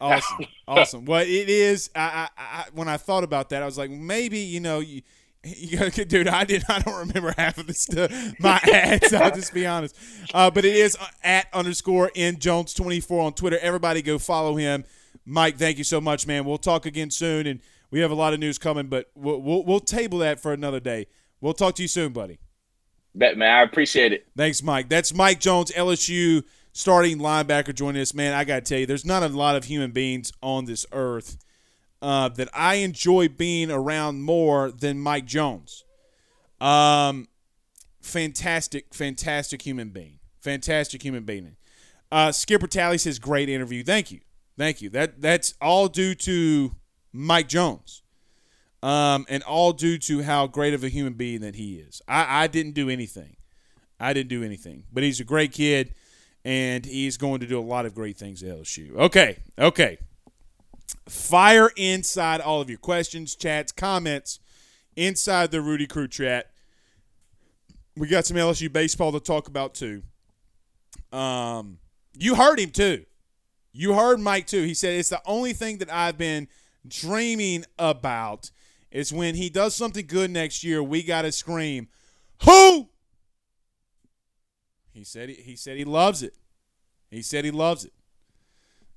Awesome, 0.00 0.46
awesome. 0.68 1.04
Well, 1.04 1.22
it 1.22 1.48
is. 1.48 1.90
I, 1.94 2.28
I, 2.36 2.42
I, 2.42 2.64
when 2.74 2.88
I 2.88 2.96
thought 2.96 3.22
about 3.22 3.50
that, 3.50 3.62
I 3.62 3.66
was 3.66 3.78
like, 3.78 3.90
maybe 3.90 4.38
you 4.38 4.60
know, 4.60 4.80
you 4.80 5.02
dude, 6.08 6.28
I 6.28 6.44
did. 6.44 6.64
I 6.68 6.78
don't 6.80 7.08
remember 7.08 7.34
half 7.36 7.58
of 7.58 7.66
this 7.66 7.80
stuff. 7.80 8.12
My 8.38 8.60
ads. 8.72 9.12
I'll 9.12 9.34
just 9.34 9.52
be 9.52 9.66
honest. 9.66 9.96
Uh, 10.32 10.50
but 10.50 10.64
it 10.64 10.76
is 10.76 10.96
at 11.24 11.48
underscore 11.52 12.12
n 12.14 12.38
jones 12.38 12.74
twenty 12.74 13.00
four 13.00 13.22
on 13.22 13.32
Twitter. 13.32 13.58
Everybody 13.60 14.02
go 14.02 14.18
follow 14.18 14.54
him. 14.56 14.84
Mike, 15.24 15.56
thank 15.56 15.78
you 15.78 15.84
so 15.84 16.00
much, 16.00 16.26
man. 16.26 16.44
We'll 16.44 16.58
talk 16.58 16.86
again 16.86 17.10
soon, 17.10 17.46
and 17.46 17.60
we 17.90 18.00
have 18.00 18.10
a 18.10 18.14
lot 18.14 18.34
of 18.34 18.40
news 18.40 18.58
coming, 18.58 18.86
but 18.86 19.10
we'll 19.16 19.40
we'll, 19.40 19.64
we'll 19.64 19.80
table 19.80 20.18
that 20.18 20.38
for 20.38 20.52
another 20.52 20.80
day. 20.80 21.06
We'll 21.40 21.54
talk 21.54 21.74
to 21.76 21.82
you 21.82 21.88
soon, 21.88 22.12
buddy. 22.12 22.38
Bet 23.14 23.36
man, 23.36 23.52
I 23.52 23.62
appreciate 23.62 24.12
it. 24.12 24.26
Thanks, 24.36 24.62
Mike. 24.62 24.88
That's 24.88 25.12
Mike 25.12 25.40
Jones, 25.40 25.72
LSU 25.72 26.44
starting 26.72 27.18
linebacker, 27.18 27.74
joining 27.74 28.00
us. 28.00 28.14
Man, 28.14 28.32
I 28.32 28.44
got 28.44 28.64
to 28.64 28.68
tell 28.68 28.78
you, 28.78 28.86
there's 28.86 29.04
not 29.04 29.24
a 29.24 29.28
lot 29.28 29.56
of 29.56 29.64
human 29.64 29.90
beings 29.90 30.32
on 30.40 30.66
this 30.66 30.86
earth 30.92 31.36
uh, 32.02 32.28
that 32.30 32.48
I 32.52 32.74
enjoy 32.76 33.28
being 33.28 33.70
around 33.70 34.22
more 34.22 34.72
than 34.72 34.98
Mike 34.98 35.24
Jones. 35.24 35.84
Um, 36.60 37.28
fantastic, 38.02 38.92
fantastic 38.92 39.62
human 39.62 39.90
being. 39.90 40.18
Fantastic 40.40 41.02
human 41.02 41.22
being. 41.22 41.56
Uh, 42.10 42.32
Skipper 42.32 42.66
Tally 42.66 42.98
says, 42.98 43.20
great 43.20 43.48
interview. 43.48 43.84
Thank 43.84 44.10
you. 44.10 44.20
Thank 44.58 44.82
you. 44.82 44.90
That 44.90 45.22
That's 45.22 45.54
all 45.62 45.88
due 45.88 46.14
to 46.16 46.74
Mike 47.12 47.48
Jones. 47.48 48.02
Um, 48.82 49.24
and 49.28 49.44
all 49.44 49.72
due 49.72 49.96
to 49.98 50.22
how 50.22 50.48
great 50.48 50.74
of 50.74 50.82
a 50.82 50.88
human 50.88 51.12
being 51.12 51.40
that 51.42 51.54
he 51.54 51.76
is. 51.76 52.02
I, 52.08 52.42
I 52.42 52.46
didn't 52.48 52.72
do 52.72 52.90
anything. 52.90 53.36
I 54.00 54.12
didn't 54.12 54.28
do 54.28 54.42
anything. 54.42 54.82
But 54.92 55.04
he's 55.04 55.20
a 55.20 55.24
great 55.24 55.52
kid, 55.52 55.94
and 56.44 56.84
he's 56.84 57.16
going 57.16 57.38
to 57.40 57.46
do 57.46 57.60
a 57.60 57.62
lot 57.62 57.86
of 57.86 57.94
great 57.94 58.18
things 58.18 58.42
at 58.42 58.48
LSU. 58.48 58.96
Okay, 58.96 59.38
okay. 59.56 59.98
Fire 61.08 61.70
inside 61.76 62.40
all 62.40 62.60
of 62.60 62.68
your 62.68 62.78
questions, 62.78 63.34
chats, 63.34 63.72
comments 63.72 64.38
inside 64.96 65.50
the 65.50 65.60
Rudy 65.60 65.86
Crew 65.86 66.08
chat. 66.08 66.50
We 67.96 68.08
got 68.08 68.24
some 68.24 68.36
LSU 68.36 68.72
baseball 68.72 69.12
to 69.12 69.20
talk 69.20 69.48
about 69.48 69.74
too. 69.74 70.02
Um, 71.12 71.78
you 72.16 72.34
heard 72.34 72.58
him 72.58 72.70
too. 72.70 73.04
You 73.72 73.94
heard 73.94 74.20
Mike 74.20 74.46
too. 74.46 74.62
He 74.62 74.74
said 74.74 74.98
it's 74.98 75.08
the 75.08 75.22
only 75.26 75.52
thing 75.52 75.78
that 75.78 75.92
I've 75.92 76.18
been 76.18 76.48
dreaming 76.86 77.64
about 77.78 78.50
is 78.90 79.12
when 79.12 79.34
he 79.34 79.48
does 79.48 79.74
something 79.74 80.06
good 80.06 80.30
next 80.30 80.62
year. 80.62 80.82
We 80.82 81.02
got 81.02 81.22
to 81.22 81.32
scream, 81.32 81.88
"Who?" 82.44 82.90
He 84.92 85.04
said 85.04 85.30
he, 85.30 85.36
he 85.36 85.56
said 85.56 85.78
he 85.78 85.84
loves 85.84 86.22
it. 86.22 86.34
He 87.10 87.22
said 87.22 87.44
he 87.44 87.50
loves 87.50 87.84
it. 87.84 87.92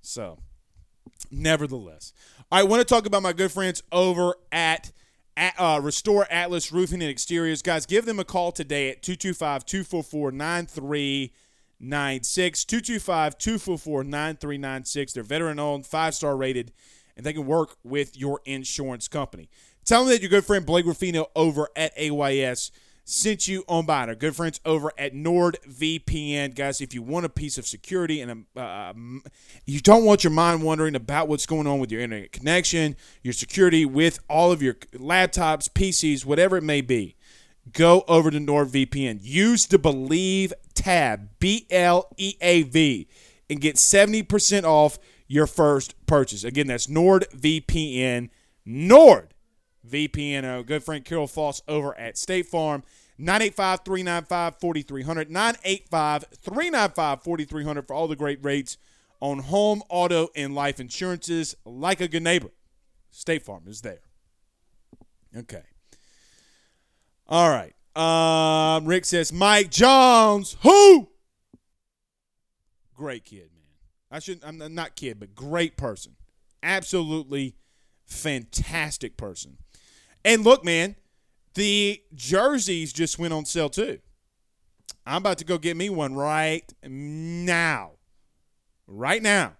So, 0.01 0.39
nevertheless, 1.31 2.13
I 2.51 2.63
want 2.63 2.81
to 2.81 2.85
talk 2.85 3.05
about 3.05 3.23
my 3.23 3.33
good 3.33 3.51
friends 3.51 3.83
over 3.91 4.35
at, 4.51 4.91
at 5.35 5.53
uh, 5.57 5.79
Restore 5.81 6.27
Atlas 6.29 6.71
Roofing 6.71 7.01
and 7.01 7.09
Exteriors. 7.09 7.61
Guys, 7.61 7.85
give 7.85 8.05
them 8.05 8.19
a 8.19 8.23
call 8.23 8.51
today 8.51 8.89
at 8.89 9.01
225 9.01 9.65
244 9.65 10.31
9396. 10.31 12.65
225 12.65 13.37
244 13.37 14.03
9396. 14.03 15.13
They're 15.13 15.23
veteran 15.23 15.59
owned, 15.59 15.85
five 15.85 16.15
star 16.15 16.37
rated, 16.37 16.71
and 17.17 17.25
they 17.25 17.33
can 17.33 17.45
work 17.45 17.77
with 17.83 18.17
your 18.17 18.41
insurance 18.45 19.07
company. 19.07 19.49
Tell 19.85 20.03
them 20.03 20.13
that 20.13 20.21
your 20.21 20.29
good 20.29 20.45
friend 20.45 20.65
Blake 20.65 20.85
Ruffino 20.85 21.27
over 21.35 21.67
at 21.75 21.93
AYS 21.97 22.71
sent 23.05 23.47
you 23.47 23.63
on 23.69 23.85
by. 23.85 24.07
Our 24.07 24.15
good 24.15 24.35
friends 24.35 24.59
over 24.65 24.91
at 24.97 25.13
NordVPN. 25.13 26.55
Guys, 26.55 26.81
if 26.81 26.93
you 26.93 27.01
want 27.01 27.25
a 27.25 27.29
piece 27.29 27.57
of 27.57 27.67
security 27.67 28.19
and 28.19 28.45
a, 28.55 28.59
uh, 28.59 28.93
you 29.65 29.79
don't 29.79 30.03
want 30.03 30.23
your 30.23 30.31
mind 30.31 30.63
wandering 30.63 30.95
about 30.95 31.27
what's 31.27 31.45
going 31.45 31.67
on 31.67 31.79
with 31.79 31.91
your 31.91 32.01
internet 32.01 32.31
connection, 32.31 32.97
your 33.21 33.33
security 33.33 33.85
with 33.85 34.19
all 34.27 34.51
of 34.51 34.61
your 34.61 34.73
laptops, 34.73 35.69
PCs, 35.69 36.25
whatever 36.25 36.57
it 36.57 36.63
may 36.63 36.81
be, 36.81 37.15
go 37.71 38.03
over 38.07 38.31
to 38.31 38.39
NordVPN. 38.39 39.19
Use 39.21 39.67
the 39.67 39.77
Bleav 39.77 40.51
tab, 40.73 41.29
B 41.39 41.67
L 41.69 42.09
E 42.17 42.35
A 42.41 42.63
V, 42.63 43.07
and 43.49 43.61
get 43.61 43.75
70% 43.75 44.63
off 44.63 44.97
your 45.27 45.47
first 45.47 45.93
purchase. 46.07 46.43
Again, 46.43 46.67
that's 46.67 46.87
NordVPN. 46.87 48.29
Nord. 48.65 49.34
VPNO. 49.89 50.65
Good 50.65 50.83
friend 50.83 51.03
Carol 51.03 51.27
Foss 51.27 51.61
over 51.67 51.97
at 51.97 52.17
State 52.17 52.47
Farm. 52.47 52.83
985 53.17 53.81
395 53.85 54.59
4300. 54.59 55.31
985 55.31 56.25
395 56.41 57.23
4300 57.23 57.87
for 57.87 57.93
all 57.93 58.07
the 58.07 58.15
great 58.15 58.43
rates 58.43 58.77
on 59.21 59.39
home, 59.39 59.81
auto, 59.89 60.29
and 60.35 60.53
life 60.53 60.79
insurances. 60.79 61.55
Like 61.65 62.01
a 62.01 62.07
good 62.07 62.23
neighbor, 62.23 62.51
State 63.11 63.43
Farm 63.43 63.63
is 63.67 63.81
there. 63.81 64.01
Okay. 65.35 65.63
All 67.27 67.49
right. 67.49 67.73
Um, 67.95 68.85
Rick 68.85 69.05
says, 69.05 69.31
Mike 69.31 69.71
Jones, 69.71 70.57
who? 70.61 71.09
Great 72.93 73.25
kid, 73.25 73.49
man. 73.53 73.63
I 74.11 74.19
shouldn't, 74.19 74.45
I'm 74.45 74.75
not 74.75 74.95
kid, 74.95 75.19
but 75.19 75.33
great 75.33 75.77
person. 75.77 76.15
Absolutely 76.61 77.55
fantastic 78.05 79.17
person. 79.17 79.57
And 80.25 80.43
look, 80.43 80.65
man, 80.65 80.95
the 81.53 82.01
jerseys 82.15 82.91
just 82.91 83.19
went 83.19 83.31
on 83.31 83.45
sale 83.45 83.69
too. 83.69 83.99
I'm 85.05 85.17
about 85.17 85.37
to 85.37 85.45
go 85.45 85.59
get 85.59 85.77
me 85.77 85.91
one 85.91 86.15
right 86.15 86.63
now. 86.83 87.91
Right 88.87 89.21
now. 89.21 89.53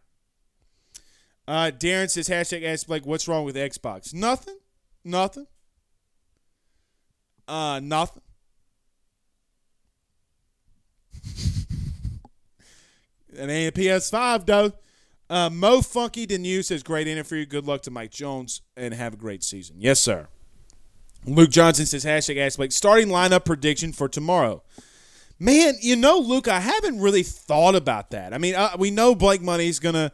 Uh, 1.48 1.70
Darren 1.72 2.10
says, 2.10 2.28
hashtag 2.28 2.64
ask 2.66 2.88
Blake, 2.88 3.06
what's 3.06 3.28
wrong 3.28 3.46
with 3.46 3.56
Xbox? 3.56 4.12
Nothing. 4.12 4.58
Nothing. 5.04 5.46
Uh, 7.48 7.80
nothing. 7.84 8.24
it 13.32 13.50
ain't 13.50 13.78
a 13.78 13.80
PS5, 13.80 14.48
though. 14.48 14.72
Uh, 15.30 15.52
Mo 15.52 15.82
Funky 15.82 16.26
Denu 16.26 16.66
says, 16.66 16.82
great 16.82 17.08
interview. 17.08 17.46
Good 17.46 17.68
luck 17.68 17.84
to 17.84 17.92
Mike 17.92 18.10
Jones 18.10 18.64
and 18.76 18.96
have 18.96 19.14
a 19.14 19.18
great 19.18 19.44
season. 19.44 19.76
Yes, 19.78 20.00
sir. 20.00 20.28
Luke 21.26 21.50
Johnson 21.50 21.86
says, 21.86 22.06
hashtag 22.06 22.38
ask 22.38 22.58
Blake, 22.58 22.72
starting 22.72 23.08
lineup 23.08 23.46
prediction 23.46 23.92
for 23.92 24.08
tomorrow. 24.08 24.64
Man, 25.40 25.76
you 25.82 25.96
know, 25.96 26.18
Luke, 26.18 26.48
I 26.48 26.60
haven't 26.60 27.02
really 27.02 27.24
thought 27.24 27.76
about 27.76 28.12
that. 28.12 28.34
I 28.34 28.38
mean, 28.38 28.56
uh, 28.56 28.76
we 28.78 28.92
know 28.92 29.16
Blake 29.16 29.42
Money's 29.42 29.80
gonna 29.80 30.12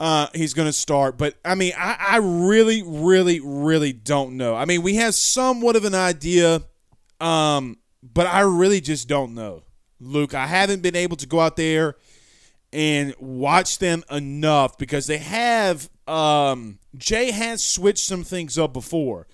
uh, 0.00 0.28
he's 0.34 0.54
gonna 0.54 0.72
start, 0.72 1.16
but 1.16 1.34
I 1.44 1.54
mean, 1.54 1.72
I, 1.76 1.96
I 1.98 2.16
really, 2.18 2.82
really, 2.84 3.40
really 3.40 3.92
don't 3.92 4.36
know. 4.36 4.54
I 4.54 4.64
mean, 4.64 4.82
we 4.82 4.96
have 4.96 5.14
somewhat 5.14 5.76
of 5.76 5.84
an 5.84 5.94
idea, 5.94 6.62
um, 7.20 7.78
but 8.02 8.26
I 8.26 8.40
really 8.40 8.80
just 8.82 9.08
don't 9.08 9.34
know, 9.34 9.62
Luke. 9.98 10.34
I 10.34 10.46
haven't 10.46 10.82
been 10.82 10.96
able 10.96 11.16
to 11.16 11.26
go 11.26 11.40
out 11.40 11.56
there 11.56 11.96
and 12.70 13.14
watch 13.18 13.78
them 13.78 14.04
enough 14.10 14.76
because 14.76 15.06
they 15.06 15.18
have 15.18 15.88
um, 16.06 16.78
Jay 16.96 17.30
has 17.30 17.64
switched 17.64 18.04
some 18.04 18.24
things 18.24 18.58
up 18.58 18.74
before. 18.74 19.26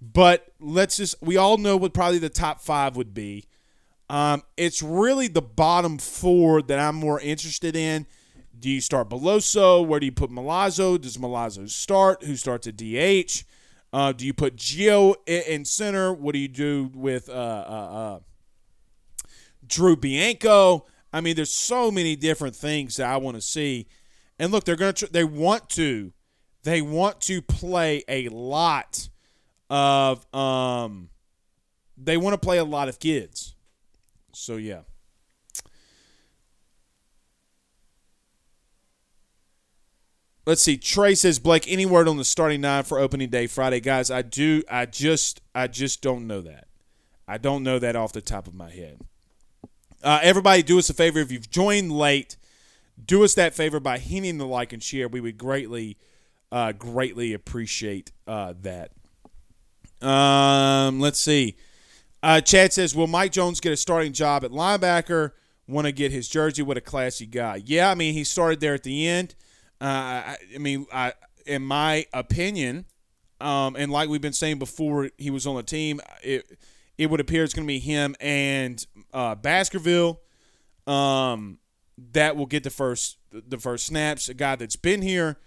But 0.00 0.52
let's 0.60 0.98
just 0.98 1.16
we 1.22 1.36
all 1.36 1.56
know 1.56 1.76
what 1.76 1.94
probably 1.94 2.18
the 2.18 2.28
top 2.28 2.60
five 2.60 2.96
would 2.96 3.14
be. 3.14 3.44
Um, 4.08 4.42
it's 4.56 4.82
really 4.82 5.28
the 5.28 5.42
bottom 5.42 5.98
four 5.98 6.62
that 6.62 6.78
I'm 6.78 6.96
more 6.96 7.20
interested 7.20 7.74
in. 7.74 8.06
Do 8.58 8.70
you 8.70 8.80
start 8.80 9.10
Beloso? 9.10 9.86
Where 9.86 10.00
do 10.00 10.06
you 10.06 10.12
put 10.12 10.30
Milazzo? 10.30 11.00
Does 11.00 11.16
Milazzo 11.16 11.68
start? 11.68 12.24
Who 12.24 12.36
starts 12.36 12.66
at 12.66 12.76
DH? 12.76 13.44
Uh, 13.92 14.12
do 14.12 14.26
you 14.26 14.34
put 14.34 14.56
Gio 14.56 15.14
in, 15.26 15.64
center? 15.64 16.12
What 16.12 16.32
do 16.32 16.38
you 16.38 16.48
do 16.48 16.90
with 16.94 17.28
uh, 17.28 17.32
uh, 17.32 18.18
uh, 19.26 19.28
Drew 19.66 19.96
Bianco? 19.96 20.86
I 21.12 21.20
mean, 21.20 21.36
there's 21.36 21.52
so 21.52 21.90
many 21.90 22.16
different 22.16 22.54
things 22.54 22.96
that 22.96 23.08
I 23.08 23.16
want 23.16 23.36
to 23.36 23.40
see. 23.40 23.86
And 24.38 24.52
look, 24.52 24.64
they're 24.64 24.76
gonna 24.76 24.92
tr- 24.92 25.06
they 25.06 25.24
want 25.24 25.70
to 25.70 26.12
they 26.62 26.82
want 26.82 27.20
to 27.22 27.40
play 27.40 28.04
a 28.08 28.28
lot 28.28 29.08
of 29.68 30.32
um 30.34 31.10
they 31.96 32.16
want 32.16 32.34
to 32.34 32.38
play 32.38 32.58
a 32.58 32.64
lot 32.64 32.88
of 32.88 32.98
kids. 32.98 33.54
So 34.32 34.56
yeah. 34.56 34.80
Let's 40.46 40.62
see. 40.62 40.76
Trey 40.76 41.16
says 41.16 41.40
Blake. 41.40 41.66
Any 41.66 41.86
word 41.86 42.06
on 42.06 42.18
the 42.18 42.24
starting 42.24 42.60
nine 42.60 42.84
for 42.84 43.00
opening 43.00 43.30
day 43.30 43.48
Friday, 43.48 43.80
guys? 43.80 44.12
I 44.12 44.22
do. 44.22 44.62
I 44.70 44.86
just. 44.86 45.40
I 45.54 45.66
just 45.66 46.02
don't 46.02 46.28
know 46.28 46.40
that. 46.42 46.68
I 47.26 47.38
don't 47.38 47.64
know 47.64 47.80
that 47.80 47.96
off 47.96 48.12
the 48.12 48.20
top 48.20 48.46
of 48.46 48.54
my 48.54 48.70
head. 48.70 49.00
Uh, 50.04 50.20
everybody, 50.22 50.62
do 50.62 50.78
us 50.78 50.88
a 50.88 50.94
favor. 50.94 51.18
If 51.18 51.32
you've 51.32 51.50
joined 51.50 51.90
late, 51.90 52.36
do 53.04 53.24
us 53.24 53.34
that 53.34 53.54
favor 53.54 53.80
by 53.80 53.98
hitting 53.98 54.38
the 54.38 54.46
like 54.46 54.72
and 54.72 54.80
share. 54.80 55.08
We 55.08 55.20
would 55.20 55.36
greatly, 55.36 55.98
uh, 56.52 56.70
greatly 56.70 57.32
appreciate 57.32 58.12
uh, 58.28 58.54
that. 58.62 58.92
Um, 60.02 61.00
let's 61.00 61.18
see. 61.18 61.56
Uh, 62.22 62.40
Chad 62.40 62.72
says, 62.72 62.94
"Will 62.94 63.06
Mike 63.06 63.32
Jones 63.32 63.60
get 63.60 63.72
a 63.72 63.76
starting 63.76 64.12
job 64.12 64.44
at 64.44 64.50
linebacker? 64.50 65.32
Want 65.68 65.86
to 65.86 65.92
get 65.92 66.12
his 66.12 66.28
jersey? 66.28 66.62
What 66.62 66.76
a 66.76 66.80
classy 66.80 67.26
guy! 67.26 67.62
Yeah, 67.64 67.90
I 67.90 67.94
mean 67.94 68.14
he 68.14 68.24
started 68.24 68.60
there 68.60 68.74
at 68.74 68.82
the 68.82 69.06
end. 69.06 69.34
Uh, 69.80 69.84
I, 69.84 70.36
I 70.54 70.58
mean, 70.58 70.86
I, 70.92 71.12
in 71.44 71.62
my 71.62 72.06
opinion, 72.12 72.86
um, 73.40 73.76
and 73.76 73.92
like 73.92 74.08
we've 74.08 74.20
been 74.20 74.32
saying 74.32 74.58
before, 74.58 75.10
he 75.18 75.30
was 75.30 75.46
on 75.46 75.56
the 75.56 75.62
team. 75.62 76.00
It 76.22 76.58
it 76.98 77.10
would 77.10 77.20
appear 77.20 77.44
it's 77.44 77.54
going 77.54 77.66
to 77.66 77.72
be 77.72 77.78
him 77.78 78.16
and 78.20 78.84
uh, 79.12 79.34
Baskerville. 79.34 80.20
Um, 80.86 81.58
that 82.12 82.36
will 82.36 82.46
get 82.46 82.62
the 82.62 82.70
first 82.70 83.18
the 83.30 83.58
first 83.58 83.86
snaps. 83.86 84.28
A 84.28 84.34
guy 84.34 84.56
that's 84.56 84.76
been 84.76 85.02
here. 85.02 85.38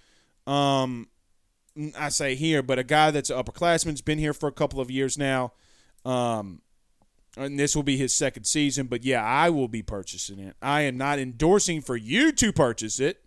Um, 0.48 1.08
I 1.98 2.10
say 2.10 2.36
here, 2.36 2.62
but 2.62 2.80
a 2.80 2.84
guy 2.84 3.12
that's 3.12 3.30
an 3.30 3.38
upperclassman's 3.42 4.02
been 4.02 4.18
here 4.18 4.34
for 4.34 4.48
a 4.48 4.52
couple 4.52 4.80
of 4.80 4.92
years 4.92 5.18
now. 5.18 5.54
Um, 6.06 6.62
and 7.38 7.60
this 7.60 7.76
will 7.76 7.84
be 7.84 7.98
his 7.98 8.14
second 8.14 8.46
season. 8.46 8.88
But 8.88 9.04
yeah, 9.04 9.24
I 9.24 9.50
will 9.50 9.68
be 9.68 9.82
purchasing 9.82 10.40
it. 10.40 10.56
I 10.62 10.82
am 10.82 10.98
not 10.98 11.20
endorsing 11.20 11.82
for 11.82 11.96
you 11.96 12.32
to 12.34 12.52
purchase 12.52 13.00
it. 13.00 13.24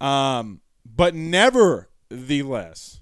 Um, 0.00 0.60
but 0.84 1.14
nevertheless, 1.14 3.00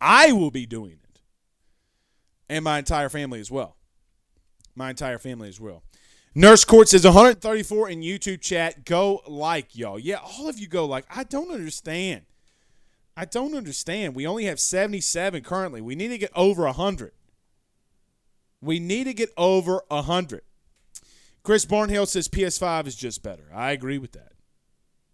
I 0.00 0.32
will 0.32 0.50
be 0.50 0.66
doing 0.66 0.98
it, 1.02 1.20
and 2.48 2.64
my 2.64 2.78
entire 2.78 3.08
family 3.08 3.40
as 3.40 3.50
well. 3.50 3.76
My 4.74 4.90
entire 4.90 5.18
family 5.18 5.48
as 5.48 5.60
well. 5.60 5.82
Nurse 6.34 6.64
Court 6.64 6.88
says 6.88 7.04
134 7.04 7.90
in 7.90 8.02
YouTube 8.02 8.40
chat. 8.40 8.84
Go 8.84 9.22
like, 9.26 9.76
y'all. 9.76 9.98
Yeah, 9.98 10.18
all 10.22 10.48
of 10.48 10.58
you 10.58 10.68
go 10.68 10.86
like. 10.86 11.04
I 11.14 11.24
don't 11.24 11.50
understand. 11.50 12.22
I 13.16 13.24
don't 13.24 13.54
understand. 13.54 14.14
We 14.14 14.26
only 14.26 14.44
have 14.44 14.60
77 14.60 15.42
currently. 15.42 15.80
We 15.80 15.94
need 15.94 16.08
to 16.08 16.18
get 16.18 16.30
over 16.34 16.64
100. 16.64 17.12
We 18.62 18.78
need 18.78 19.04
to 19.04 19.14
get 19.14 19.30
over 19.36 19.82
100. 19.88 20.42
Chris 21.42 21.66
Barnhill 21.66 22.06
says 22.06 22.28
PS5 22.28 22.86
is 22.86 22.94
just 22.94 23.22
better. 23.22 23.44
I 23.52 23.72
agree 23.72 23.98
with 23.98 24.12
that. 24.12 24.32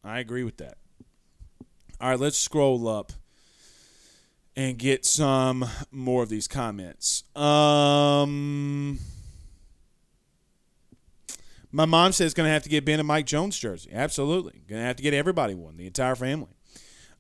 I 0.05 0.19
agree 0.19 0.45
with 0.45 0.59
that. 0.59 0.77
All 2.01 2.11
right, 2.11 2.21
let's 2.21 2.37
scroll 2.37 2.87
up 2.89 3.13
and 4.55 4.79
get 4.79 5.07
some 5.07 5.65
more 5.91 6.23
of 6.23 6.29
these 6.29 6.47
comments. 6.47 7.25
Um, 7.35 8.99
my 11.77 11.85
mom 11.85 12.11
says 12.13 12.33
going 12.33 12.47
to 12.47 12.53
have 12.53 12.63
to 12.63 12.71
get 12.71 12.87
Ben 12.87 13.01
a 13.01 13.05
Mike 13.05 13.27
Jones 13.27 13.59
jersey. 13.59 13.91
Absolutely, 13.93 14.63
going 14.67 14.81
to 14.81 14.87
have 14.87 14.97
to 14.97 15.03
get 15.03 15.13
everybody 15.13 15.55
one, 15.55 15.77
the 15.77 15.87
entire 15.87 16.15
family. 16.15 16.49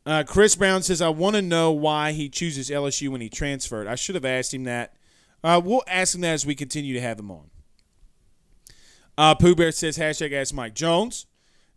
Uh, 0.06 0.24
Chris 0.26 0.56
Brown 0.56 0.82
says 0.82 1.02
I 1.02 1.10
want 1.10 1.36
to 1.36 1.42
know 1.42 1.72
why 1.72 2.12
he 2.12 2.30
chooses 2.30 2.70
LSU 2.70 3.10
when 3.10 3.20
he 3.20 3.28
transferred. 3.28 3.86
I 3.86 3.96
should 3.96 4.14
have 4.14 4.24
asked 4.24 4.54
him 4.54 4.64
that. 4.64 4.94
Uh, 5.44 5.60
we'll 5.62 5.82
ask 5.86 6.14
him 6.14 6.22
that 6.22 6.32
as 6.32 6.46
we 6.46 6.54
continue 6.54 6.94
to 6.94 7.00
have 7.02 7.18
him 7.18 7.30
on. 7.30 7.50
Uh, 9.18 9.34
Pooh 9.34 9.54
Bear 9.54 9.72
says 9.72 9.98
hashtag 9.98 10.32
Ask 10.32 10.54
Mike 10.54 10.74
Jones. 10.74 11.26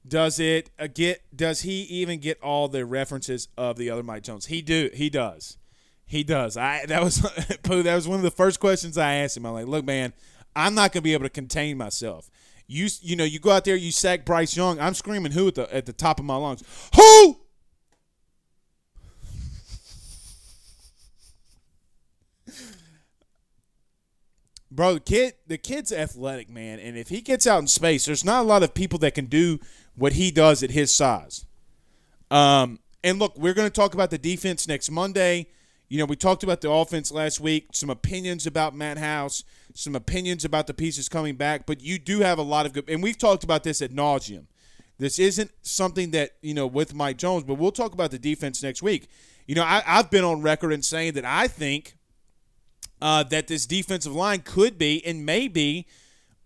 Does 0.07 0.39
it 0.39 0.69
uh, 0.79 0.87
get? 0.87 1.21
Does 1.35 1.61
he 1.61 1.81
even 1.81 2.19
get 2.19 2.41
all 2.41 2.69
the 2.69 2.85
references 2.85 3.49
of 3.57 3.75
the 3.75 3.89
other 3.89 4.03
Mike 4.03 4.23
Jones? 4.23 4.45
He 4.45 4.61
do. 4.61 4.89
He 4.93 5.09
does. 5.09 5.57
He 6.05 6.23
does. 6.23 6.55
I 6.55 6.85
that 6.85 7.03
was 7.03 7.19
Pooh. 7.63 7.83
That 7.83 7.95
was 7.95 8.07
one 8.07 8.19
of 8.19 8.23
the 8.23 8.31
first 8.31 8.61
questions 8.61 8.97
I 8.97 9.15
asked 9.15 9.35
him. 9.35 9.45
I'm 9.45 9.53
like, 9.53 9.67
look, 9.67 9.83
man, 9.83 10.13
I'm 10.55 10.75
not 10.75 10.93
gonna 10.93 11.01
be 11.01 11.13
able 11.13 11.25
to 11.25 11.29
contain 11.29 11.77
myself. 11.77 12.29
You 12.71 12.87
you 13.01 13.15
know 13.15 13.23
you 13.23 13.39
go 13.39 13.49
out 13.49 13.65
there, 13.65 13.75
you 13.75 13.91
sack 13.91 14.25
Bryce 14.25 14.55
Young. 14.55 14.79
I'm 14.79 14.93
screaming 14.93 15.31
who 15.31 15.47
at 15.47 15.55
the 15.55 15.75
at 15.75 15.87
the 15.87 15.93
top 15.93 16.19
of 16.19 16.25
my 16.25 16.35
lungs. 16.35 16.63
Who? 16.95 17.39
Bro, 24.71 24.93
the 24.93 24.99
kid, 24.99 25.33
the 25.47 25.57
kid's 25.57 25.91
athletic, 25.91 26.47
man, 26.47 26.77
and 26.77 26.95
if 26.95 27.09
he 27.09 27.21
gets 27.21 27.47
out 27.47 27.57
in 27.57 27.65
space, 27.65 28.05
there's 28.05 28.23
not 28.23 28.41
a 28.41 28.47
lot 28.47 28.61
of 28.61 28.75
people 28.75 28.99
that 28.99 29.15
can 29.15 29.25
do 29.25 29.59
what 29.95 30.13
he 30.13 30.29
does 30.29 30.61
at 30.61 30.69
his 30.69 30.93
size. 30.95 31.47
Um, 32.29 32.77
and 33.03 33.17
look, 33.17 33.35
we're 33.35 33.55
going 33.55 33.67
to 33.67 33.73
talk 33.73 33.95
about 33.95 34.11
the 34.11 34.19
defense 34.19 34.67
next 34.67 34.91
Monday. 34.91 35.47
You 35.89 35.97
know, 35.97 36.05
we 36.05 36.15
talked 36.15 36.43
about 36.43 36.61
the 36.61 36.69
offense 36.69 37.11
last 37.11 37.39
week, 37.39 37.69
some 37.73 37.89
opinions 37.89 38.45
about 38.45 38.75
Matt 38.75 38.99
House, 38.99 39.43
some 39.73 39.95
opinions 39.95 40.45
about 40.45 40.67
the 40.67 40.73
pieces 40.73 41.09
coming 41.09 41.35
back, 41.35 41.65
but 41.65 41.81
you 41.81 41.97
do 41.97 42.19
have 42.19 42.37
a 42.37 42.43
lot 42.43 42.67
of 42.67 42.73
good, 42.73 42.87
and 42.87 43.01
we've 43.01 43.17
talked 43.17 43.43
about 43.43 43.63
this 43.63 43.81
at 43.81 43.91
nauseum. 43.91 44.45
This 44.99 45.17
isn't 45.17 45.51
something 45.63 46.11
that, 46.11 46.31
you 46.41 46.53
know, 46.53 46.67
with 46.67 46.93
Mike 46.93 47.17
Jones, 47.17 47.43
but 47.43 47.55
we'll 47.55 47.71
talk 47.71 47.93
about 47.93 48.11
the 48.11 48.19
defense 48.19 48.61
next 48.61 48.83
week. 48.83 49.07
You 49.47 49.55
know, 49.55 49.63
I, 49.63 49.81
I've 49.87 50.11
been 50.11 50.23
on 50.23 50.41
record 50.43 50.71
in 50.71 50.83
saying 50.83 51.13
that 51.13 51.25
I 51.25 51.47
think 51.47 51.95
uh, 53.01 53.23
that 53.23 53.47
this 53.47 53.65
defensive 53.65 54.13
line 54.13 54.41
could 54.41 54.77
be 54.77 55.03
and 55.03 55.25
may 55.25 55.47
be, 55.47 55.87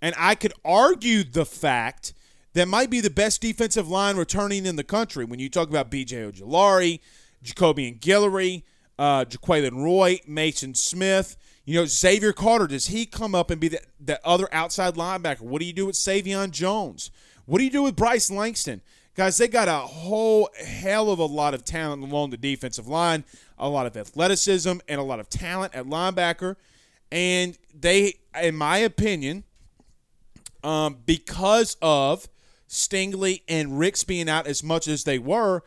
and 0.02 0.16
I 0.18 0.36
could 0.36 0.54
argue 0.64 1.24
the 1.24 1.46
fact 1.46 2.14
that 2.54 2.68
might 2.68 2.90
be 2.90 3.02
the 3.02 3.10
best 3.10 3.42
defensive 3.42 3.90
line 3.90 4.16
returning 4.16 4.66
in 4.66 4.78
the 4.78 4.84
country. 4.84 5.26
When 5.26 5.40
you 5.40 5.50
talk 5.50 5.70
about 5.70 5.90
B.J. 5.90 6.16
Ojulari, 6.16 7.00
and 7.42 8.00
Guillory, 8.00 8.64
uh, 9.00 9.26
Roy, 9.48 10.20
Mason 10.28 10.76
Smith, 10.76 11.38
you 11.66 11.80
know, 11.80 11.86
Xavier 11.86 12.34
Carter, 12.34 12.68
does 12.68 12.88
he 12.88 13.06
come 13.06 13.34
up 13.34 13.50
and 13.50 13.60
be 13.60 13.70
that, 13.70 13.86
that 14.02 14.22
other 14.24 14.48
outside 14.52 14.96
linebacker? 14.96 15.42
What 15.42 15.62
do 15.62 15.66
you 15.66 15.74
do 15.74 15.86
with 15.86 15.96
Savion 15.96 16.52
Jones? 16.52 17.10
What 17.46 17.60
do 17.60 17.64
you 17.64 17.70
do 17.70 17.84
with 17.84 17.96
Bryce 17.96 18.30
Langston? 18.30 18.82
Guys, 19.16 19.38
they 19.38 19.48
got 19.48 19.68
a 19.68 19.74
whole 19.74 20.50
hell 20.66 21.12
of 21.12 21.20
a 21.20 21.26
lot 21.26 21.54
of 21.54 21.64
talent 21.64 22.04
along 22.04 22.32
the 22.32 22.38
defensive 22.38 22.88
line, 22.88 23.24
a 23.58 23.70
lot 23.70 23.86
of 23.86 23.96
athleticism, 23.96 24.78
and 24.88 25.00
a 25.00 25.04
lot 25.04 25.20
of 25.20 25.30
talent 25.30 25.74
at 25.76 25.86
linebacker. 25.86 26.56
And 27.12 27.58
they, 27.80 28.16
in 28.42 28.56
my 28.56 28.80
opinion, 28.80 29.44
um, 30.64 30.98
because 31.06 31.78
of 31.82 32.28
Stingley 32.68 33.44
and 33.48 33.78
Ricks 33.78 34.04
being 34.04 34.28
out 34.28 34.48
as 34.48 34.64
much 34.64 34.88
as 34.88 35.04
they 35.04 35.20
were, 35.20 35.62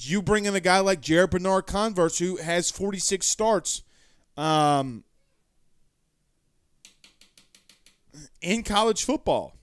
you 0.00 0.22
bring 0.22 0.44
in 0.44 0.54
a 0.54 0.60
guy 0.60 0.80
like 0.80 1.00
Jarrick 1.00 1.30
Bernard-Converse 1.30 2.18
who 2.18 2.36
has 2.36 2.70
46 2.70 3.26
starts 3.26 3.82
um, 4.36 5.04
in 8.40 8.62
college 8.62 9.04
football. 9.04 9.54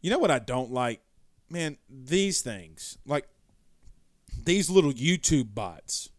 You 0.00 0.10
know 0.10 0.18
what 0.18 0.30
I 0.30 0.38
don't 0.38 0.70
like? 0.70 1.00
Man, 1.50 1.78
these 1.88 2.40
things, 2.42 2.98
like 3.06 3.26
these 4.44 4.70
little 4.70 4.92
YouTube 4.92 5.54
bots. 5.54 6.10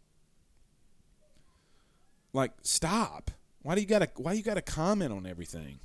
Like, 2.32 2.52
stop. 2.62 3.30
Why 3.62 3.74
do 3.74 3.80
you 3.80 3.86
gotta 3.86 4.08
why 4.16 4.32
you 4.32 4.42
gotta 4.42 4.62
comment 4.62 5.12
on 5.12 5.26
everything? 5.26 5.80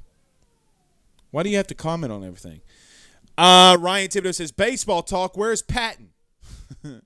Why 1.31 1.43
do 1.43 1.49
you 1.49 1.57
have 1.57 1.67
to 1.67 1.75
comment 1.75 2.13
on 2.13 2.23
everything? 2.23 2.61
Uh, 3.37 3.77
Ryan 3.79 4.09
Thibodeau 4.09 4.33
says, 4.33 4.51
baseball 4.51 5.03
talk, 5.03 5.35
where's 5.35 5.61
Patton? 5.61 6.11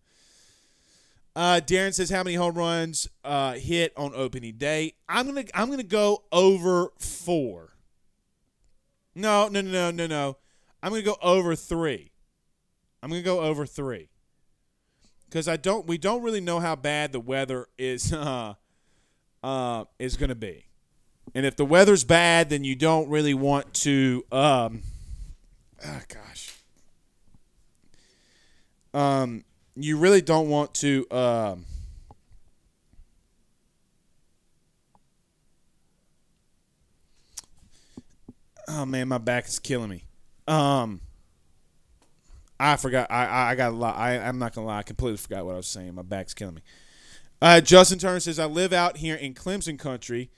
uh, 1.35 1.61
Darren 1.65 1.93
says, 1.93 2.09
how 2.09 2.23
many 2.23 2.35
home 2.35 2.55
runs 2.55 3.07
uh, 3.23 3.53
hit 3.53 3.93
on 3.97 4.13
opening 4.15 4.57
day? 4.57 4.93
I'm 5.07 5.25
gonna 5.25 5.45
I'm 5.53 5.69
gonna 5.69 5.83
go 5.83 6.23
over 6.31 6.91
four. 6.99 7.73
No, 9.15 9.47
no, 9.47 9.61
no, 9.61 9.71
no, 9.71 9.91
no, 9.91 10.07
no. 10.07 10.37
I'm 10.81 10.93
to 10.93 11.01
go 11.01 11.17
over 11.21 11.55
three. 11.55 12.11
I'm 13.03 13.09
to 13.11 13.21
go 13.21 13.41
over 13.41 13.65
three. 13.65 14.09
because 15.25 15.47
I 15.47 15.57
don't. 15.57 15.87
We 15.87 15.97
don't 15.97 16.21
really 16.21 16.41
know 16.41 16.59
how 16.59 16.75
bad 16.75 17.11
the 17.11 17.19
weather 17.19 17.67
is. 17.77 18.13
Uh, 18.23 18.53
uh, 19.41 19.85
is 19.99 20.17
to 20.17 20.35
be, 20.35 20.65
and 21.33 21.45
if 21.45 21.55
the 21.55 21.63
weather's 21.63 22.03
bad, 22.03 22.49
then 22.49 22.65
you 22.65 22.75
don't 22.75 23.09
really 23.09 23.33
want 23.33 23.73
to. 23.73 24.25
Um, 24.33 24.81
oh 25.85 26.01
gosh. 26.07 26.55
Um, 28.93 29.43
you 29.75 29.97
really 29.97 30.21
don't 30.21 30.49
want 30.49 30.73
to. 30.75 31.05
Um, 31.11 31.65
oh 38.67 38.85
man, 38.85 39.07
my 39.07 39.17
back 39.17 39.47
is 39.47 39.59
killing 39.59 39.89
me. 39.89 40.03
Um, 40.47 41.01
I 42.59 42.75
forgot. 42.75 43.11
I 43.11 43.25
I, 43.25 43.51
I 43.51 43.55
got 43.55 43.71
a 43.71 43.75
lot. 43.75 43.95
I 43.95 44.17
I'm 44.17 44.39
not 44.39 44.53
gonna 44.53 44.67
lie. 44.67 44.79
I 44.79 44.83
completely 44.83 45.17
forgot 45.17 45.45
what 45.45 45.53
I 45.53 45.57
was 45.57 45.67
saying. 45.67 45.93
My 45.95 46.01
back's 46.01 46.33
killing 46.33 46.55
me. 46.55 46.61
Uh, 47.41 47.61
Justin 47.61 47.99
Turner 47.99 48.19
says 48.19 48.37
I 48.37 48.45
live 48.45 48.73
out 48.73 48.97
here 48.97 49.15
in 49.15 49.33
Clemson 49.33 49.79
country, 49.79 50.29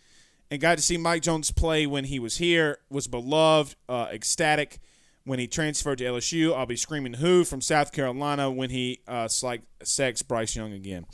and 0.52 0.62
got 0.62 0.78
to 0.78 0.84
see 0.84 0.98
Mike 0.98 1.24
Jones 1.24 1.52
play 1.52 1.88
when 1.88 2.06
he 2.06 2.20
was 2.20 2.38
here. 2.38 2.78
Was 2.90 3.08
beloved, 3.08 3.76
uh, 3.90 4.08
ecstatic 4.12 4.80
when 5.24 5.40
he 5.40 5.48
transferred 5.48 6.00
to 6.00 6.04
LSU. 6.04 6.56
I'll 6.56 6.66
be 6.66 6.76
screaming 6.76 7.14
"Who" 7.14 7.44
from 7.44 7.62
South 7.62 7.92
Carolina 7.92 8.50
when 8.52 8.70
he 8.70 9.02
uh, 9.08 9.28
like 9.44 9.62
sex 9.84 10.22
Bryce 10.22 10.56
Young 10.56 10.74
again. 10.74 11.06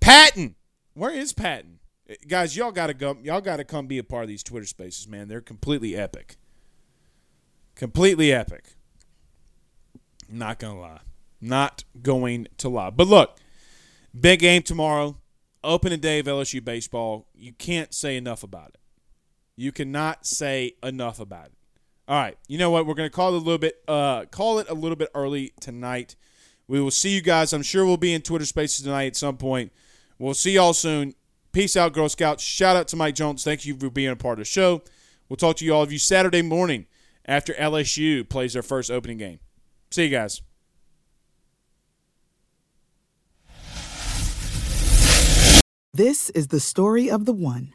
Patton, 0.00 0.56
where 0.94 1.10
is 1.10 1.32
Patton? 1.32 1.78
Guys, 2.28 2.56
y'all 2.56 2.72
gotta 2.72 2.94
go. 2.94 3.16
Y'all 3.22 3.40
gotta 3.40 3.64
come 3.64 3.86
be 3.86 3.98
a 3.98 4.04
part 4.04 4.24
of 4.24 4.28
these 4.28 4.42
Twitter 4.42 4.66
Spaces, 4.66 5.08
man. 5.08 5.28
They're 5.28 5.40
completely 5.40 5.96
epic. 5.96 6.36
Completely 7.74 8.32
epic. 8.32 8.74
Not 10.28 10.58
gonna 10.58 10.80
lie. 10.80 11.00
Not 11.40 11.84
going 12.00 12.48
to 12.58 12.68
lie. 12.68 12.90
But 12.90 13.06
look, 13.06 13.38
big 14.18 14.40
game 14.40 14.62
tomorrow. 14.62 15.18
Opening 15.62 16.00
day 16.00 16.18
of 16.18 16.26
LSU 16.26 16.62
baseball. 16.62 17.26
You 17.34 17.52
can't 17.52 17.94
say 17.94 18.16
enough 18.16 18.42
about 18.42 18.70
it. 18.70 18.80
You 19.56 19.72
cannot 19.72 20.26
say 20.26 20.74
enough 20.82 21.20
about 21.20 21.46
it. 21.46 21.52
All 22.06 22.20
right. 22.20 22.36
You 22.48 22.58
know 22.58 22.70
what? 22.70 22.86
We're 22.86 22.94
gonna 22.94 23.10
call 23.10 23.34
it 23.34 23.36
a 23.36 23.38
little 23.38 23.58
bit. 23.58 23.82
Uh, 23.88 24.26
call 24.26 24.58
it 24.58 24.68
a 24.68 24.74
little 24.74 24.96
bit 24.96 25.10
early 25.14 25.52
tonight. 25.60 26.16
We 26.66 26.80
will 26.80 26.90
see 26.90 27.14
you 27.14 27.20
guys. 27.20 27.52
I'm 27.52 27.62
sure 27.62 27.84
we'll 27.84 27.96
be 27.96 28.12
in 28.12 28.22
Twitter 28.22 28.46
Spaces 28.46 28.84
tonight 28.84 29.06
at 29.06 29.16
some 29.16 29.36
point. 29.36 29.72
We'll 30.18 30.34
see 30.34 30.52
y'all 30.52 30.72
soon. 30.72 31.14
Peace 31.52 31.76
out, 31.76 31.92
Girl 31.92 32.08
Scouts. 32.08 32.42
Shout 32.42 32.76
out 32.76 32.88
to 32.88 32.96
Mike 32.96 33.14
Jones. 33.14 33.44
Thank 33.44 33.64
you 33.64 33.76
for 33.76 33.90
being 33.90 34.10
a 34.10 34.16
part 34.16 34.38
of 34.38 34.40
the 34.40 34.44
show. 34.44 34.82
We'll 35.28 35.36
talk 35.36 35.56
to 35.56 35.64
you 35.64 35.74
all 35.74 35.82
of 35.82 35.92
you 35.92 35.98
Saturday 35.98 36.42
morning 36.42 36.86
after 37.26 37.54
LSU 37.54 38.28
plays 38.28 38.54
their 38.54 38.62
first 38.62 38.90
opening 38.90 39.18
game. 39.18 39.40
See 39.90 40.04
you 40.04 40.10
guys. 40.10 40.42
This 45.92 46.28
is 46.30 46.48
the 46.48 46.58
story 46.58 47.08
of 47.08 47.24
the 47.24 47.32
one. 47.32 47.74